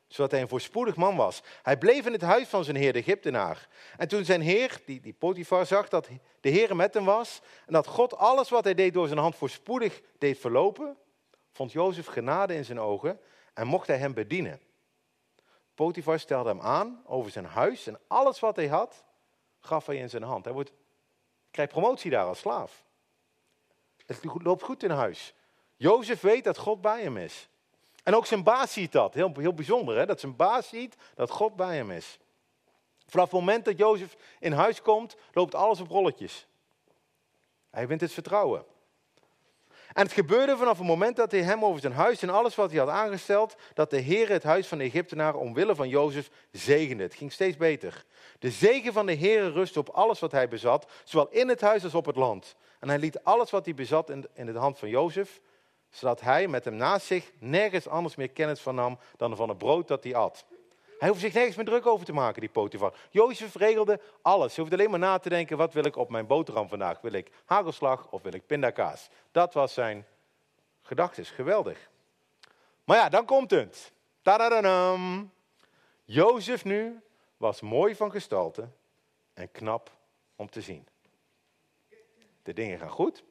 Zodat 0.08 0.32
hij 0.32 0.42
een 0.42 0.48
voorspoedig 0.48 0.96
man 0.96 1.16
was. 1.16 1.42
Hij 1.64 1.78
bleef 1.78 2.06
in 2.06 2.12
het 2.12 2.22
huis 2.22 2.48
van 2.48 2.64
zijn 2.64 2.76
heer, 2.76 2.94
de 2.94 3.00
Egyptenaar. 3.00 3.68
En 3.98 4.08
toen 4.08 4.26
zijn 4.26 4.42
heer, 4.42 4.82
die, 4.86 5.14
Potifar, 5.14 5.66
zag 5.66 5.90
dat 5.90 6.08
de 6.40 6.50
Heer 6.50 6.76
met 6.76 6.94
hem 6.94 7.06
was. 7.06 7.42
En 7.66 7.74
dat 7.74 7.88
God 7.88 8.18
alles 8.18 8.50
wat 8.50 8.64
hij 8.64 8.74
deed 8.74 8.94
door 8.94 9.08
zijn 9.08 9.20
hand 9.20 9.36
voorspoedig 9.36 10.02
deed 10.18 10.40
verlopen. 10.40 10.98
Vond 11.52 11.72
Jozef 11.72 12.06
genade 12.06 12.56
in 12.56 12.66
zijn 12.66 12.80
ogen 12.80 13.20
en 13.54 13.68
mocht 13.68 13.88
hij 13.88 13.98
hem 13.98 14.14
bedienen. 14.14 14.60
Potifar 15.76 16.20
stelde 16.20 16.50
hem 16.50 16.62
aan 16.62 17.02
over 17.06 17.32
zijn 17.32 17.46
huis 17.46 17.88
en 17.88 18.00
alles 18.08 18.40
wat 18.40 18.56
hij 18.56 18.68
had, 18.68 19.04
gaf 19.60 19.86
hij 19.86 19.98
in 19.98 20.10
zijn 20.10 20.24
hand. 20.24 20.46
Hij 20.46 20.54
wordt, 20.54 20.74
krijgt 21.52 21.72
promotie 21.72 22.12
daar 22.12 22.26
als 22.26 22.40
slaaf. 22.40 22.84
Het 24.06 24.24
loopt 24.24 24.64
goed 24.64 24.84
in 24.84 24.90
huis. 24.90 25.34
Jozef 25.76 26.22
weet 26.22 26.44
dat 26.44 26.58
God 26.58 26.82
bij 26.82 27.02
hem 27.02 27.18
is. 27.18 27.50
En 28.06 28.16
ook 28.16 28.26
zijn 28.26 28.44
baas 28.44 28.74
ziet 28.74 28.92
dat. 28.92 29.14
Heel, 29.14 29.32
heel 29.36 29.54
bijzonder, 29.54 29.98
hè? 29.98 30.06
dat 30.06 30.20
zijn 30.20 30.36
baas 30.36 30.68
ziet 30.68 30.96
dat 31.16 31.30
God 31.30 31.56
bij 31.56 31.76
hem 31.76 31.92
is. 31.92 32.20
Vanaf 33.08 33.26
het 33.26 33.40
moment 33.40 33.66
dat 33.66 33.78
Jozef 33.78 34.16
in 34.40 34.52
huis 34.52 34.82
komt, 34.82 35.16
loopt 35.34 35.56
alles 35.56 35.80
op 35.80 35.90
rolletjes. 35.90 36.48
Hij 37.70 37.88
wint 37.88 38.02
het 38.02 38.12
vertrouwen. 38.12 38.66
En 39.94 40.04
het 40.04 40.12
gebeurde 40.12 40.58
vanaf 40.58 40.78
het 40.78 40.88
moment 40.88 41.16
dat 41.16 41.32
hij 41.32 41.42
hem 41.42 41.66
over 41.66 41.82
zijn 41.82 41.94
huis 41.94 42.22
en 42.22 42.30
alles 42.30 42.56
wat 42.56 42.70
hij 42.70 42.80
had 42.80 42.90
aangesteld, 42.90 43.56
dat 43.74 43.90
de 43.90 44.00
Heer 44.00 44.30
het 44.30 44.44
huis 44.44 44.68
van 44.68 44.78
de 44.78 44.84
Egyptenaar 44.84 45.36
omwille 45.36 45.76
van 45.76 45.90
Jozef 45.90 46.30
zegende. 46.52 47.04
Het 47.04 47.16
ging 47.16 47.32
steeds 47.32 47.58
beter. 47.58 48.06
De 48.40 48.52
zegen 48.52 48.94
van 48.94 49.06
de 49.06 49.14
Heer 49.14 49.52
rustte 49.52 49.80
op 49.80 49.90
alles 49.90 50.20
wat 50.20 50.32
hij 50.32 50.48
bezat, 50.48 50.92
zowel 51.04 51.30
in 51.30 51.50
het 51.50 51.62
huis 51.62 51.84
als 51.84 51.96
op 51.96 52.06
het 52.06 52.16
land. 52.16 52.56
En 52.80 52.90
hij 52.90 53.00
liet 53.00 53.24
alles 53.24 53.52
wat 53.52 53.66
hij 53.66 53.74
bezat 53.74 54.10
in 54.34 54.46
de 54.46 54.58
hand 54.58 54.80
van 54.80 54.90
Jozef, 54.90 55.42
zodat 55.96 56.22
hij 56.22 56.48
met 56.48 56.66
hem 56.66 56.76
naast 56.76 57.06
zich 57.06 57.32
nergens 57.40 57.88
anders 57.88 58.16
meer 58.16 58.30
kennis 58.30 58.62
van 58.62 58.76
nam 58.76 59.00
dan 59.18 59.36
van 59.36 59.50
het 59.50 59.58
brood 59.58 59.88
dat 59.88 60.04
hij 60.04 60.16
at. 60.16 60.46
Hij 61.00 61.10
hoeft 61.10 61.22
zich 61.22 61.34
nergens 61.34 61.56
meer 61.56 61.66
druk 61.66 61.86
over 61.86 62.06
te 62.06 62.14
maken, 62.14 62.42
die 62.42 62.50
Potifar. 62.50 62.94
Jozef 63.10 63.56
regelde 63.56 64.00
alles. 64.22 64.56
Hij 64.56 64.64
hoefde 64.64 64.78
alleen 64.78 64.90
maar 64.90 65.00
na 65.00 65.18
te 65.18 65.30
denken, 65.30 65.58
wat 65.58 65.74
wil 65.74 65.86
ik 65.86 65.96
op 65.96 66.10
mijn 66.10 66.28
boterham 66.28 66.70
vandaag? 66.70 67.02
Wil 67.02 67.12
ik 67.12 67.32
hagelslag 67.46 68.08
of 68.10 68.22
wil 68.22 68.34
ik 68.34 68.46
pindakaas? 68.46 69.10
Dat 69.32 69.54
was 69.54 69.74
zijn 69.74 70.06
gedachte. 70.82 71.26
Geweldig. 71.26 71.90
Maar 72.84 72.98
ja, 72.98 73.10
dan 73.10 73.26
komt 73.26 73.52
het. 73.52 73.92
Tadadadam. 74.22 75.32
Jozef 76.06 76.64
nu 76.64 77.02
was 77.38 77.62
mooi 77.62 77.96
van 77.96 78.12
gestalte 78.12 78.68
en 79.34 79.52
knap 79.52 79.92
om 80.36 80.50
te 80.50 80.62
zien. 80.62 80.88
De 82.44 82.54
dingen 82.54 82.80
gaan 82.80 82.90
goed. 82.90 83.24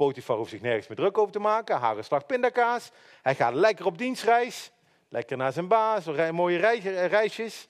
Potifar 0.00 0.36
hoeft 0.36 0.50
zich 0.50 0.60
nergens 0.60 0.86
meer 0.86 0.96
druk 0.96 1.18
over 1.18 1.32
te 1.32 1.38
maken. 1.38 1.76
Hagelslag 1.76 2.26
pindakaas. 2.26 2.90
Hij 3.22 3.34
gaat 3.34 3.54
lekker 3.54 3.86
op 3.86 3.98
dienstreis. 3.98 4.70
Lekker 5.08 5.36
naar 5.36 5.52
zijn 5.52 5.68
baas, 5.68 6.04
mooie 6.30 6.56
reisjes. 7.06 7.68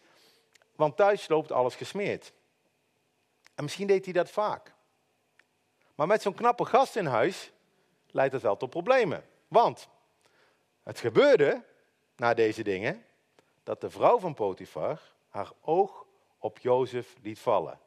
Want 0.76 0.96
thuis 0.96 1.28
loopt 1.28 1.52
alles 1.52 1.74
gesmeerd. 1.74 2.32
En 3.54 3.62
misschien 3.64 3.86
deed 3.86 4.04
hij 4.04 4.12
dat 4.12 4.30
vaak. 4.30 4.74
Maar 5.94 6.06
met 6.06 6.22
zo'n 6.22 6.34
knappe 6.34 6.64
gast 6.64 6.96
in 6.96 7.06
huis 7.06 7.52
leidt 8.06 8.32
het 8.32 8.42
wel 8.42 8.56
tot 8.56 8.70
problemen. 8.70 9.24
Want 9.48 9.88
het 10.82 11.00
gebeurde, 11.00 11.64
na 12.16 12.34
deze 12.34 12.62
dingen, 12.62 13.04
dat 13.62 13.80
de 13.80 13.90
vrouw 13.90 14.18
van 14.18 14.34
Potifar 14.34 15.00
haar 15.28 15.50
oog 15.60 16.06
op 16.38 16.58
Jozef 16.58 17.16
liet 17.22 17.38
vallen. 17.38 17.80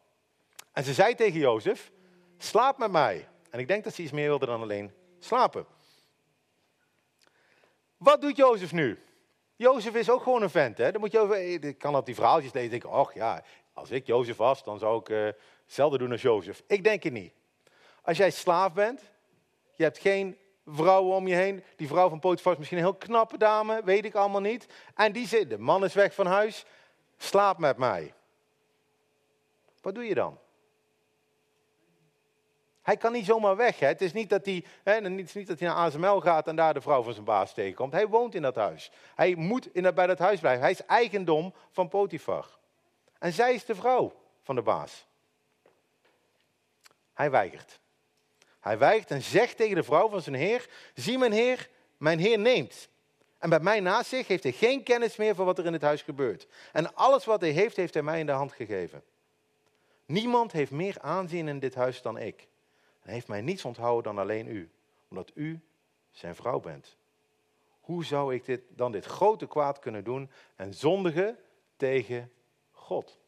En 0.71 0.83
ze 0.83 0.93
zei 0.93 1.15
tegen 1.15 1.39
Jozef, 1.39 1.91
slaap 2.37 2.77
met 2.77 2.91
mij. 2.91 3.27
En 3.53 3.59
ik 3.59 3.67
denk 3.67 3.83
dat 3.83 3.93
ze 3.93 4.01
iets 4.01 4.11
meer 4.11 4.27
wilde 4.27 4.45
dan 4.45 4.61
alleen 4.61 4.93
slapen. 5.19 5.65
Wat 7.97 8.21
doet 8.21 8.37
Jozef 8.37 8.71
nu? 8.71 8.99
Jozef 9.55 9.95
is 9.95 10.09
ook 10.09 10.23
gewoon 10.23 10.41
een 10.41 10.49
vent. 10.49 10.77
Hè? 10.77 10.91
Dan 10.91 11.01
moet 11.01 11.11
je 11.11 11.19
over, 11.19 11.37
ik 11.37 11.77
kan 11.77 11.95
op 11.95 12.05
die 12.05 12.15
verhaaltjes 12.15 12.53
lezen 12.53 12.71
en 12.71 12.79
denken, 12.79 12.99
ach 12.99 13.13
ja, 13.13 13.43
als 13.73 13.91
ik 13.91 14.07
Jozef 14.07 14.37
was, 14.37 14.63
dan 14.63 14.79
zou 14.79 14.99
ik 14.99 15.09
uh, 15.09 15.29
hetzelfde 15.63 15.97
doen 15.97 16.11
als 16.11 16.21
Jozef. 16.21 16.63
Ik 16.67 16.83
denk 16.83 17.03
het 17.03 17.13
niet. 17.13 17.33
Als 18.01 18.17
jij 18.17 18.31
slaaf 18.31 18.73
bent, 18.73 19.01
je 19.75 19.83
hebt 19.83 19.97
geen 19.97 20.37
vrouwen 20.65 21.15
om 21.15 21.27
je 21.27 21.35
heen. 21.35 21.63
Die 21.75 21.87
vrouw 21.87 22.09
van 22.09 22.19
Potifar 22.19 22.51
is 22.51 22.57
misschien 22.57 22.79
een 22.79 22.83
heel 22.83 22.95
knappe 22.95 23.37
dame, 23.37 23.81
weet 23.83 24.05
ik 24.05 24.15
allemaal 24.15 24.41
niet. 24.41 24.67
En 24.95 25.11
die 25.11 25.27
zit, 25.27 25.49
de 25.49 25.57
man 25.57 25.83
is 25.83 25.93
weg 25.93 26.13
van 26.13 26.25
huis, 26.25 26.65
slaap 27.17 27.57
met 27.57 27.77
mij. 27.77 28.13
Wat 29.81 29.95
doe 29.95 30.03
je 30.03 30.13
dan? 30.13 30.39
Hij 32.83 32.97
kan 32.97 33.11
niet 33.11 33.25
zomaar 33.25 33.55
weg. 33.55 33.79
Hè. 33.79 33.87
Het, 33.87 34.01
is 34.01 34.13
niet 34.13 34.29
dat 34.29 34.45
hij, 34.45 34.65
hè, 34.83 34.93
het 34.93 35.19
is 35.19 35.33
niet 35.33 35.47
dat 35.47 35.59
hij 35.59 35.67
naar 35.67 35.77
ASML 35.77 36.19
gaat 36.19 36.47
en 36.47 36.55
daar 36.55 36.73
de 36.73 36.81
vrouw 36.81 37.03
van 37.03 37.13
zijn 37.13 37.25
baas 37.25 37.53
tegenkomt. 37.53 37.91
Hij 37.91 38.07
woont 38.07 38.35
in 38.35 38.41
dat 38.41 38.55
huis. 38.55 38.91
Hij 39.15 39.35
moet 39.35 39.75
in 39.75 39.93
bij 39.93 40.07
dat 40.07 40.19
huis 40.19 40.39
blijven. 40.39 40.61
Hij 40.61 40.71
is 40.71 40.85
eigendom 40.85 41.53
van 41.71 41.87
Potifar. 41.87 42.47
En 43.19 43.33
zij 43.33 43.53
is 43.53 43.65
de 43.65 43.75
vrouw 43.75 44.13
van 44.41 44.55
de 44.55 44.61
baas. 44.61 45.05
Hij 47.13 47.31
weigert. 47.31 47.79
Hij 48.59 48.77
weigert 48.77 49.11
en 49.11 49.21
zegt 49.21 49.57
tegen 49.57 49.75
de 49.75 49.83
vrouw 49.83 50.09
van 50.09 50.21
zijn 50.21 50.35
heer: 50.35 50.69
Zie 50.93 51.17
mijn 51.17 51.31
heer, 51.31 51.69
mijn 51.97 52.19
heer 52.19 52.39
neemt. 52.39 52.89
En 53.37 53.49
bij 53.49 53.59
mij 53.59 53.79
naast 53.79 54.09
zich 54.09 54.27
heeft 54.27 54.43
hij 54.43 54.51
geen 54.51 54.83
kennis 54.83 55.15
meer 55.15 55.35
van 55.35 55.45
wat 55.45 55.57
er 55.57 55.65
in 55.65 55.73
het 55.73 55.81
huis 55.81 56.01
gebeurt. 56.01 56.47
En 56.71 56.95
alles 56.95 57.25
wat 57.25 57.41
hij 57.41 57.49
heeft, 57.49 57.75
heeft 57.75 57.93
hij 57.93 58.03
mij 58.03 58.19
in 58.19 58.25
de 58.25 58.31
hand 58.31 58.51
gegeven. 58.51 59.03
Niemand 60.05 60.51
heeft 60.51 60.71
meer 60.71 60.97
aanzien 60.99 61.47
in 61.47 61.59
dit 61.59 61.75
huis 61.75 62.01
dan 62.01 62.17
ik. 62.17 62.47
Hij 63.03 63.13
heeft 63.13 63.27
mij 63.27 63.41
niets 63.41 63.65
onthouden 63.65 64.03
dan 64.03 64.23
alleen 64.23 64.47
u, 64.47 64.71
omdat 65.07 65.31
u 65.33 65.59
zijn 66.11 66.35
vrouw 66.35 66.59
bent. 66.59 66.97
Hoe 67.79 68.05
zou 68.05 68.33
ik 68.33 68.45
dit, 68.45 68.61
dan 68.69 68.91
dit 68.91 69.05
grote 69.05 69.47
kwaad 69.47 69.79
kunnen 69.79 70.03
doen 70.03 70.29
en 70.55 70.73
zondigen 70.73 71.37
tegen 71.75 72.31
God? 72.71 73.19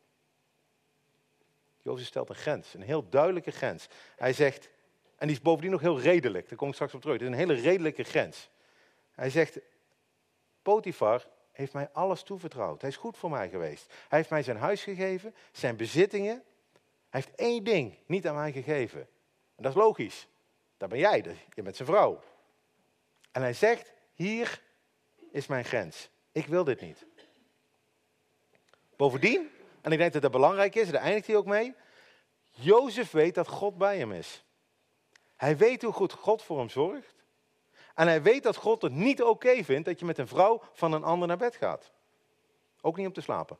Jozef 1.82 2.08
stelt 2.08 2.30
een 2.30 2.36
grens, 2.36 2.74
een 2.74 2.82
heel 2.82 3.10
duidelijke 3.10 3.52
grens. 3.52 3.88
Hij 4.16 4.34
zegt, 4.34 4.70
en 5.16 5.28
die 5.28 5.36
is 5.36 5.42
bovendien 5.42 5.72
nog 5.72 5.82
heel 5.82 6.00
redelijk, 6.00 6.50
daar 6.50 6.58
kom 6.58 6.68
ik 6.68 6.74
straks 6.74 6.94
op 6.94 7.02
terug. 7.02 7.16
Het 7.16 7.24
is 7.24 7.32
een 7.32 7.48
hele 7.48 7.62
redelijke 7.62 8.04
grens. 8.04 8.50
Hij 9.12 9.30
zegt, 9.30 9.60
Potifar 10.62 11.28
heeft 11.52 11.74
mij 11.74 11.90
alles 11.92 12.24
toevertrouwd. 12.24 12.82
Hij 12.82 12.90
is 12.90 12.98
goed 12.98 13.18
voor 13.18 13.30
mij 13.30 13.50
geweest. 13.50 13.94
Hij 14.08 14.18
heeft 14.18 14.30
mij 14.30 14.44
zijn 14.44 14.58
huis 14.58 14.84
gegeven, 14.84 15.36
zijn 15.52 15.76
bezittingen. 15.76 16.44
Hij 17.10 17.22
heeft 17.22 17.36
één 17.36 17.64
ding 17.64 17.98
niet 18.06 18.28
aan 18.28 18.36
mij 18.36 18.52
gegeven. 18.52 19.08
En 19.56 19.64
dat 19.64 19.72
is 19.72 19.78
logisch. 19.78 20.28
Dat 20.78 20.90
ben 20.90 21.00
jij, 21.00 21.38
je 21.54 21.62
bent 21.62 21.76
zijn 21.76 21.88
vrouw. 21.88 22.22
En 23.32 23.42
hij 23.42 23.54
zegt, 23.54 23.94
hier 24.14 24.62
is 25.32 25.48
mijn 25.48 25.66
grens. 25.66 26.10
Ik 26.32 26.46
wil 26.46 26.64
dit 26.64 26.82
niet. 26.82 27.06
Bovendien, 28.96 29.50
en 29.82 29.92
ik 29.92 29.98
denk 29.98 30.14
dat 30.14 30.22
dat 30.22 30.32
belangrijk 30.32 30.76
is, 30.76 30.90
daar 30.90 31.02
eindigt 31.02 31.28
hij 31.28 31.36
ook 31.36 31.46
mee. 31.46 31.76
Jozef 32.52 33.12
weet 33.12 33.36
dat 33.36 33.48
God 33.48 33.78
bij 33.78 33.98
hem 33.98 34.12
is. 34.12 34.44
Hij 35.36 35.58
weet 35.58 35.82
hoe 35.82 35.94
goed 35.94 36.14
God 36.14 36.44
voor 36.44 36.58
hem 36.58 36.70
zorgt. 36.70 37.16
En 37.96 38.08
hij 38.08 38.22
weet 38.22 38.44
dat 38.44 38.56
God 38.56 38.82
het 38.82 38.92
niet 38.92 39.24
oké 39.24 39.64
vindt 39.64 39.86
dat 39.86 40.00
je 40.00 40.06
met 40.06 40.18
een 40.18 40.28
vrouw 40.28 40.62
van 40.74 40.94
een 40.94 41.04
ander 41.04 41.28
naar 41.28 41.38
bed 41.38 41.56
gaat. 41.56 41.92
Ook 42.82 42.98
niet 42.98 43.08
om 43.08 43.14
te 43.14 43.22
slapen. 43.22 43.58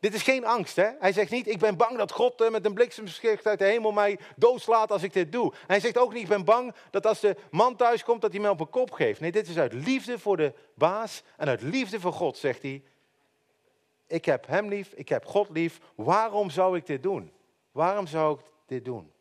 Dit 0.00 0.14
is 0.14 0.22
geen 0.22 0.44
angst, 0.44 0.76
hè? 0.76 0.88
Hij 0.98 1.12
zegt 1.12 1.30
niet, 1.30 1.48
ik 1.48 1.58
ben 1.58 1.76
bang 1.76 1.98
dat 1.98 2.12
God 2.12 2.40
eh, 2.40 2.50
met 2.50 2.64
een 2.64 2.74
bliksemschicht 2.74 3.46
uit 3.46 3.58
de 3.58 3.64
hemel 3.64 3.92
mij 3.92 4.18
doodslaat 4.36 4.90
als 4.90 5.02
ik 5.02 5.12
dit 5.12 5.32
doe. 5.32 5.52
Hij 5.66 5.80
zegt 5.80 5.98
ook 5.98 6.12
niet, 6.12 6.22
ik 6.22 6.28
ben 6.28 6.44
bang 6.44 6.74
dat 6.90 7.06
als 7.06 7.20
de 7.20 7.36
man 7.50 7.76
thuis 7.76 8.04
komt, 8.04 8.20
dat 8.20 8.32
hij 8.32 8.40
mij 8.40 8.50
op 8.50 8.60
een 8.60 8.70
kop 8.70 8.90
geeft. 8.92 9.20
Nee, 9.20 9.32
dit 9.32 9.48
is 9.48 9.58
uit 9.58 9.72
liefde 9.72 10.18
voor 10.18 10.36
de 10.36 10.52
baas 10.74 11.22
en 11.36 11.48
uit 11.48 11.62
liefde 11.62 12.00
voor 12.00 12.12
God, 12.12 12.36
zegt 12.36 12.62
hij. 12.62 12.82
Ik 14.06 14.24
heb 14.24 14.46
hem 14.46 14.68
lief, 14.68 14.92
ik 14.92 15.08
heb 15.08 15.24
God 15.24 15.48
lief. 15.50 15.80
Waarom 15.94 16.50
zou 16.50 16.76
ik 16.76 16.86
dit 16.86 17.02
doen? 17.02 17.32
Waarom 17.72 18.06
zou 18.06 18.38
ik 18.38 18.44
dit 18.66 18.84
doen? 18.84 19.12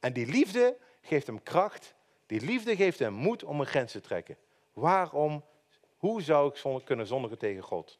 En 0.00 0.12
die 0.12 0.26
liefde 0.26 0.76
geeft 1.00 1.26
hem 1.26 1.42
kracht. 1.42 1.94
Die 2.26 2.40
liefde 2.40 2.76
geeft 2.76 2.98
hem 2.98 3.12
moed 3.12 3.44
om 3.44 3.60
een 3.60 3.66
grens 3.66 3.92
te 3.92 4.00
trekken. 4.00 4.36
Waarom? 4.72 5.44
Hoe 5.96 6.22
zou 6.22 6.52
ik 6.64 6.84
kunnen 6.84 7.06
zondigen 7.06 7.38
tegen 7.38 7.62
God? 7.62 7.98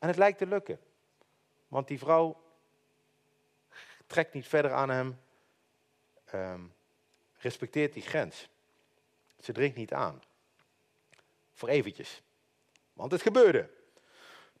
En 0.00 0.08
het 0.08 0.16
lijkt 0.16 0.38
te 0.38 0.46
lukken. 0.46 0.80
Want 1.68 1.88
die 1.88 1.98
vrouw 1.98 2.42
trekt 4.06 4.32
niet 4.32 4.46
verder 4.48 4.72
aan 4.72 4.90
hem, 4.90 5.20
ehm, 6.24 6.60
respecteert 7.38 7.92
die 7.92 8.02
grens. 8.02 8.48
Ze 9.40 9.52
dringt 9.52 9.76
niet 9.76 9.92
aan. 9.92 10.22
Voor 11.52 11.68
eventjes. 11.68 12.22
Want 12.92 13.12
het 13.12 13.22
gebeurde. 13.22 13.70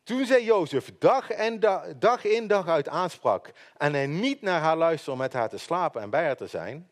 Toen 0.02 0.26
zij 0.26 0.44
Jozef 0.44 0.98
dag, 0.98 1.30
en 1.30 1.60
dag 1.98 2.24
in 2.24 2.46
dag 2.46 2.68
uit 2.68 2.88
aansprak 2.88 3.50
en 3.76 3.94
hij 3.94 4.06
niet 4.06 4.42
naar 4.42 4.60
haar 4.60 4.76
luisterde 4.76 5.12
om 5.12 5.18
met 5.18 5.32
haar 5.32 5.48
te 5.48 5.58
slapen 5.58 6.02
en 6.02 6.10
bij 6.10 6.24
haar 6.24 6.36
te 6.36 6.46
zijn, 6.46 6.90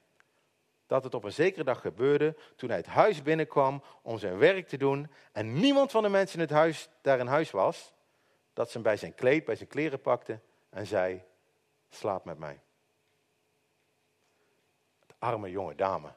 dat 0.87 1.04
het 1.04 1.14
op 1.14 1.24
een 1.24 1.32
zekere 1.32 1.64
dag 1.64 1.80
gebeurde 1.80 2.37
toen 2.56 2.68
hij 2.68 2.78
het 2.78 2.87
huis 2.87 3.22
binnenkwam 3.22 3.82
om 4.02 4.18
zijn 4.18 4.38
werk 4.38 4.68
te 4.68 4.76
doen 4.76 5.11
en 5.32 5.61
niemand 5.61 5.90
van 5.90 6.02
de 6.02 6.08
mensen 6.08 6.34
in 6.34 6.44
het 6.44 6.54
huis 6.54 6.88
daar 7.02 7.18
in 7.18 7.26
huis 7.26 7.50
was, 7.50 7.92
dat 8.59 8.66
ze 8.66 8.73
hem 8.73 8.83
bij 8.83 8.97
zijn 8.97 9.14
kleed, 9.14 9.44
bij 9.44 9.57
zijn 9.57 9.68
kleren 9.68 10.01
pakte 10.01 10.40
en 10.71 10.87
zei, 10.87 11.23
slaap 11.88 12.25
met 12.25 12.38
mij. 12.38 12.61
De 15.07 15.14
arme 15.18 15.51
jonge 15.51 15.75
dame 15.75 16.12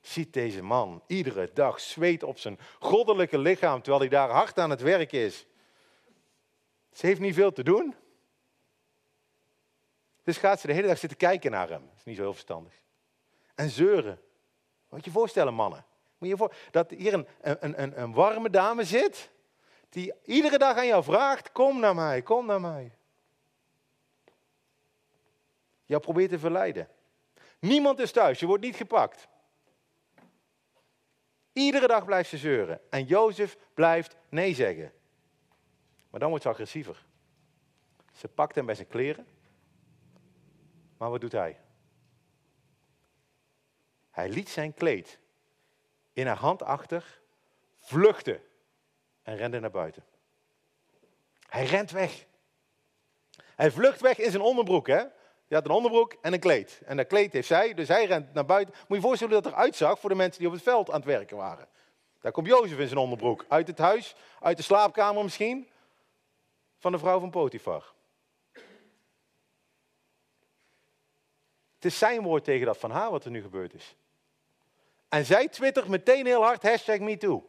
ziet 0.00 0.32
deze 0.32 0.62
man 0.62 1.02
iedere 1.06 1.50
dag 1.52 1.80
zweet 1.80 2.22
op 2.22 2.38
zijn 2.38 2.58
goddelijke 2.78 3.38
lichaam 3.38 3.82
terwijl 3.82 4.00
hij 4.00 4.10
daar 4.10 4.30
hard 4.30 4.58
aan 4.58 4.70
het 4.70 4.80
werk 4.80 5.12
is. 5.12 5.46
Ze 6.92 7.06
heeft 7.06 7.20
niet 7.20 7.34
veel 7.34 7.52
te 7.52 7.62
doen. 7.62 7.94
Dus 10.22 10.36
gaat 10.36 10.60
ze 10.60 10.66
de 10.66 10.72
hele 10.72 10.86
dag 10.86 10.98
zitten 10.98 11.18
kijken 11.18 11.50
naar 11.50 11.68
hem. 11.68 11.86
Dat 11.86 11.96
is 11.96 12.04
niet 12.04 12.16
zo 12.16 12.22
heel 12.22 12.32
verstandig. 12.32 12.72
En 13.54 13.70
zeuren. 13.70 14.20
Moet 14.88 15.04
je 15.04 15.10
je 15.10 15.16
voorstellen, 15.16 15.54
mannen. 15.54 15.84
Moet 16.18 16.28
je 16.28 16.36
voor, 16.36 16.54
dat 16.70 16.90
hier 16.90 17.12
een, 17.12 17.26
een, 17.40 17.82
een, 17.82 18.00
een 18.00 18.12
warme 18.12 18.50
dame 18.50 18.84
zit 18.84 19.30
die 19.90 20.12
iedere 20.24 20.58
dag 20.58 20.76
aan 20.76 20.86
jou 20.86 21.04
vraagt, 21.04 21.52
kom 21.52 21.80
naar 21.80 21.94
mij, 21.94 22.22
kom 22.22 22.46
naar 22.46 22.60
mij. 22.60 22.94
Jou 25.84 26.02
probeert 26.02 26.30
te 26.30 26.38
verleiden. 26.38 26.88
Niemand 27.58 27.98
is 27.98 28.12
thuis, 28.12 28.40
je 28.40 28.46
wordt 28.46 28.64
niet 28.64 28.76
gepakt. 28.76 29.28
Iedere 31.52 31.86
dag 31.86 32.04
blijft 32.04 32.28
ze 32.28 32.38
zeuren. 32.38 32.80
En 32.90 33.04
Jozef 33.04 33.56
blijft 33.74 34.16
nee 34.28 34.54
zeggen. 34.54 34.92
Maar 36.10 36.20
dan 36.20 36.28
wordt 36.28 36.44
ze 36.44 36.50
agressiever. 36.50 37.06
Ze 38.12 38.28
pakt 38.28 38.54
hem 38.54 38.66
bij 38.66 38.74
zijn 38.74 38.88
kleren. 38.88 39.26
Maar 40.96 41.10
wat 41.10 41.20
doet 41.20 41.32
hij? 41.32 41.60
Hij 44.10 44.28
liet 44.28 44.48
zijn 44.48 44.74
kleed 44.74 45.18
in 46.12 46.26
haar 46.26 46.36
hand 46.36 46.62
achter, 46.62 47.20
vluchten 47.78 48.42
en 49.30 49.36
rende 49.36 49.60
naar 49.60 49.70
buiten. 49.70 50.04
Hij 51.48 51.64
rent 51.64 51.90
weg. 51.90 52.26
Hij 53.56 53.70
vlucht 53.70 54.00
weg 54.00 54.18
in 54.18 54.30
zijn 54.30 54.42
onderbroek. 54.42 54.86
Hè? 54.86 54.94
Hij 54.94 55.08
had 55.48 55.64
een 55.64 55.70
onderbroek 55.70 56.16
en 56.20 56.32
een 56.32 56.40
kleed. 56.40 56.80
En 56.84 56.96
dat 56.96 57.06
kleed 57.06 57.32
heeft 57.32 57.46
zij, 57.46 57.74
dus 57.74 57.88
hij 57.88 58.04
rent 58.04 58.32
naar 58.32 58.44
buiten. 58.44 58.74
Moet 58.74 58.88
je 58.88 58.94
je 58.94 59.00
voorstellen 59.00 59.34
hoe 59.34 59.42
dat 59.42 59.52
eruit 59.52 59.76
zag 59.76 59.98
voor 59.98 60.10
de 60.10 60.16
mensen 60.16 60.38
die 60.38 60.48
op 60.48 60.54
het 60.54 60.62
veld 60.62 60.88
aan 60.90 60.96
het 60.96 61.04
werken 61.04 61.36
waren. 61.36 61.68
Daar 62.20 62.32
komt 62.32 62.46
Jozef 62.46 62.78
in 62.78 62.86
zijn 62.86 63.00
onderbroek. 63.00 63.44
Uit 63.48 63.66
het 63.66 63.78
huis, 63.78 64.14
uit 64.40 64.56
de 64.56 64.62
slaapkamer 64.62 65.22
misschien, 65.22 65.68
van 66.78 66.92
de 66.92 66.98
vrouw 66.98 67.20
van 67.20 67.30
Potifar. 67.30 67.92
Het 71.74 71.84
is 71.84 71.98
zijn 71.98 72.22
woord 72.22 72.44
tegen 72.44 72.66
dat 72.66 72.78
van 72.78 72.90
haar 72.90 73.10
wat 73.10 73.24
er 73.24 73.30
nu 73.30 73.42
gebeurd 73.42 73.74
is. 73.74 73.96
En 75.08 75.24
zij 75.24 75.48
twittert 75.48 75.88
meteen 75.88 76.26
heel 76.26 76.42
hard 76.42 76.62
hashtag 76.62 76.98
MeToo. 76.98 77.48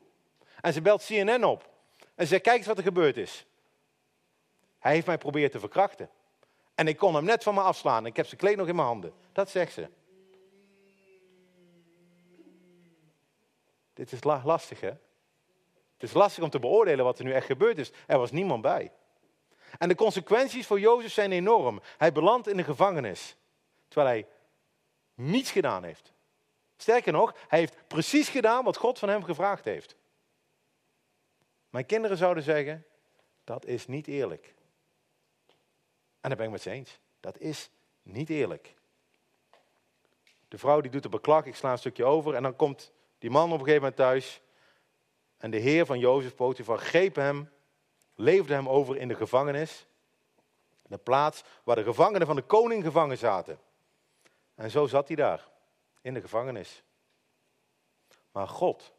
En 0.61 0.73
ze 0.73 0.81
belt 0.81 1.05
CNN 1.05 1.43
op. 1.43 1.70
En 2.15 2.23
ze 2.23 2.31
zegt, 2.31 2.43
kijk 2.43 2.57
eens 2.57 2.67
wat 2.67 2.77
er 2.77 2.83
gebeurd 2.83 3.17
is. 3.17 3.45
Hij 4.79 4.93
heeft 4.93 5.07
mij 5.07 5.17
proberen 5.17 5.51
te 5.51 5.59
verkrachten. 5.59 6.09
En 6.75 6.87
ik 6.87 6.97
kon 6.97 7.15
hem 7.15 7.23
net 7.23 7.43
van 7.43 7.53
me 7.53 7.61
afslaan. 7.61 8.05
Ik 8.05 8.15
heb 8.15 8.25
zijn 8.25 8.39
kleed 8.39 8.57
nog 8.57 8.67
in 8.67 8.75
mijn 8.75 8.87
handen. 8.87 9.13
Dat 9.31 9.49
zegt 9.49 9.73
ze. 9.73 9.89
Dit 13.93 14.11
is 14.11 14.23
lastig, 14.23 14.79
hè? 14.79 14.87
Het 15.93 16.09
is 16.09 16.13
lastig 16.13 16.43
om 16.43 16.49
te 16.49 16.59
beoordelen 16.59 17.05
wat 17.05 17.19
er 17.19 17.25
nu 17.25 17.31
echt 17.33 17.45
gebeurd 17.45 17.77
is. 17.77 17.91
Er 18.07 18.17
was 18.17 18.31
niemand 18.31 18.61
bij. 18.61 18.91
En 19.77 19.87
de 19.87 19.95
consequenties 19.95 20.67
voor 20.67 20.79
Jozef 20.79 21.11
zijn 21.11 21.31
enorm. 21.31 21.81
Hij 21.97 22.11
belandt 22.11 22.47
in 22.47 22.57
de 22.57 22.63
gevangenis. 22.63 23.35
Terwijl 23.87 24.09
hij 24.09 24.27
niets 25.13 25.51
gedaan 25.51 25.83
heeft. 25.83 26.13
Sterker 26.77 27.11
nog, 27.11 27.35
hij 27.47 27.59
heeft 27.59 27.87
precies 27.87 28.29
gedaan 28.29 28.63
wat 28.63 28.77
God 28.77 28.99
van 28.99 29.09
hem 29.09 29.23
gevraagd 29.23 29.65
heeft. 29.65 29.95
Mijn 31.71 31.85
kinderen 31.85 32.17
zouden 32.17 32.43
zeggen, 32.43 32.85
dat 33.43 33.65
is 33.65 33.87
niet 33.87 34.07
eerlijk. 34.07 34.53
En 36.19 36.29
daar 36.29 36.35
ben 36.35 36.45
ik 36.45 36.51
met 36.51 36.61
ze 36.61 36.69
eens. 36.69 36.99
Dat 37.19 37.37
is 37.37 37.69
niet 38.01 38.29
eerlijk. 38.29 38.75
De 40.47 40.57
vrouw 40.57 40.81
die 40.81 40.91
doet 40.91 41.03
de 41.03 41.09
beklag, 41.09 41.45
ik 41.45 41.55
sla 41.55 41.71
een 41.71 41.77
stukje 41.77 42.05
over 42.05 42.35
en 42.35 42.43
dan 42.43 42.55
komt 42.55 42.91
die 43.19 43.29
man 43.29 43.45
op 43.45 43.59
een 43.59 43.65
gegeven 43.65 43.81
moment 43.81 43.95
thuis. 43.95 44.41
En 45.37 45.51
de 45.51 45.57
heer 45.57 45.85
van 45.85 45.99
Jozef 45.99 46.35
Potifar 46.35 46.77
greep 46.77 47.15
hem, 47.15 47.49
leefde 48.15 48.53
hem 48.53 48.69
over 48.69 48.97
in 48.97 49.07
de 49.07 49.15
gevangenis. 49.15 49.85
De 50.81 50.97
plaats 50.97 51.43
waar 51.63 51.75
de 51.75 51.83
gevangenen 51.83 52.27
van 52.27 52.35
de 52.35 52.41
koning 52.41 52.83
gevangen 52.83 53.17
zaten. 53.17 53.59
En 54.55 54.71
zo 54.71 54.87
zat 54.87 55.07
hij 55.07 55.15
daar, 55.15 55.47
in 56.01 56.13
de 56.13 56.21
gevangenis. 56.21 56.83
Maar 58.31 58.47
God 58.47 58.93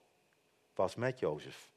was 0.74 0.94
met 0.94 1.18
Jozef 1.18 1.71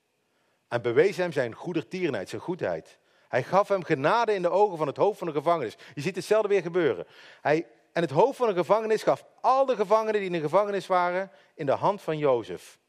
en 0.68 0.82
bewees 0.82 1.18
hem 1.18 1.32
zijn 1.32 1.54
goedertierenheid, 1.54 2.30
zijn 2.30 2.42
goedheid. 2.42 3.00
Hij 3.28 3.44
gaf 3.44 3.68
hem 3.68 3.84
genade 3.84 4.34
in 4.34 4.42
de 4.42 4.50
ogen 4.50 4.78
van 4.78 4.88
het 4.88 4.98
hoofd 4.98 5.18
van 5.18 5.28
de 5.28 5.34
gevangenis. 5.34 5.78
Je 5.94 6.02
ziet 6.02 6.16
hetzelfde 6.16 6.48
weer 6.48 6.62
gebeuren. 6.62 7.08
Hij, 7.42 7.68
en 7.92 8.02
het 8.02 8.12
hoofd 8.12 8.38
van 8.38 8.48
de 8.48 8.54
gevangenis 8.54 9.04
gaf 9.04 9.26
al 9.42 9.66
de 9.66 9.76
gevangenen 9.76 10.14
die 10.14 10.24
in 10.24 10.32
de 10.32 10.40
gevangenis 10.40 10.88
waren 10.88 11.32
in 11.56 11.66
de 11.66 11.72
hand 11.72 12.02
van 12.02 12.18
Jozef. 12.18 12.80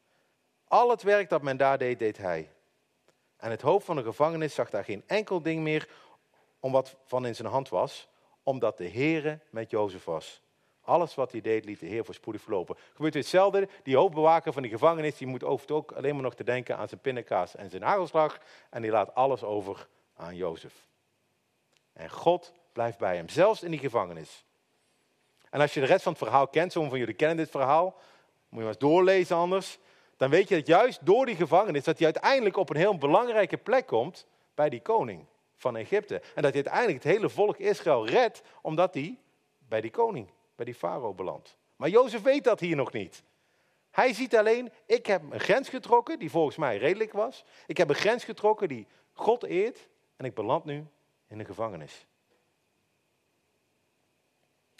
Al 0.67 0.89
het 0.89 1.03
werk 1.03 1.29
dat 1.29 1.41
men 1.41 1.57
daar 1.57 1.77
deed, 1.77 1.99
deed 1.99 2.17
hij. 2.17 2.51
En 3.37 3.51
het 3.51 3.61
hoofd 3.61 3.85
van 3.85 3.95
de 3.95 4.03
gevangenis 4.03 4.53
zag 4.53 4.69
daar 4.69 4.83
geen 4.83 5.03
enkel 5.07 5.41
ding 5.41 5.61
meer 5.61 5.87
om 6.59 6.71
wat 6.71 6.95
van 7.05 7.25
in 7.25 7.35
zijn 7.35 7.47
hand 7.47 7.69
was, 7.69 8.07
omdat 8.43 8.77
de 8.77 8.89
Heere 8.89 9.39
met 9.49 9.69
Jozef 9.69 10.03
was. 10.03 10.41
Alles 10.87 11.15
wat 11.15 11.31
hij 11.31 11.41
deed, 11.41 11.65
liet 11.65 11.79
de 11.79 11.85
Heer 11.85 12.05
voorspoedig 12.05 12.41
verlopen. 12.41 12.77
Gebeurt 12.93 13.13
hetzelfde. 13.13 13.67
Die 13.83 13.95
hoofdbewaker 13.95 14.53
van 14.53 14.61
die 14.61 14.71
gevangenis, 14.71 15.17
die 15.17 15.27
moet 15.27 15.43
over 15.43 15.73
ook 15.73 15.91
alleen 15.91 16.13
maar 16.13 16.23
nog 16.23 16.35
te 16.35 16.43
denken 16.43 16.77
aan 16.77 16.87
zijn 16.87 17.01
pindakaas 17.01 17.55
en 17.55 17.69
zijn 17.69 17.81
hagelslag. 17.81 18.39
En 18.69 18.81
die 18.81 18.91
laat 18.91 19.15
alles 19.15 19.43
over 19.43 19.87
aan 20.15 20.35
Jozef. 20.35 20.73
En 21.93 22.09
God 22.09 22.53
blijft 22.73 22.97
bij 22.97 23.15
hem, 23.15 23.29
zelfs 23.29 23.63
in 23.63 23.71
die 23.71 23.79
gevangenis. 23.79 24.45
En 25.49 25.61
als 25.61 25.73
je 25.73 25.79
de 25.79 25.85
rest 25.85 26.03
van 26.03 26.11
het 26.11 26.21
verhaal 26.21 26.47
kent, 26.47 26.71
sommigen 26.71 26.97
van 26.97 27.05
jullie 27.05 27.19
kennen 27.19 27.37
dit 27.37 27.49
verhaal, 27.49 27.85
moet 27.85 27.95
je 28.49 28.57
maar 28.57 28.67
eens 28.67 28.77
doorlezen 28.77 29.35
anders. 29.35 29.79
Dan 30.17 30.29
weet 30.29 30.49
je 30.49 30.55
dat 30.55 30.67
juist 30.67 31.05
door 31.05 31.25
die 31.25 31.35
gevangenis, 31.35 31.83
dat 31.83 31.97
hij 31.97 32.05
uiteindelijk 32.05 32.57
op 32.57 32.69
een 32.69 32.75
heel 32.75 32.97
belangrijke 32.97 33.57
plek 33.57 33.85
komt 33.85 34.25
bij 34.55 34.69
die 34.69 34.81
koning 34.81 35.25
van 35.55 35.75
Egypte. 35.75 36.15
En 36.15 36.41
dat 36.41 36.53
hij 36.53 36.63
uiteindelijk 36.63 37.03
het 37.03 37.13
hele 37.13 37.29
volk 37.29 37.57
Israël 37.57 38.07
redt, 38.07 38.41
omdat 38.61 38.93
hij 38.93 39.19
bij 39.57 39.81
die 39.81 39.91
koning 39.91 40.29
bij 40.57 40.65
die 40.65 40.75
farao 40.75 41.13
belandt. 41.13 41.57
Maar 41.75 41.89
Jozef 41.89 42.21
weet 42.21 42.43
dat 42.43 42.59
hier 42.59 42.75
nog 42.75 42.91
niet. 42.91 43.23
Hij 43.91 44.13
ziet 44.13 44.35
alleen, 44.35 44.71
ik 44.85 45.05
heb 45.05 45.31
een 45.31 45.39
grens 45.39 45.69
getrokken 45.69 46.19
die 46.19 46.29
volgens 46.29 46.55
mij 46.55 46.77
redelijk 46.77 47.13
was. 47.13 47.45
Ik 47.67 47.77
heb 47.77 47.89
een 47.89 47.95
grens 47.95 48.23
getrokken 48.23 48.67
die 48.67 48.87
God 49.13 49.43
eert 49.43 49.87
en 50.15 50.25
ik 50.25 50.33
beland 50.33 50.65
nu 50.65 50.85
in 51.27 51.37
de 51.37 51.45
gevangenis. 51.45 52.05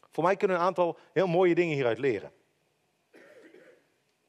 Voor 0.09 0.23
mij 0.23 0.35
kunnen 0.35 0.57
een 0.57 0.63
aantal 0.63 0.97
heel 1.13 1.27
mooie 1.27 1.55
dingen 1.55 1.73
hieruit 1.75 1.97
leren. 1.97 2.31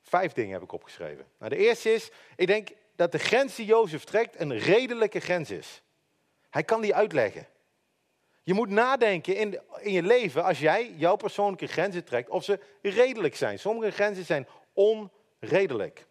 Vijf 0.02 0.32
dingen 0.32 0.52
heb 0.52 0.62
ik 0.62 0.72
opgeschreven. 0.72 1.26
Nou, 1.38 1.50
de 1.50 1.56
eerste 1.56 1.92
is, 1.92 2.10
ik 2.36 2.46
denk 2.46 2.68
dat 2.96 3.12
de 3.12 3.18
grens 3.18 3.54
die 3.54 3.66
Jozef 3.66 4.04
trekt 4.04 4.40
een 4.40 4.58
redelijke 4.58 5.20
grens 5.20 5.50
is. 5.50 5.82
Hij 6.50 6.62
kan 6.62 6.80
die 6.80 6.94
uitleggen. 6.94 7.46
Je 8.48 8.54
moet 8.54 8.68
nadenken 8.68 9.36
in, 9.36 9.60
in 9.80 9.92
je 9.92 10.02
leven, 10.02 10.44
als 10.44 10.58
jij 10.58 10.92
jouw 10.96 11.16
persoonlijke 11.16 11.66
grenzen 11.66 12.04
trekt, 12.04 12.28
of 12.28 12.44
ze 12.44 12.60
redelijk 12.82 13.36
zijn. 13.36 13.58
Sommige 13.58 13.90
grenzen 13.90 14.24
zijn 14.24 14.46
onredelijk. 14.72 16.06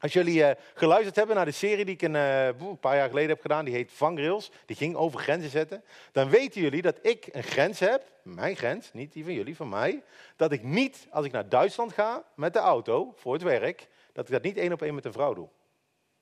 Als 0.00 0.12
jullie 0.12 0.40
uh, 0.40 0.50
geluisterd 0.74 1.16
hebben 1.16 1.36
naar 1.36 1.44
de 1.44 1.50
serie 1.50 1.84
die 1.84 1.94
ik 1.94 2.02
een, 2.02 2.14
uh, 2.14 2.46
een, 2.46 2.78
paar 2.80 2.96
jaar 2.96 3.08
geleden 3.08 3.30
heb 3.30 3.40
gedaan, 3.40 3.64
die 3.64 3.74
heet 3.74 3.92
Vangrails, 3.92 4.50
die 4.66 4.76
ging 4.76 4.96
over 4.96 5.20
grenzen 5.20 5.50
zetten, 5.50 5.84
dan 6.12 6.28
weten 6.28 6.60
jullie 6.60 6.82
dat 6.82 6.98
ik 7.02 7.28
een 7.32 7.42
grens 7.42 7.78
heb, 7.78 8.02
mijn 8.22 8.56
grens, 8.56 8.92
niet 8.92 9.12
die 9.12 9.24
van 9.24 9.32
jullie, 9.32 9.56
van 9.56 9.68
mij, 9.68 10.02
dat 10.36 10.52
ik 10.52 10.62
niet, 10.62 11.06
als 11.10 11.26
ik 11.26 11.32
naar 11.32 11.48
Duitsland 11.48 11.92
ga 11.92 12.24
met 12.34 12.52
de 12.52 12.58
auto 12.58 13.14
voor 13.16 13.32
het 13.32 13.42
werk, 13.42 13.88
dat 14.12 14.24
ik 14.26 14.32
dat 14.32 14.42
niet 14.42 14.56
één 14.56 14.72
op 14.72 14.82
één 14.82 14.94
met 14.94 15.04
een 15.04 15.12
vrouw 15.12 15.34
doe. 15.34 15.48
Dan 15.48 15.52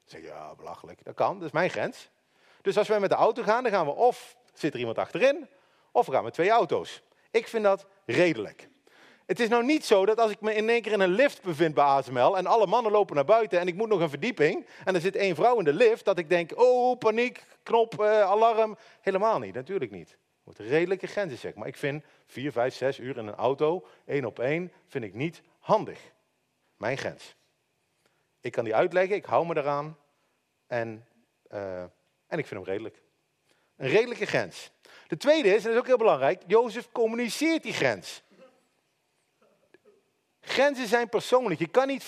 zeg 0.04 0.20
je, 0.20 0.26
ja, 0.26 0.54
belachelijk, 0.54 1.04
dat 1.04 1.14
kan, 1.14 1.38
dat 1.38 1.46
is 1.46 1.52
mijn 1.52 1.70
grens. 1.70 2.08
Dus 2.62 2.78
als 2.78 2.88
wij 2.88 3.00
met 3.00 3.10
de 3.10 3.16
auto 3.16 3.42
gaan, 3.42 3.62
dan 3.62 3.72
gaan 3.72 3.86
we 3.86 3.92
of 3.92 4.36
zit 4.58 4.72
er 4.72 4.78
iemand 4.78 4.98
achterin, 4.98 5.48
of 5.92 6.06
we 6.06 6.12
gaan 6.12 6.24
met 6.24 6.34
twee 6.34 6.50
auto's. 6.50 7.02
Ik 7.30 7.48
vind 7.48 7.64
dat 7.64 7.86
redelijk. 8.04 8.68
Het 9.26 9.40
is 9.40 9.48
nou 9.48 9.64
niet 9.64 9.84
zo 9.84 10.06
dat 10.06 10.20
als 10.20 10.30
ik 10.30 10.40
me 10.40 10.54
in 10.54 10.68
één 10.68 10.82
keer 10.82 10.92
in 10.92 11.00
een 11.00 11.10
lift 11.10 11.42
bevind 11.42 11.74
bij 11.74 11.84
ASML 11.84 12.36
en 12.36 12.46
alle 12.46 12.66
mannen 12.66 12.92
lopen 12.92 13.14
naar 13.14 13.24
buiten 13.24 13.60
en 13.60 13.66
ik 13.66 13.74
moet 13.74 13.88
nog 13.88 14.00
een 14.00 14.08
verdieping 14.08 14.66
en 14.84 14.94
er 14.94 15.00
zit 15.00 15.16
één 15.16 15.34
vrouw 15.34 15.58
in 15.58 15.64
de 15.64 15.72
lift, 15.72 16.04
dat 16.04 16.18
ik 16.18 16.28
denk, 16.28 16.60
oh 16.60 16.98
paniek, 16.98 17.44
knop, 17.62 18.00
uh, 18.00 18.20
alarm. 18.20 18.76
Helemaal 19.00 19.38
niet, 19.38 19.54
natuurlijk 19.54 19.90
niet. 19.90 20.10
Er 20.10 20.18
moeten 20.44 20.66
redelijke 20.66 21.06
grenzen 21.06 21.38
zeg 21.38 21.54
maar. 21.54 21.66
Ik 21.66 21.76
vind 21.76 22.04
vier, 22.26 22.52
vijf, 22.52 22.74
zes 22.74 22.98
uur 22.98 23.16
in 23.16 23.26
een 23.26 23.34
auto, 23.34 23.86
één 24.04 24.24
op 24.24 24.38
één, 24.38 24.72
vind 24.86 25.04
ik 25.04 25.14
niet 25.14 25.42
handig. 25.58 26.00
Mijn 26.76 26.98
grens. 26.98 27.36
Ik 28.40 28.52
kan 28.52 28.64
die 28.64 28.74
uitleggen, 28.74 29.16
ik 29.16 29.24
hou 29.24 29.46
me 29.46 29.56
eraan 29.56 29.98
en, 30.66 31.06
uh, 31.52 31.82
en 32.26 32.38
ik 32.38 32.46
vind 32.46 32.50
hem 32.50 32.64
redelijk. 32.64 33.02
Een 33.76 33.88
redelijke 33.88 34.26
grens. 34.26 34.70
De 35.06 35.16
tweede 35.16 35.48
is, 35.48 35.56
en 35.56 35.62
dat 35.62 35.72
is 35.72 35.78
ook 35.78 35.86
heel 35.86 35.96
belangrijk, 35.96 36.42
Jozef 36.46 36.88
communiceert 36.92 37.62
die 37.62 37.72
grens. 37.72 38.22
Grenzen 40.40 40.86
zijn 40.86 41.08
persoonlijk. 41.08 41.60
Je 41.60 41.68
kan 41.68 41.86
niet 41.86 42.04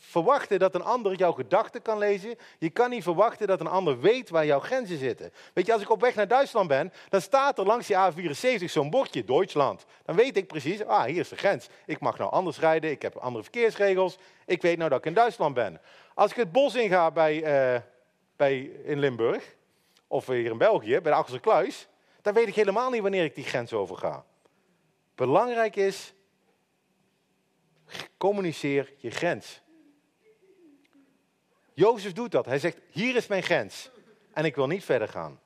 verwachten 0.00 0.58
dat 0.58 0.74
een 0.74 0.82
ander 0.82 1.14
jouw 1.14 1.32
gedachten 1.32 1.82
kan 1.82 1.98
lezen. 1.98 2.38
Je 2.58 2.70
kan 2.70 2.90
niet 2.90 3.02
verwachten 3.02 3.46
dat 3.46 3.60
een 3.60 3.66
ander 3.66 4.00
weet 4.00 4.30
waar 4.30 4.46
jouw 4.46 4.60
grenzen 4.60 4.98
zitten. 4.98 5.32
Weet 5.52 5.66
je, 5.66 5.72
als 5.72 5.82
ik 5.82 5.90
op 5.90 6.00
weg 6.00 6.14
naar 6.14 6.28
Duitsland 6.28 6.68
ben, 6.68 6.92
dan 7.08 7.20
staat 7.20 7.58
er 7.58 7.66
langs 7.66 7.86
die 7.86 7.96
A74 7.96 8.64
zo'n 8.64 8.90
bordje, 8.90 9.24
Duitsland. 9.24 9.84
Dan 10.04 10.16
weet 10.16 10.36
ik 10.36 10.46
precies, 10.46 10.84
ah, 10.84 11.04
hier 11.04 11.20
is 11.20 11.28
de 11.28 11.36
grens. 11.36 11.68
Ik 11.86 12.00
mag 12.00 12.18
nou 12.18 12.30
anders 12.30 12.58
rijden, 12.58 12.90
ik 12.90 13.02
heb 13.02 13.16
andere 13.16 13.42
verkeersregels. 13.42 14.18
Ik 14.46 14.62
weet 14.62 14.78
nou 14.78 14.90
dat 14.90 14.98
ik 14.98 15.06
in 15.06 15.14
Duitsland 15.14 15.54
ben. 15.54 15.80
Als 16.14 16.30
ik 16.30 16.36
het 16.36 16.52
bos 16.52 16.74
inga 16.74 17.10
bij, 17.10 17.34
uh, 17.74 17.80
bij, 18.36 18.58
in 18.84 18.98
Limburg, 18.98 19.54
of 20.06 20.26
hier 20.26 20.50
in 20.50 20.58
België, 20.58 21.00
bij 21.00 21.12
de 21.12 21.18
Achterse 21.18 21.40
Kluis, 21.40 21.88
dan 22.22 22.34
weet 22.34 22.48
ik 22.48 22.54
helemaal 22.54 22.90
niet 22.90 23.02
wanneer 23.02 23.24
ik 23.24 23.34
die 23.34 23.44
grens 23.44 23.72
overga. 23.72 24.24
Belangrijk 25.14 25.76
is, 25.76 26.14
communiceer 28.16 28.92
je 28.96 29.10
grens. 29.10 29.60
Jozef 31.72 32.12
doet 32.12 32.30
dat. 32.30 32.46
Hij 32.46 32.58
zegt, 32.58 32.78
hier 32.90 33.16
is 33.16 33.26
mijn 33.26 33.42
grens. 33.42 33.90
En 34.32 34.44
ik 34.44 34.54
wil 34.54 34.66
niet 34.66 34.84
verder 34.84 35.08
gaan. 35.08 35.40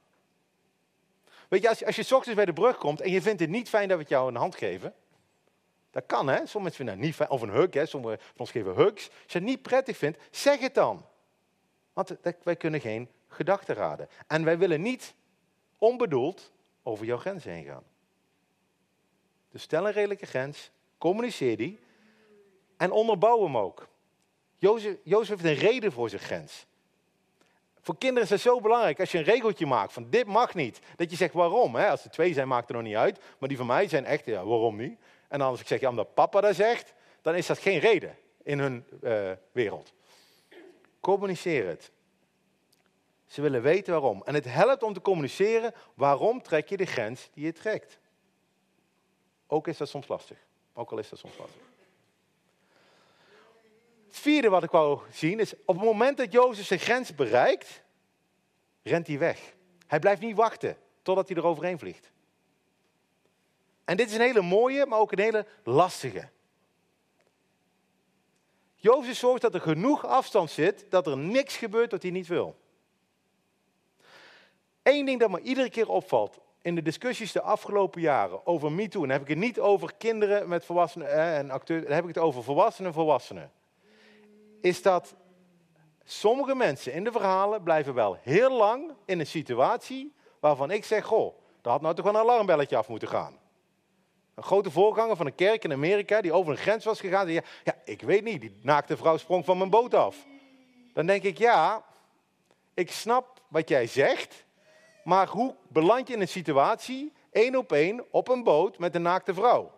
Weet 1.49 1.63
je, 1.63 1.69
als 1.69 1.79
je, 1.79 1.87
als 1.87 1.97
je 1.97 2.15
ochtends 2.15 2.37
bij 2.37 2.45
de 2.45 2.53
brug 2.53 2.77
komt 2.77 3.01
en 3.01 3.11
je 3.11 3.23
vindt 3.23 3.41
het 3.41 3.51
niet 3.51 3.69
fijn 3.69 3.89
dat 3.89 3.97
we 3.97 4.03
het 4.03 4.13
jou 4.13 4.29
een 4.29 4.37
hand 4.37 4.55
geven. 4.55 4.95
Dat 5.91 6.07
kan, 6.07 6.27
hè. 6.27 6.35
Sommige 6.35 6.59
mensen 6.59 6.75
vinden 6.75 6.95
het 6.95 7.05
niet 7.05 7.15
fijn. 7.15 7.31
Of 7.31 7.43
een 7.43 7.51
hug, 7.51 7.75
hè. 7.75 7.87
Sommigen 7.87 8.19
van 8.21 8.37
ons 8.37 8.51
geven 8.51 8.75
hugs. 8.75 9.09
Als 9.09 9.33
je 9.33 9.39
het 9.39 9.47
niet 9.49 9.63
prettig 9.63 9.97
vindt, 9.97 10.19
zeg 10.31 10.61
het 10.61 10.75
dan. 10.75 11.07
Want 11.93 12.17
wij 12.43 12.57
kunnen 12.57 12.81
geen 12.81 13.11
gedachten 13.31 13.75
raden. 13.75 14.09
En 14.27 14.45
wij 14.45 14.59
willen 14.59 14.83
niet 14.83 15.15
onbedoeld 15.79 16.53
over 16.83 17.07
jouw 17.07 17.19
grens 17.19 17.45
heen 17.45 17.65
gaan. 17.65 17.85
Dus 19.51 19.63
stel 19.63 19.87
een 19.87 19.93
redelijke 19.93 20.27
grens, 20.27 20.71
communiceer 20.99 21.57
die 21.57 21.81
en 22.77 22.91
onderbouw 22.91 23.43
hem 23.43 23.57
ook. 23.57 23.89
Jozef, 24.57 24.97
Jozef 25.03 25.41
heeft 25.41 25.61
een 25.61 25.69
reden 25.69 25.93
voor 25.93 26.09
zijn 26.09 26.23
grens. 26.23 26.67
Voor 27.81 27.99
kinderen 27.99 28.25
is 28.25 28.31
het 28.31 28.41
zo 28.41 28.61
belangrijk 28.61 29.01
als 29.01 29.13
je 29.13 29.19
een 29.19 29.25
regeltje 29.25 29.67
maakt 29.67 29.93
van 29.93 30.11
dit 30.11 30.27
mag 30.27 30.55
niet. 30.55 30.81
Dat 30.97 31.11
je 31.11 31.17
zegt 31.17 31.35
waarom. 31.35 31.75
Hè? 31.75 31.89
Als 31.89 32.05
er 32.05 32.11
twee 32.11 32.33
zijn 32.33 32.49
maakt 32.49 32.69
er 32.69 32.75
nog 32.75 32.83
niet 32.83 32.95
uit. 32.95 33.21
Maar 33.39 33.49
die 33.49 33.59
van 33.59 33.67
mij 33.67 33.89
zijn 33.89 34.05
echt, 34.05 34.25
ja 34.25 34.45
waarom 34.45 34.77
niet? 34.77 34.99
En 35.29 35.41
als 35.41 35.61
ik 35.61 35.67
zeg 35.67 35.81
ja 35.81 35.89
omdat 35.89 36.15
papa 36.15 36.41
dat 36.41 36.55
zegt, 36.55 36.95
dan 37.23 37.35
is 37.35 37.47
dat 37.47 37.59
geen 37.59 37.79
reden 37.79 38.17
in 38.43 38.59
hun 38.59 38.85
uh, 39.03 39.31
wereld. 39.53 39.93
Communiceer 41.01 41.67
het. 41.67 41.91
Ze 43.31 43.41
willen 43.41 43.63
weten 43.63 43.93
waarom. 43.93 44.23
En 44.25 44.35
het 44.35 44.45
helpt 44.45 44.83
om 44.83 44.93
te 44.93 45.01
communiceren 45.01 45.75
waarom 45.95 46.43
trek 46.43 46.69
je 46.69 46.77
de 46.77 46.87
grens 46.87 47.29
die 47.33 47.45
je 47.45 47.53
trekt. 47.53 47.99
Ook 49.47 49.69
is 49.69 49.77
dat 49.77 49.89
soms 49.89 50.09
lastig. 50.09 50.39
Ook 50.73 50.91
al 50.91 50.99
is 50.99 51.09
dat 51.09 51.19
soms 51.19 51.37
lastig. 51.39 51.63
Het 54.07 54.19
vierde 54.19 54.49
wat 54.49 54.63
ik 54.63 54.71
wou 54.71 55.01
zien 55.13 55.41
is, 55.41 55.55
op 55.65 55.75
het 55.75 55.85
moment 55.85 56.17
dat 56.17 56.33
Jozef 56.33 56.67
zijn 56.67 56.81
grens 56.81 57.15
bereikt, 57.15 57.83
rent 58.83 59.07
hij 59.07 59.19
weg. 59.19 59.55
Hij 59.87 59.99
blijft 59.99 60.21
niet 60.21 60.37
wachten 60.37 60.77
totdat 61.03 61.29
hij 61.29 61.37
er 61.37 61.47
overheen 61.47 61.79
vliegt. 61.79 62.11
En 63.85 63.97
dit 63.97 64.09
is 64.09 64.15
een 64.15 64.21
hele 64.21 64.43
mooie, 64.43 64.87
maar 64.87 64.99
ook 64.99 65.13
een 65.13 65.19
hele 65.19 65.47
lastige. 65.65 66.29
Jozef 68.75 69.17
zorgt 69.17 69.43
dat 69.43 69.55
er 69.55 69.61
genoeg 69.61 70.07
afstand 70.07 70.51
zit, 70.51 70.87
dat 70.89 71.07
er 71.07 71.19
niks 71.19 71.57
gebeurt 71.57 71.91
wat 71.91 72.03
hij 72.03 72.11
niet 72.11 72.27
wil. 72.27 72.60
Eén 74.91 75.05
ding 75.05 75.21
dat 75.21 75.31
me 75.31 75.41
iedere 75.41 75.71
keer 75.71 75.89
opvalt 75.89 76.39
in 76.63 76.75
de 76.75 76.83
discussies 76.83 77.33
de 77.33 77.43
afgelopen 77.43 78.01
jaren 78.01 78.47
over 78.47 78.73
MeToo, 78.73 79.03
en 79.03 79.11
heb 79.11 79.23
ik 79.23 79.29
het 79.29 79.39
niet 79.39 79.61
over 79.61 79.95
kinderen 79.99 80.49
met 80.49 80.65
volwassenen 80.65 81.13
en 81.13 81.51
acteurs, 81.51 81.83
dan 81.83 81.93
heb 81.93 82.03
ik 82.03 82.15
het 82.15 82.25
over 82.25 82.43
volwassenen 82.43 82.91
en 82.91 82.97
volwassenen, 82.97 83.53
is 84.61 84.83
dat 84.83 85.15
sommige 86.05 86.55
mensen 86.55 86.93
in 86.93 87.05
de 87.05 87.13
verhalen 87.13 87.63
blijven 87.63 87.95
wel 87.95 88.19
heel 88.21 88.51
lang 88.51 88.93
in 89.05 89.21
een 89.21 89.27
situatie 89.27 90.15
waarvan 90.41 90.71
ik 90.71 90.85
zeg, 90.85 91.05
goh, 91.05 91.35
daar 91.61 91.73
had 91.73 91.83
nou 91.83 91.95
toch 91.95 92.07
een 92.07 92.17
alarmbelletje 92.17 92.77
af 92.77 92.89
moeten 92.89 93.09
gaan. 93.09 93.39
Een 94.35 94.43
grote 94.43 94.71
voorganger 94.71 95.17
van 95.17 95.27
een 95.27 95.35
kerk 95.35 95.65
in 95.65 95.73
Amerika 95.73 96.21
die 96.21 96.33
over 96.33 96.53
een 96.53 96.59
grens 96.59 96.85
was 96.85 97.01
gegaan, 97.01 97.27
zei, 97.27 97.41
ja, 97.65 97.75
ik 97.85 98.03
weet 98.03 98.25
niet, 98.25 98.41
die 98.41 98.59
naakte 98.63 98.97
vrouw 98.97 99.17
sprong 99.17 99.45
van 99.45 99.59
mijn 99.59 99.71
boot 99.71 99.95
af. 99.95 100.27
Dan 100.93 101.07
denk 101.07 101.23
ik, 101.23 101.39
ja, 101.39 101.85
ik 102.75 102.91
snap 102.91 103.43
wat 103.49 103.69
jij 103.69 103.87
zegt, 103.87 104.45
maar 105.11 105.29
hoe 105.29 105.55
beland 105.69 106.09
je 106.09 106.15
in 106.15 106.21
een 106.21 106.29
situatie, 106.29 107.13
één 107.31 107.57
op 107.57 107.73
één, 107.73 108.05
op 108.11 108.29
een 108.29 108.43
boot 108.43 108.79
met 108.79 108.95
een 108.95 109.03
naakte 109.03 109.35
vrouw? 109.35 109.73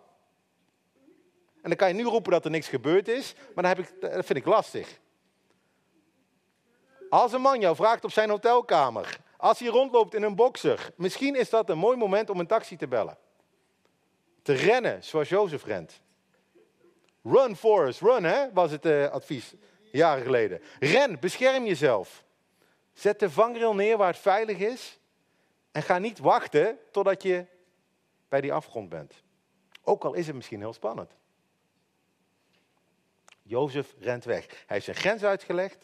En 1.62 1.68
dan 1.68 1.76
kan 1.76 1.88
je 1.88 1.94
nu 1.94 2.04
roepen 2.04 2.32
dat 2.32 2.44
er 2.44 2.50
niks 2.50 2.68
gebeurd 2.68 3.08
is, 3.08 3.34
maar 3.54 3.64
dan 3.64 3.76
heb 3.76 3.78
ik, 3.78 4.00
dat 4.00 4.26
vind 4.26 4.38
ik 4.38 4.44
lastig. 4.44 4.98
Als 7.10 7.32
een 7.32 7.40
man 7.40 7.60
jou 7.60 7.76
vraagt 7.76 8.04
op 8.04 8.12
zijn 8.12 8.30
hotelkamer, 8.30 9.18
als 9.36 9.58
hij 9.58 9.68
rondloopt 9.68 10.14
in 10.14 10.22
een 10.22 10.34
boxer, 10.34 10.92
misschien 10.96 11.34
is 11.34 11.50
dat 11.50 11.68
een 11.68 11.78
mooi 11.78 11.96
moment 11.96 12.30
om 12.30 12.40
een 12.40 12.46
taxi 12.46 12.76
te 12.76 12.88
bellen. 12.88 13.18
Te 14.42 14.52
rennen, 14.52 15.04
zoals 15.04 15.28
Jozef 15.28 15.64
rent. 15.64 16.00
Run, 17.22 17.56
Forrest, 17.56 18.00
run, 18.00 18.24
hè, 18.24 18.52
was 18.52 18.70
het 18.70 18.86
uh, 18.86 19.08
advies 19.08 19.54
jaren 19.92 20.24
geleden. 20.24 20.60
Ren, 20.80 21.20
bescherm 21.20 21.66
jezelf. 21.66 22.24
Zet 22.92 23.20
de 23.20 23.30
vangrail 23.30 23.74
neer 23.74 23.96
waar 23.96 24.12
het 24.12 24.18
veilig 24.18 24.58
is. 24.58 25.00
En 25.72 25.82
ga 25.82 25.98
niet 25.98 26.18
wachten 26.18 26.78
totdat 26.90 27.22
je 27.22 27.46
bij 28.28 28.40
die 28.40 28.52
afgrond 28.52 28.88
bent. 28.88 29.22
Ook 29.82 30.04
al 30.04 30.14
is 30.14 30.26
het 30.26 30.36
misschien 30.36 30.60
heel 30.60 30.72
spannend. 30.72 31.10
Jozef 33.42 33.94
rent 33.98 34.24
weg. 34.24 34.46
Hij 34.48 34.64
heeft 34.66 34.84
zijn 34.84 34.96
grens 34.96 35.24
uitgelegd. 35.24 35.78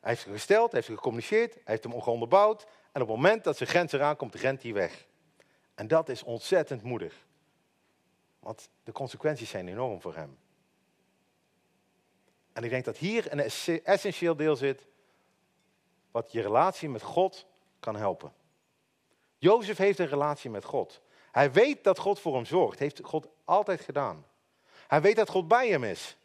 Hij 0.00 0.10
heeft 0.10 0.22
ze 0.22 0.30
gesteld, 0.30 0.70
hij 0.70 0.74
heeft 0.74 0.86
ze 0.86 0.94
gecommuniceerd, 0.94 1.54
hij 1.54 1.62
heeft 1.64 1.84
hem 1.84 1.92
onderbouwd. 1.92 2.62
En 2.92 3.02
op 3.02 3.08
het 3.08 3.16
moment 3.16 3.44
dat 3.44 3.56
zijn 3.56 3.68
grens 3.68 3.92
eraan 3.92 4.16
komt, 4.16 4.34
rent 4.34 4.62
hij 4.62 4.72
weg. 4.72 5.06
En 5.74 5.88
dat 5.88 6.08
is 6.08 6.22
ontzettend 6.22 6.82
moedig. 6.82 7.26
Want 8.40 8.70
de 8.84 8.92
consequenties 8.92 9.50
zijn 9.50 9.68
enorm 9.68 10.00
voor 10.00 10.14
hem. 10.14 10.38
En 12.52 12.64
ik 12.64 12.70
denk 12.70 12.84
dat 12.84 12.96
hier 12.96 13.32
een 13.32 13.40
essentieel 13.84 14.36
deel 14.36 14.56
zit 14.56 14.86
wat 16.10 16.32
je 16.32 16.40
relatie 16.40 16.88
met 16.88 17.02
God 17.02 17.46
kan 17.80 17.96
helpen. 17.96 18.32
Jozef 19.38 19.76
heeft 19.76 19.98
een 19.98 20.06
relatie 20.06 20.50
met 20.50 20.64
God. 20.64 21.00
Hij 21.30 21.52
weet 21.52 21.84
dat 21.84 21.98
God 21.98 22.20
voor 22.20 22.34
hem 22.34 22.44
zorgt. 22.44 22.78
Heeft 22.78 23.00
God 23.02 23.28
altijd 23.44 23.80
gedaan. 23.80 24.26
Hij 24.86 25.00
weet 25.00 25.16
dat 25.16 25.28
God 25.28 25.48
bij 25.48 25.68
hem 25.68 25.84
is. 25.84 26.16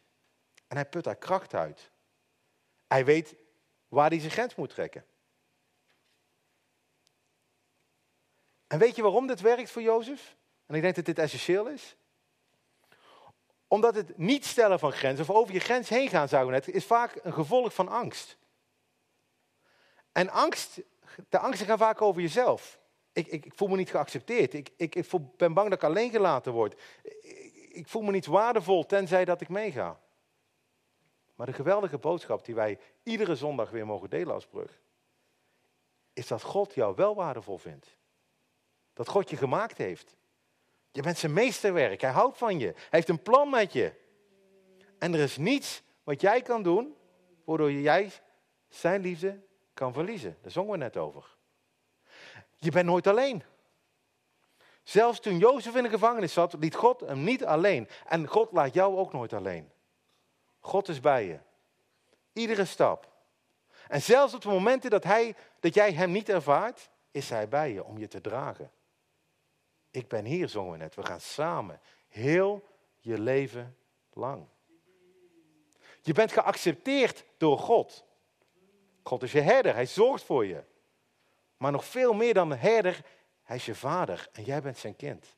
En 0.66 0.76
hij 0.76 0.86
put 0.86 1.04
daar 1.04 1.16
kracht 1.16 1.54
uit. 1.54 1.90
Hij 2.86 3.04
weet 3.04 3.34
waar 3.88 4.10
hij 4.10 4.18
zijn 4.18 4.32
grens 4.32 4.54
moet 4.54 4.70
trekken. 4.70 5.04
En 8.66 8.78
weet 8.78 8.96
je 8.96 9.02
waarom 9.02 9.26
dit 9.26 9.40
werkt 9.40 9.70
voor 9.70 9.82
Jozef? 9.82 10.36
En 10.66 10.74
ik 10.74 10.82
denk 10.82 10.94
dat 10.94 11.04
dit 11.04 11.18
essentieel 11.18 11.66
is. 11.66 11.96
Omdat 13.68 13.94
het 13.94 14.18
niet 14.18 14.44
stellen 14.44 14.78
van 14.78 14.92
grenzen, 14.92 15.28
of 15.28 15.36
over 15.36 15.54
je 15.54 15.60
grens 15.60 15.88
heen 15.88 16.08
gaan, 16.08 16.28
zou 16.28 16.50
net, 16.50 16.68
is 16.68 16.84
vaak 16.84 17.18
een 17.22 17.32
gevolg 17.32 17.74
van 17.74 17.88
angst. 17.88 18.36
En 20.12 20.30
angst, 20.30 20.80
de 21.28 21.38
angsten 21.38 21.66
gaan 21.66 21.78
vaak 21.78 22.02
over 22.02 22.22
jezelf. 22.22 22.80
Ik, 23.12 23.26
ik, 23.26 23.44
ik 23.44 23.52
voel 23.54 23.68
me 23.68 23.76
niet 23.76 23.90
geaccepteerd. 23.90 24.54
Ik, 24.54 24.70
ik, 24.76 25.04
ben 25.36 25.54
bang 25.54 25.68
dat 25.68 25.78
ik 25.78 25.84
alleen 25.84 26.10
gelaten 26.10 26.52
word 26.52 26.76
ik 27.74 27.88
voel 27.88 28.02
me 28.02 28.10
niet 28.10 28.26
waardevol 28.26 28.86
tenzij 28.86 29.24
dat 29.24 29.40
ik 29.40 29.48
meega. 29.48 30.00
Maar 31.34 31.46
de 31.46 31.52
geweldige 31.52 31.98
boodschap 31.98 32.44
die 32.44 32.54
wij 32.54 32.78
iedere 33.02 33.36
zondag 33.36 33.70
weer 33.70 33.86
mogen 33.86 34.10
delen 34.10 34.34
als 34.34 34.46
brug, 34.46 34.80
is 36.12 36.26
dat 36.26 36.42
God 36.42 36.74
jou 36.74 36.94
wel 36.94 37.14
waardevol 37.14 37.58
vindt. 37.58 37.96
Dat 38.92 39.08
God 39.08 39.30
je 39.30 39.36
gemaakt 39.36 39.78
heeft. 39.78 40.16
Je 40.90 41.02
bent 41.02 41.18
zijn 41.18 41.32
meesterwerk. 41.32 42.00
Hij 42.00 42.10
houdt 42.10 42.38
van 42.38 42.58
je. 42.58 42.66
Hij 42.66 42.86
heeft 42.90 43.08
een 43.08 43.22
plan 43.22 43.50
met 43.50 43.72
je. 43.72 43.92
En 44.98 45.14
er 45.14 45.20
is 45.20 45.36
niets 45.36 45.82
wat 46.02 46.20
jij 46.20 46.42
kan 46.42 46.62
doen, 46.62 46.96
waardoor 47.44 47.72
jij 47.72 48.10
zijn 48.68 49.00
liefde 49.00 49.40
kan 49.74 49.92
verliezen. 49.92 50.38
Daar 50.42 50.50
zongen 50.50 50.72
we 50.72 50.76
net 50.76 50.96
over. 50.96 51.36
Je 52.56 52.70
bent 52.70 52.86
nooit 52.86 53.06
alleen. 53.06 53.42
Zelfs 54.82 55.20
toen 55.20 55.38
Jozef 55.38 55.76
in 55.76 55.82
de 55.82 55.88
gevangenis 55.88 56.32
zat, 56.32 56.52
liet 56.58 56.74
God 56.74 57.00
hem 57.00 57.24
niet 57.24 57.44
alleen. 57.44 57.88
En 58.06 58.26
God 58.26 58.52
laat 58.52 58.74
jou 58.74 58.96
ook 58.96 59.12
nooit 59.12 59.32
alleen. 59.32 59.72
God 60.60 60.88
is 60.88 61.00
bij 61.00 61.26
je. 61.26 61.38
Iedere 62.32 62.64
stap. 62.64 63.12
En 63.88 64.02
zelfs 64.02 64.34
op 64.34 64.40
de 64.40 64.48
momenten 64.48 64.90
dat, 64.90 65.04
hij, 65.04 65.36
dat 65.60 65.74
jij 65.74 65.92
hem 65.92 66.10
niet 66.10 66.28
ervaart, 66.28 66.90
is 67.10 67.30
hij 67.30 67.48
bij 67.48 67.72
je 67.72 67.84
om 67.84 67.98
je 67.98 68.08
te 68.08 68.20
dragen. 68.20 68.70
Ik 69.90 70.08
ben 70.08 70.24
hier, 70.24 70.48
zongen 70.48 70.72
we 70.72 70.78
net. 70.78 70.94
We 70.94 71.06
gaan 71.06 71.20
samen. 71.20 71.80
Heel 72.08 72.68
je 73.00 73.18
leven 73.18 73.76
lang. 74.12 74.46
Je 76.00 76.12
bent 76.12 76.32
geaccepteerd 76.32 77.24
door 77.36 77.58
God. 77.58 78.03
God 79.04 79.22
is 79.22 79.32
je 79.32 79.40
herder, 79.40 79.74
hij 79.74 79.86
zorgt 79.86 80.24
voor 80.24 80.46
je. 80.46 80.62
Maar 81.56 81.72
nog 81.72 81.84
veel 81.84 82.12
meer 82.12 82.34
dan 82.34 82.50
een 82.50 82.58
herder, 82.58 83.04
hij 83.42 83.56
is 83.56 83.66
je 83.66 83.74
vader 83.74 84.28
en 84.32 84.44
jij 84.44 84.62
bent 84.62 84.78
zijn 84.78 84.96
kind. 84.96 85.36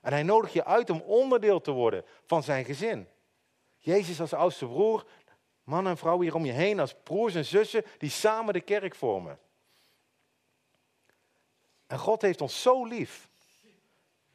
En 0.00 0.12
hij 0.12 0.22
nodigt 0.22 0.52
je 0.52 0.64
uit 0.64 0.90
om 0.90 1.00
onderdeel 1.00 1.60
te 1.60 1.70
worden 1.70 2.04
van 2.24 2.42
zijn 2.42 2.64
gezin. 2.64 3.08
Jezus 3.76 4.20
als 4.20 4.32
oudste 4.32 4.66
broer, 4.66 5.06
man 5.64 5.86
en 5.86 5.96
vrouw 5.96 6.20
hier 6.20 6.34
om 6.34 6.44
je 6.44 6.52
heen 6.52 6.80
als 6.80 6.94
broers 7.02 7.34
en 7.34 7.44
zussen 7.44 7.84
die 7.98 8.10
samen 8.10 8.52
de 8.52 8.60
kerk 8.60 8.94
vormen. 8.94 9.38
En 11.86 11.98
God 11.98 12.22
heeft 12.22 12.40
ons 12.40 12.62
zo 12.62 12.84
lief 12.84 13.28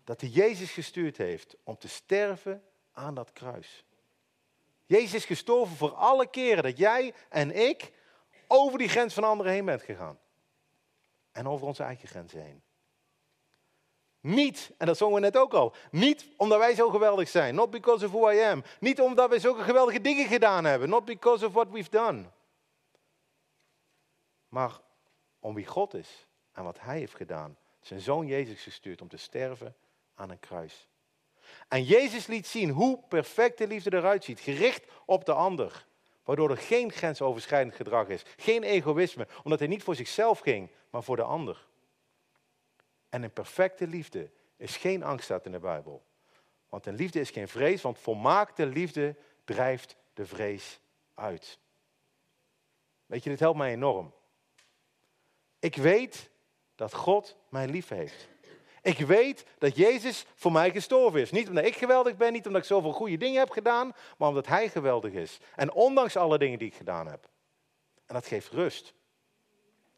dat 0.03 0.21
hij 0.21 0.29
Jezus 0.29 0.71
gestuurd 0.71 1.17
heeft 1.17 1.55
om 1.63 1.77
te 1.77 1.87
sterven 1.87 2.63
aan 2.91 3.15
dat 3.15 3.33
kruis. 3.33 3.83
Jezus 4.85 5.13
is 5.13 5.25
gestorven 5.25 5.75
voor 5.75 5.93
alle 5.93 6.29
keren 6.29 6.63
dat 6.63 6.77
jij 6.77 7.13
en 7.29 7.55
ik 7.55 7.91
over 8.47 8.77
die 8.77 8.89
grens 8.89 9.13
van 9.13 9.23
anderen 9.23 9.51
heen 9.51 9.65
bent 9.65 9.81
gegaan. 9.81 10.19
En 11.31 11.47
over 11.47 11.67
onze 11.67 11.83
eigen 11.83 12.07
grenzen 12.07 12.41
heen. 12.41 12.63
Niet, 14.19 14.71
en 14.77 14.85
dat 14.85 14.97
zongen 14.97 15.15
we 15.15 15.21
net 15.21 15.37
ook 15.37 15.53
al, 15.53 15.75
niet 15.91 16.27
omdat 16.37 16.59
wij 16.59 16.75
zo 16.75 16.89
geweldig 16.89 17.29
zijn. 17.29 17.55
Not 17.55 17.69
because 17.69 18.05
of 18.05 18.11
who 18.11 18.29
I 18.29 18.39
am. 18.39 18.63
Niet 18.79 19.01
omdat 19.01 19.29
wij 19.29 19.39
zulke 19.39 19.63
geweldige 19.63 20.01
dingen 20.01 20.27
gedaan 20.27 20.65
hebben. 20.65 20.89
Not 20.89 21.05
because 21.05 21.45
of 21.45 21.53
what 21.53 21.69
we've 21.69 21.89
done. 21.89 22.23
Maar 24.47 24.79
om 25.39 25.53
wie 25.53 25.65
God 25.65 25.93
is 25.93 26.27
en 26.51 26.63
wat 26.63 26.79
Hij 26.79 26.97
heeft 26.97 27.15
gedaan. 27.15 27.57
Zijn 27.81 27.99
zoon 27.99 28.27
Jezus 28.27 28.61
gestuurd 28.61 29.01
om 29.01 29.07
te 29.07 29.17
sterven 29.17 29.75
aan 30.15 30.29
een 30.29 30.39
kruis. 30.39 30.87
En 31.67 31.83
Jezus 31.83 32.27
liet 32.27 32.47
zien 32.47 32.69
hoe 32.69 33.03
perfecte 33.07 33.67
liefde 33.67 33.93
eruit 33.93 34.23
ziet, 34.23 34.39
gericht 34.39 34.91
op 35.05 35.25
de 35.25 35.33
ander. 35.33 35.85
Waardoor 36.25 36.49
er 36.49 36.57
geen 36.57 36.91
grensoverschrijdend 36.91 37.75
gedrag 37.75 38.07
is, 38.07 38.23
geen 38.37 38.63
egoïsme, 38.63 39.27
omdat 39.43 39.59
hij 39.59 39.67
niet 39.67 39.83
voor 39.83 39.95
zichzelf 39.95 40.39
ging, 40.39 40.69
maar 40.89 41.03
voor 41.03 41.15
de 41.15 41.23
ander. 41.23 41.67
En 43.09 43.23
een 43.23 43.33
perfecte 43.33 43.87
liefde 43.87 44.31
is 44.57 44.77
geen 44.77 45.03
angst, 45.03 45.25
staat 45.25 45.45
in 45.45 45.51
de 45.51 45.59
Bijbel. 45.59 46.05
Want 46.69 46.85
een 46.85 46.95
liefde 46.95 47.19
is 47.19 47.29
geen 47.29 47.47
vrees, 47.47 47.81
want 47.81 47.99
volmaakte 47.99 48.65
liefde 48.65 49.15
drijft 49.43 49.95
de 50.13 50.25
vrees 50.25 50.79
uit. 51.13 51.59
Weet 53.05 53.23
je, 53.23 53.29
dit 53.29 53.39
helpt 53.39 53.57
mij 53.57 53.71
enorm. 53.71 54.13
Ik 55.59 55.75
weet 55.75 56.29
dat 56.75 56.93
God 56.93 57.37
mij 57.49 57.67
lief 57.67 57.87
heeft. 57.87 58.27
Ik 58.85 58.99
weet 58.99 59.45
dat 59.57 59.75
Jezus 59.75 60.25
voor 60.35 60.51
mij 60.51 60.71
gestorven 60.71 61.21
is. 61.21 61.31
Niet 61.31 61.47
omdat 61.47 61.65
ik 61.65 61.75
geweldig 61.75 62.17
ben, 62.17 62.33
niet 62.33 62.45
omdat 62.45 62.61
ik 62.61 62.67
zoveel 62.67 62.91
goede 62.91 63.17
dingen 63.17 63.39
heb 63.39 63.49
gedaan, 63.49 63.91
maar 64.17 64.27
omdat 64.27 64.47
Hij 64.47 64.69
geweldig 64.69 65.11
is. 65.11 65.39
En 65.55 65.73
ondanks 65.73 66.17
alle 66.17 66.37
dingen 66.37 66.59
die 66.59 66.67
ik 66.67 66.75
gedaan 66.75 67.07
heb. 67.07 67.29
En 68.05 68.13
dat 68.13 68.25
geeft 68.25 68.51
rust. 68.51 68.93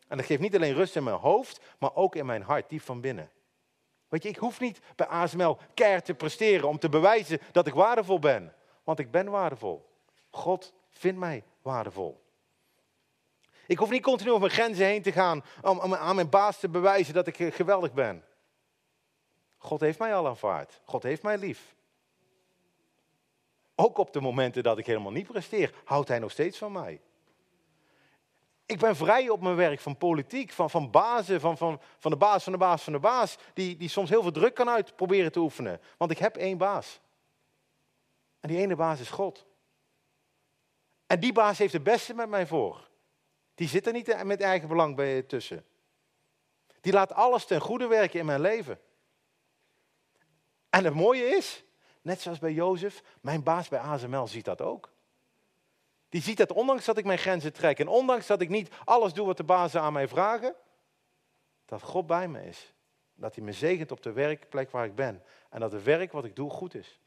En 0.08 0.18
dat 0.18 0.26
geeft 0.26 0.42
niet 0.42 0.56
alleen 0.56 0.74
rust 0.74 0.96
in 0.96 1.04
mijn 1.04 1.16
hoofd, 1.16 1.60
maar 1.80 1.96
ook 1.96 2.16
in 2.16 2.26
mijn 2.26 2.42
hart, 2.42 2.70
diep 2.70 2.82
van 2.82 3.02
binnen. 3.02 3.32
Weet 4.08 4.24
je, 4.24 4.30
ik 4.30 4.38
hoef 4.38 4.60
niet 4.60 4.80
bij 4.96 5.08
ASML 5.08 5.58
keihard 5.74 6.06
te 6.06 6.14
presteren 6.14 6.68
om 6.68 6.80
te 6.80 6.90
bewijzen 6.90 7.40
dat 7.52 7.68
ik 7.68 7.74
waardevol 7.74 8.20
ben. 8.20 8.54
Want 8.84 9.00
ik 9.00 9.12
ben 9.12 9.30
waardevol. 9.30 9.90
God 10.30 10.74
vindt 10.90 11.20
mij 11.20 11.44
waardevol. 11.62 12.24
Ik 13.66 13.78
hoef 13.78 13.90
niet 13.90 14.04
continu 14.04 14.30
over 14.30 14.42
mijn 14.42 14.54
grenzen 14.54 14.86
heen 14.86 15.02
te 15.02 15.12
gaan 15.12 15.44
om, 15.62 15.80
om 15.80 15.96
aan 15.96 16.16
mijn 16.16 16.30
baas 16.30 16.60
te 16.60 16.70
bewijzen 16.70 17.14
dat 17.14 17.28
ik 17.28 17.54
geweldig 17.54 17.94
ben. 17.94 18.27
God 19.68 19.80
heeft 19.80 20.00
mij 20.00 20.16
al 20.16 20.28
aanvaard. 20.28 20.82
God 20.86 21.04
heeft 21.04 21.24
mij 21.24 21.38
lief. 21.38 21.76
Ook 23.76 23.98
op 23.98 24.14
de 24.14 24.22
momenten 24.22 24.64
dat 24.64 24.78
ik 24.78 24.86
helemaal 24.86 25.12
niet 25.12 25.28
presteer, 25.28 25.74
houdt 25.84 26.08
hij 26.08 26.20
nog 26.20 26.32
steeds 26.32 26.58
van 26.58 26.72
mij. 26.72 27.02
Ik 28.66 28.80
ben 28.80 28.96
vrij 28.96 29.30
op 29.30 29.42
mijn 29.42 29.56
werk 29.56 29.80
van 29.80 29.98
politiek, 29.98 30.52
van, 30.52 30.70
van 30.70 30.92
bazen, 30.92 31.40
van, 31.40 31.58
van, 31.58 31.82
van 31.98 32.12
de 32.12 32.18
baas 32.18 32.44
van 32.44 32.52
de 32.52 32.58
baas 32.58 32.84
van 32.84 32.94
de 32.94 33.00
baas, 33.00 33.38
die, 33.54 33.78
die 33.78 33.90
soms 33.90 34.10
heel 34.10 34.22
veel 34.22 34.32
druk 34.32 34.54
kan 34.54 34.70
uit 34.70 34.96
proberen 34.96 35.32
te 35.32 35.40
oefenen. 35.40 35.82
Want 35.98 36.12
ik 36.12 36.18
heb 36.18 36.38
één 36.38 36.58
baas. 36.58 37.00
En 38.40 38.50
die 38.50 38.58
ene 38.58 38.76
baas 38.76 39.00
is 39.00 39.10
God. 39.10 39.46
En 41.08 41.20
die 41.20 41.34
baas 41.34 41.58
heeft 41.58 41.74
het 41.74 41.84
beste 41.84 42.14
met 42.14 42.30
mij 42.30 42.48
voor. 42.48 42.90
Die 43.56 43.68
zit 43.68 43.88
er 43.88 43.94
niet 43.94 44.24
met 44.24 44.42
eigen 44.42 44.68
belang 44.68 44.96
bij 44.96 45.22
tussen. 45.22 45.66
Die 46.82 46.94
laat 46.94 47.14
alles 47.14 47.46
ten 47.46 47.62
goede 47.62 47.88
werken 47.88 48.20
in 48.20 48.26
mijn 48.26 48.42
leven. 48.42 48.80
En 50.78 50.84
het 50.84 50.94
mooie 50.94 51.24
is, 51.24 51.64
net 52.02 52.22
zoals 52.22 52.40
bij 52.40 52.54
Jozef, 52.54 53.04
mijn 53.22 53.44
baas 53.44 53.68
bij 53.68 53.80
ASML 53.80 54.28
ziet 54.28 54.46
dat 54.46 54.62
ook. 54.62 54.92
Die 56.10 56.22
ziet 56.22 56.38
dat 56.38 56.52
ondanks 56.52 56.86
dat 56.86 56.98
ik 56.98 57.06
mijn 57.06 57.18
grenzen 57.18 57.54
trek 57.54 57.80
en 57.80 57.88
ondanks 57.88 58.28
dat 58.28 58.42
ik 58.42 58.50
niet 58.50 58.70
alles 58.84 59.14
doe 59.14 59.26
wat 59.26 59.38
de 59.38 59.44
bazen 59.44 59.82
aan 59.82 59.94
mij 59.94 60.08
vragen, 60.08 60.56
dat 61.66 61.82
God 61.82 62.08
bij 62.08 62.28
me 62.28 62.46
is. 62.46 62.74
Dat 63.16 63.36
hij 63.36 63.44
me 63.44 63.52
zegent 63.52 63.92
op 63.92 64.04
de 64.04 64.12
werkplek 64.12 64.72
waar 64.72 64.86
ik 64.86 64.96
ben. 64.96 65.24
En 65.50 65.60
dat 65.60 65.72
het 65.72 65.84
werk 65.84 66.12
wat 66.12 66.26
ik 66.26 66.36
doe 66.36 66.50
goed 66.50 66.74
is. 66.76 67.00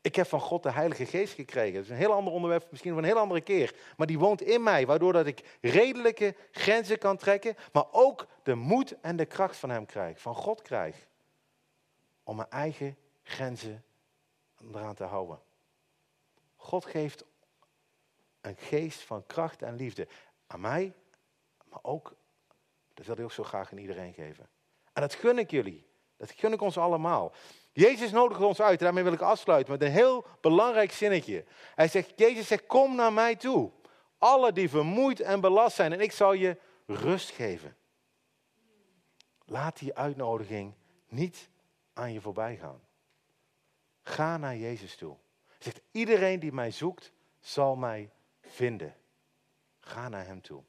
Ik 0.00 0.14
heb 0.14 0.26
van 0.26 0.40
God 0.40 0.62
de 0.62 0.72
Heilige 0.72 1.06
Geest 1.06 1.34
gekregen. 1.34 1.74
Dat 1.74 1.82
is 1.82 1.90
een 1.90 1.96
heel 1.96 2.12
ander 2.12 2.32
onderwerp, 2.32 2.70
misschien 2.70 2.92
van 2.92 3.02
een 3.02 3.08
heel 3.08 3.18
andere 3.18 3.40
keer. 3.40 3.74
Maar 3.96 4.06
die 4.06 4.18
woont 4.18 4.42
in 4.42 4.62
mij, 4.62 4.86
waardoor 4.86 5.12
dat 5.12 5.26
ik 5.26 5.58
redelijke 5.60 6.34
grenzen 6.50 6.98
kan 6.98 7.16
trekken. 7.16 7.56
Maar 7.72 7.86
ook 7.90 8.26
de 8.42 8.54
moed 8.54 9.00
en 9.00 9.16
de 9.16 9.26
kracht 9.26 9.56
van 9.56 9.70
Hem 9.70 9.86
krijg, 9.86 10.20
van 10.20 10.34
God 10.34 10.62
krijg 10.62 11.08
om 12.22 12.36
mijn 12.36 12.50
eigen 12.50 12.96
grenzen 13.22 13.84
eraan 14.72 14.94
te 14.94 15.04
houden. 15.04 15.40
God 16.56 16.84
geeft 16.84 17.24
een 18.40 18.56
geest 18.56 19.00
van 19.00 19.26
kracht 19.26 19.62
en 19.62 19.76
liefde 19.76 20.08
aan 20.46 20.60
mij, 20.60 20.94
maar 21.64 21.82
ook, 21.82 22.14
dat 22.94 23.06
wil 23.06 23.14
hij 23.14 23.24
ook 23.24 23.32
zo 23.32 23.42
graag 23.42 23.72
aan 23.72 23.78
iedereen 23.78 24.12
geven. 24.12 24.48
En 24.92 25.02
dat 25.02 25.14
gun 25.14 25.38
ik 25.38 25.50
jullie. 25.50 25.88
Dat 26.16 26.30
gun 26.30 26.52
ik 26.52 26.60
ons 26.60 26.78
allemaal. 26.78 27.32
Jezus 27.72 28.10
nodigt 28.10 28.40
ons 28.40 28.60
uit, 28.60 28.78
daarmee 28.78 29.04
wil 29.04 29.12
ik 29.12 29.20
afsluiten 29.20 29.72
met 29.72 29.82
een 29.82 29.90
heel 29.90 30.26
belangrijk 30.40 30.92
zinnetje. 30.92 31.44
Hij 31.74 31.88
zegt, 31.88 32.12
Jezus 32.16 32.46
zegt, 32.46 32.66
kom 32.66 32.94
naar 32.94 33.12
mij 33.12 33.36
toe. 33.36 33.70
Alle 34.18 34.52
die 34.52 34.68
vermoeid 34.68 35.20
en 35.20 35.40
belast 35.40 35.76
zijn, 35.76 35.92
en 35.92 36.00
ik 36.00 36.12
zal 36.12 36.32
je 36.32 36.56
rust 36.86 37.30
geven. 37.30 37.76
Laat 39.44 39.78
die 39.78 39.94
uitnodiging 39.94 40.74
niet 41.08 41.48
aan 41.92 42.12
je 42.12 42.20
voorbij 42.20 42.56
gaan. 42.56 42.80
Ga 44.02 44.36
naar 44.36 44.56
Jezus 44.56 44.96
toe. 44.96 45.16
Hij 45.46 45.56
zegt, 45.58 45.80
iedereen 45.90 46.40
die 46.40 46.52
mij 46.52 46.70
zoekt, 46.70 47.12
zal 47.40 47.76
mij 47.76 48.10
vinden. 48.40 48.96
Ga 49.80 50.08
naar 50.08 50.26
hem 50.26 50.42
toe. 50.42 50.62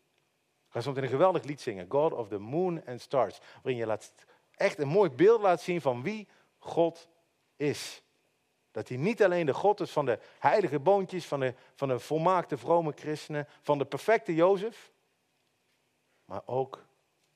Ga 0.69 0.81
soms 0.81 0.97
een 0.97 1.07
geweldig 1.07 1.43
lied 1.43 1.61
zingen, 1.61 1.85
God 1.89 2.13
of 2.13 2.27
the 2.27 2.37
Moon 2.37 2.85
and 2.85 3.01
Stars, 3.01 3.39
waarin 3.53 3.75
je 3.75 3.85
laat, 3.85 4.13
echt 4.55 4.79
een 4.79 4.87
mooi 4.87 5.09
beeld 5.09 5.41
laat 5.41 5.61
zien 5.61 5.81
van 5.81 6.01
wie 6.03 6.27
God 6.57 7.07
is. 7.55 8.03
Dat 8.71 8.87
hij 8.87 8.97
niet 8.97 9.23
alleen 9.23 9.45
de 9.45 9.53
God 9.53 9.79
is 9.79 9.91
van 9.91 10.05
de 10.05 10.19
heilige 10.39 10.79
boontjes, 10.79 11.25
van 11.25 11.39
de, 11.39 11.53
van 11.75 11.87
de 11.87 11.99
volmaakte 11.99 12.57
vrome 12.57 12.91
christenen, 12.95 13.47
van 13.61 13.77
de 13.77 13.85
perfecte 13.85 14.35
Jozef, 14.35 14.91
maar 16.25 16.41
ook 16.45 16.85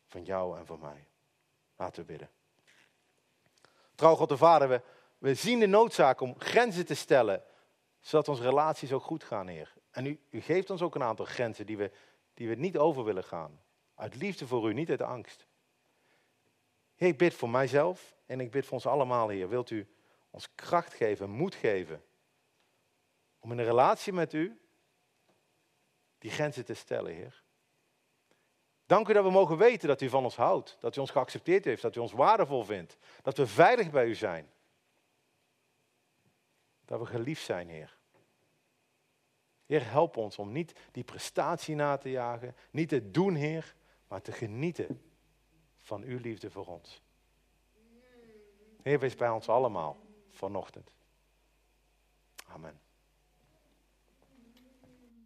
van 0.05 0.24
jou 0.24 0.57
en 0.57 0.66
van 0.66 0.80
mij. 0.80 1.07
Laten 1.76 2.01
we 2.01 2.07
bidden. 2.07 2.30
Trouw 3.96 4.16
God 4.16 4.30
de 4.30 4.38
Vader, 4.38 4.70
we, 4.70 4.82
we 5.18 5.34
zien 5.34 5.60
de 5.60 5.68
noodzaak 5.68 6.22
om 6.22 6.36
grenzen 6.38 6.86
te 6.86 6.93
stellen, 6.93 7.43
zodat 8.00 8.28
onze 8.28 8.43
relaties 8.43 8.91
ook 8.91 9.04
goed 9.04 9.24
gaan, 9.24 9.48
Heer. 9.48 9.74
En 9.91 10.06
u, 10.06 10.20
u 10.30 10.41
geeft 10.41 10.70
ons 10.70 10.82
ook 10.82 10.96
een 10.96 11.04
aantal 11.04 11.26
grenzen 11.26 11.66
die 11.66 11.78
we, 11.78 11.91
die 12.34 12.50
we 12.50 12.56
niet 12.56 12.78
over 12.78 13.04
willen 13.04 13.24
gaan. 13.24 13.62
Uit 13.96 14.16
liefde 14.16 14.48
voor 14.48 14.70
u, 14.70 14.74
niet 14.74 14.89
uit 14.89 15.02
angst. 15.02 15.48
Heer, 16.96 17.08
ik 17.08 17.18
bid 17.18 17.34
voor 17.34 17.50
mijzelf 17.50 18.16
en 18.26 18.39
ik 18.39 18.52
bid 18.52 18.64
voor 18.64 18.74
ons 18.74 18.86
allemaal, 18.86 19.30
Heer. 19.30 19.50
Wilt 19.50 19.70
u 19.70 19.88
ons 20.30 20.56
kracht 20.56 20.93
geven, 20.93 21.30
moed 21.30 21.56
geven, 21.56 22.04
Om 23.39 23.52
in 23.52 23.58
een 23.58 23.66
relatie 23.66 24.14
met 24.14 24.34
u 24.34 24.62
die 26.18 26.32
grenzen 26.32 26.66
te 26.66 26.74
stellen, 26.74 27.14
Heer. 27.14 27.43
Dank 28.86 29.08
u 29.08 29.14
dat 29.14 29.24
we 29.24 29.32
mogen 29.32 29.58
weten 29.58 29.88
dat 29.88 30.02
u 30.02 30.10
van 30.10 30.24
ons 30.24 30.36
houdt. 30.36 30.78
Dat 30.80 30.96
u 30.96 31.00
ons 31.00 31.12
geaccepteerd 31.12 31.66
heeft. 31.66 31.82
Dat 31.82 31.96
u 31.96 32.00
ons 32.00 32.12
waardevol 32.12 32.64
vindt. 32.64 32.98
Dat 33.22 33.38
we 33.38 33.48
veilig 33.48 33.92
bij 33.92 34.06
u 34.06 34.16
zijn. 34.16 34.50
Dat 36.86 37.00
we 37.00 37.06
geliefd 37.06 37.44
zijn, 37.44 37.70
Heer. 37.70 37.98
Heer, 39.66 39.92
help 39.92 40.18
ons 40.18 40.38
om 40.38 40.52
niet 40.52 40.74
die 40.92 41.04
prestatie 41.04 41.76
na 41.76 41.98
te 41.98 42.10
jagen. 42.10 42.56
Niet 42.72 42.90
te 42.90 43.12
doen, 43.12 43.36
Heer. 43.36 43.76
Maar 44.08 44.22
te 44.22 44.32
genieten 44.32 45.02
van 45.78 46.04
uw 46.04 46.20
liefde 46.20 46.50
voor 46.50 46.66
ons. 46.66 47.02
Heer, 48.82 49.00
wees 49.00 49.16
bij 49.16 49.30
ons 49.30 49.50
allemaal 49.50 49.98
vanochtend. 50.30 50.92
Amen. 52.48 52.85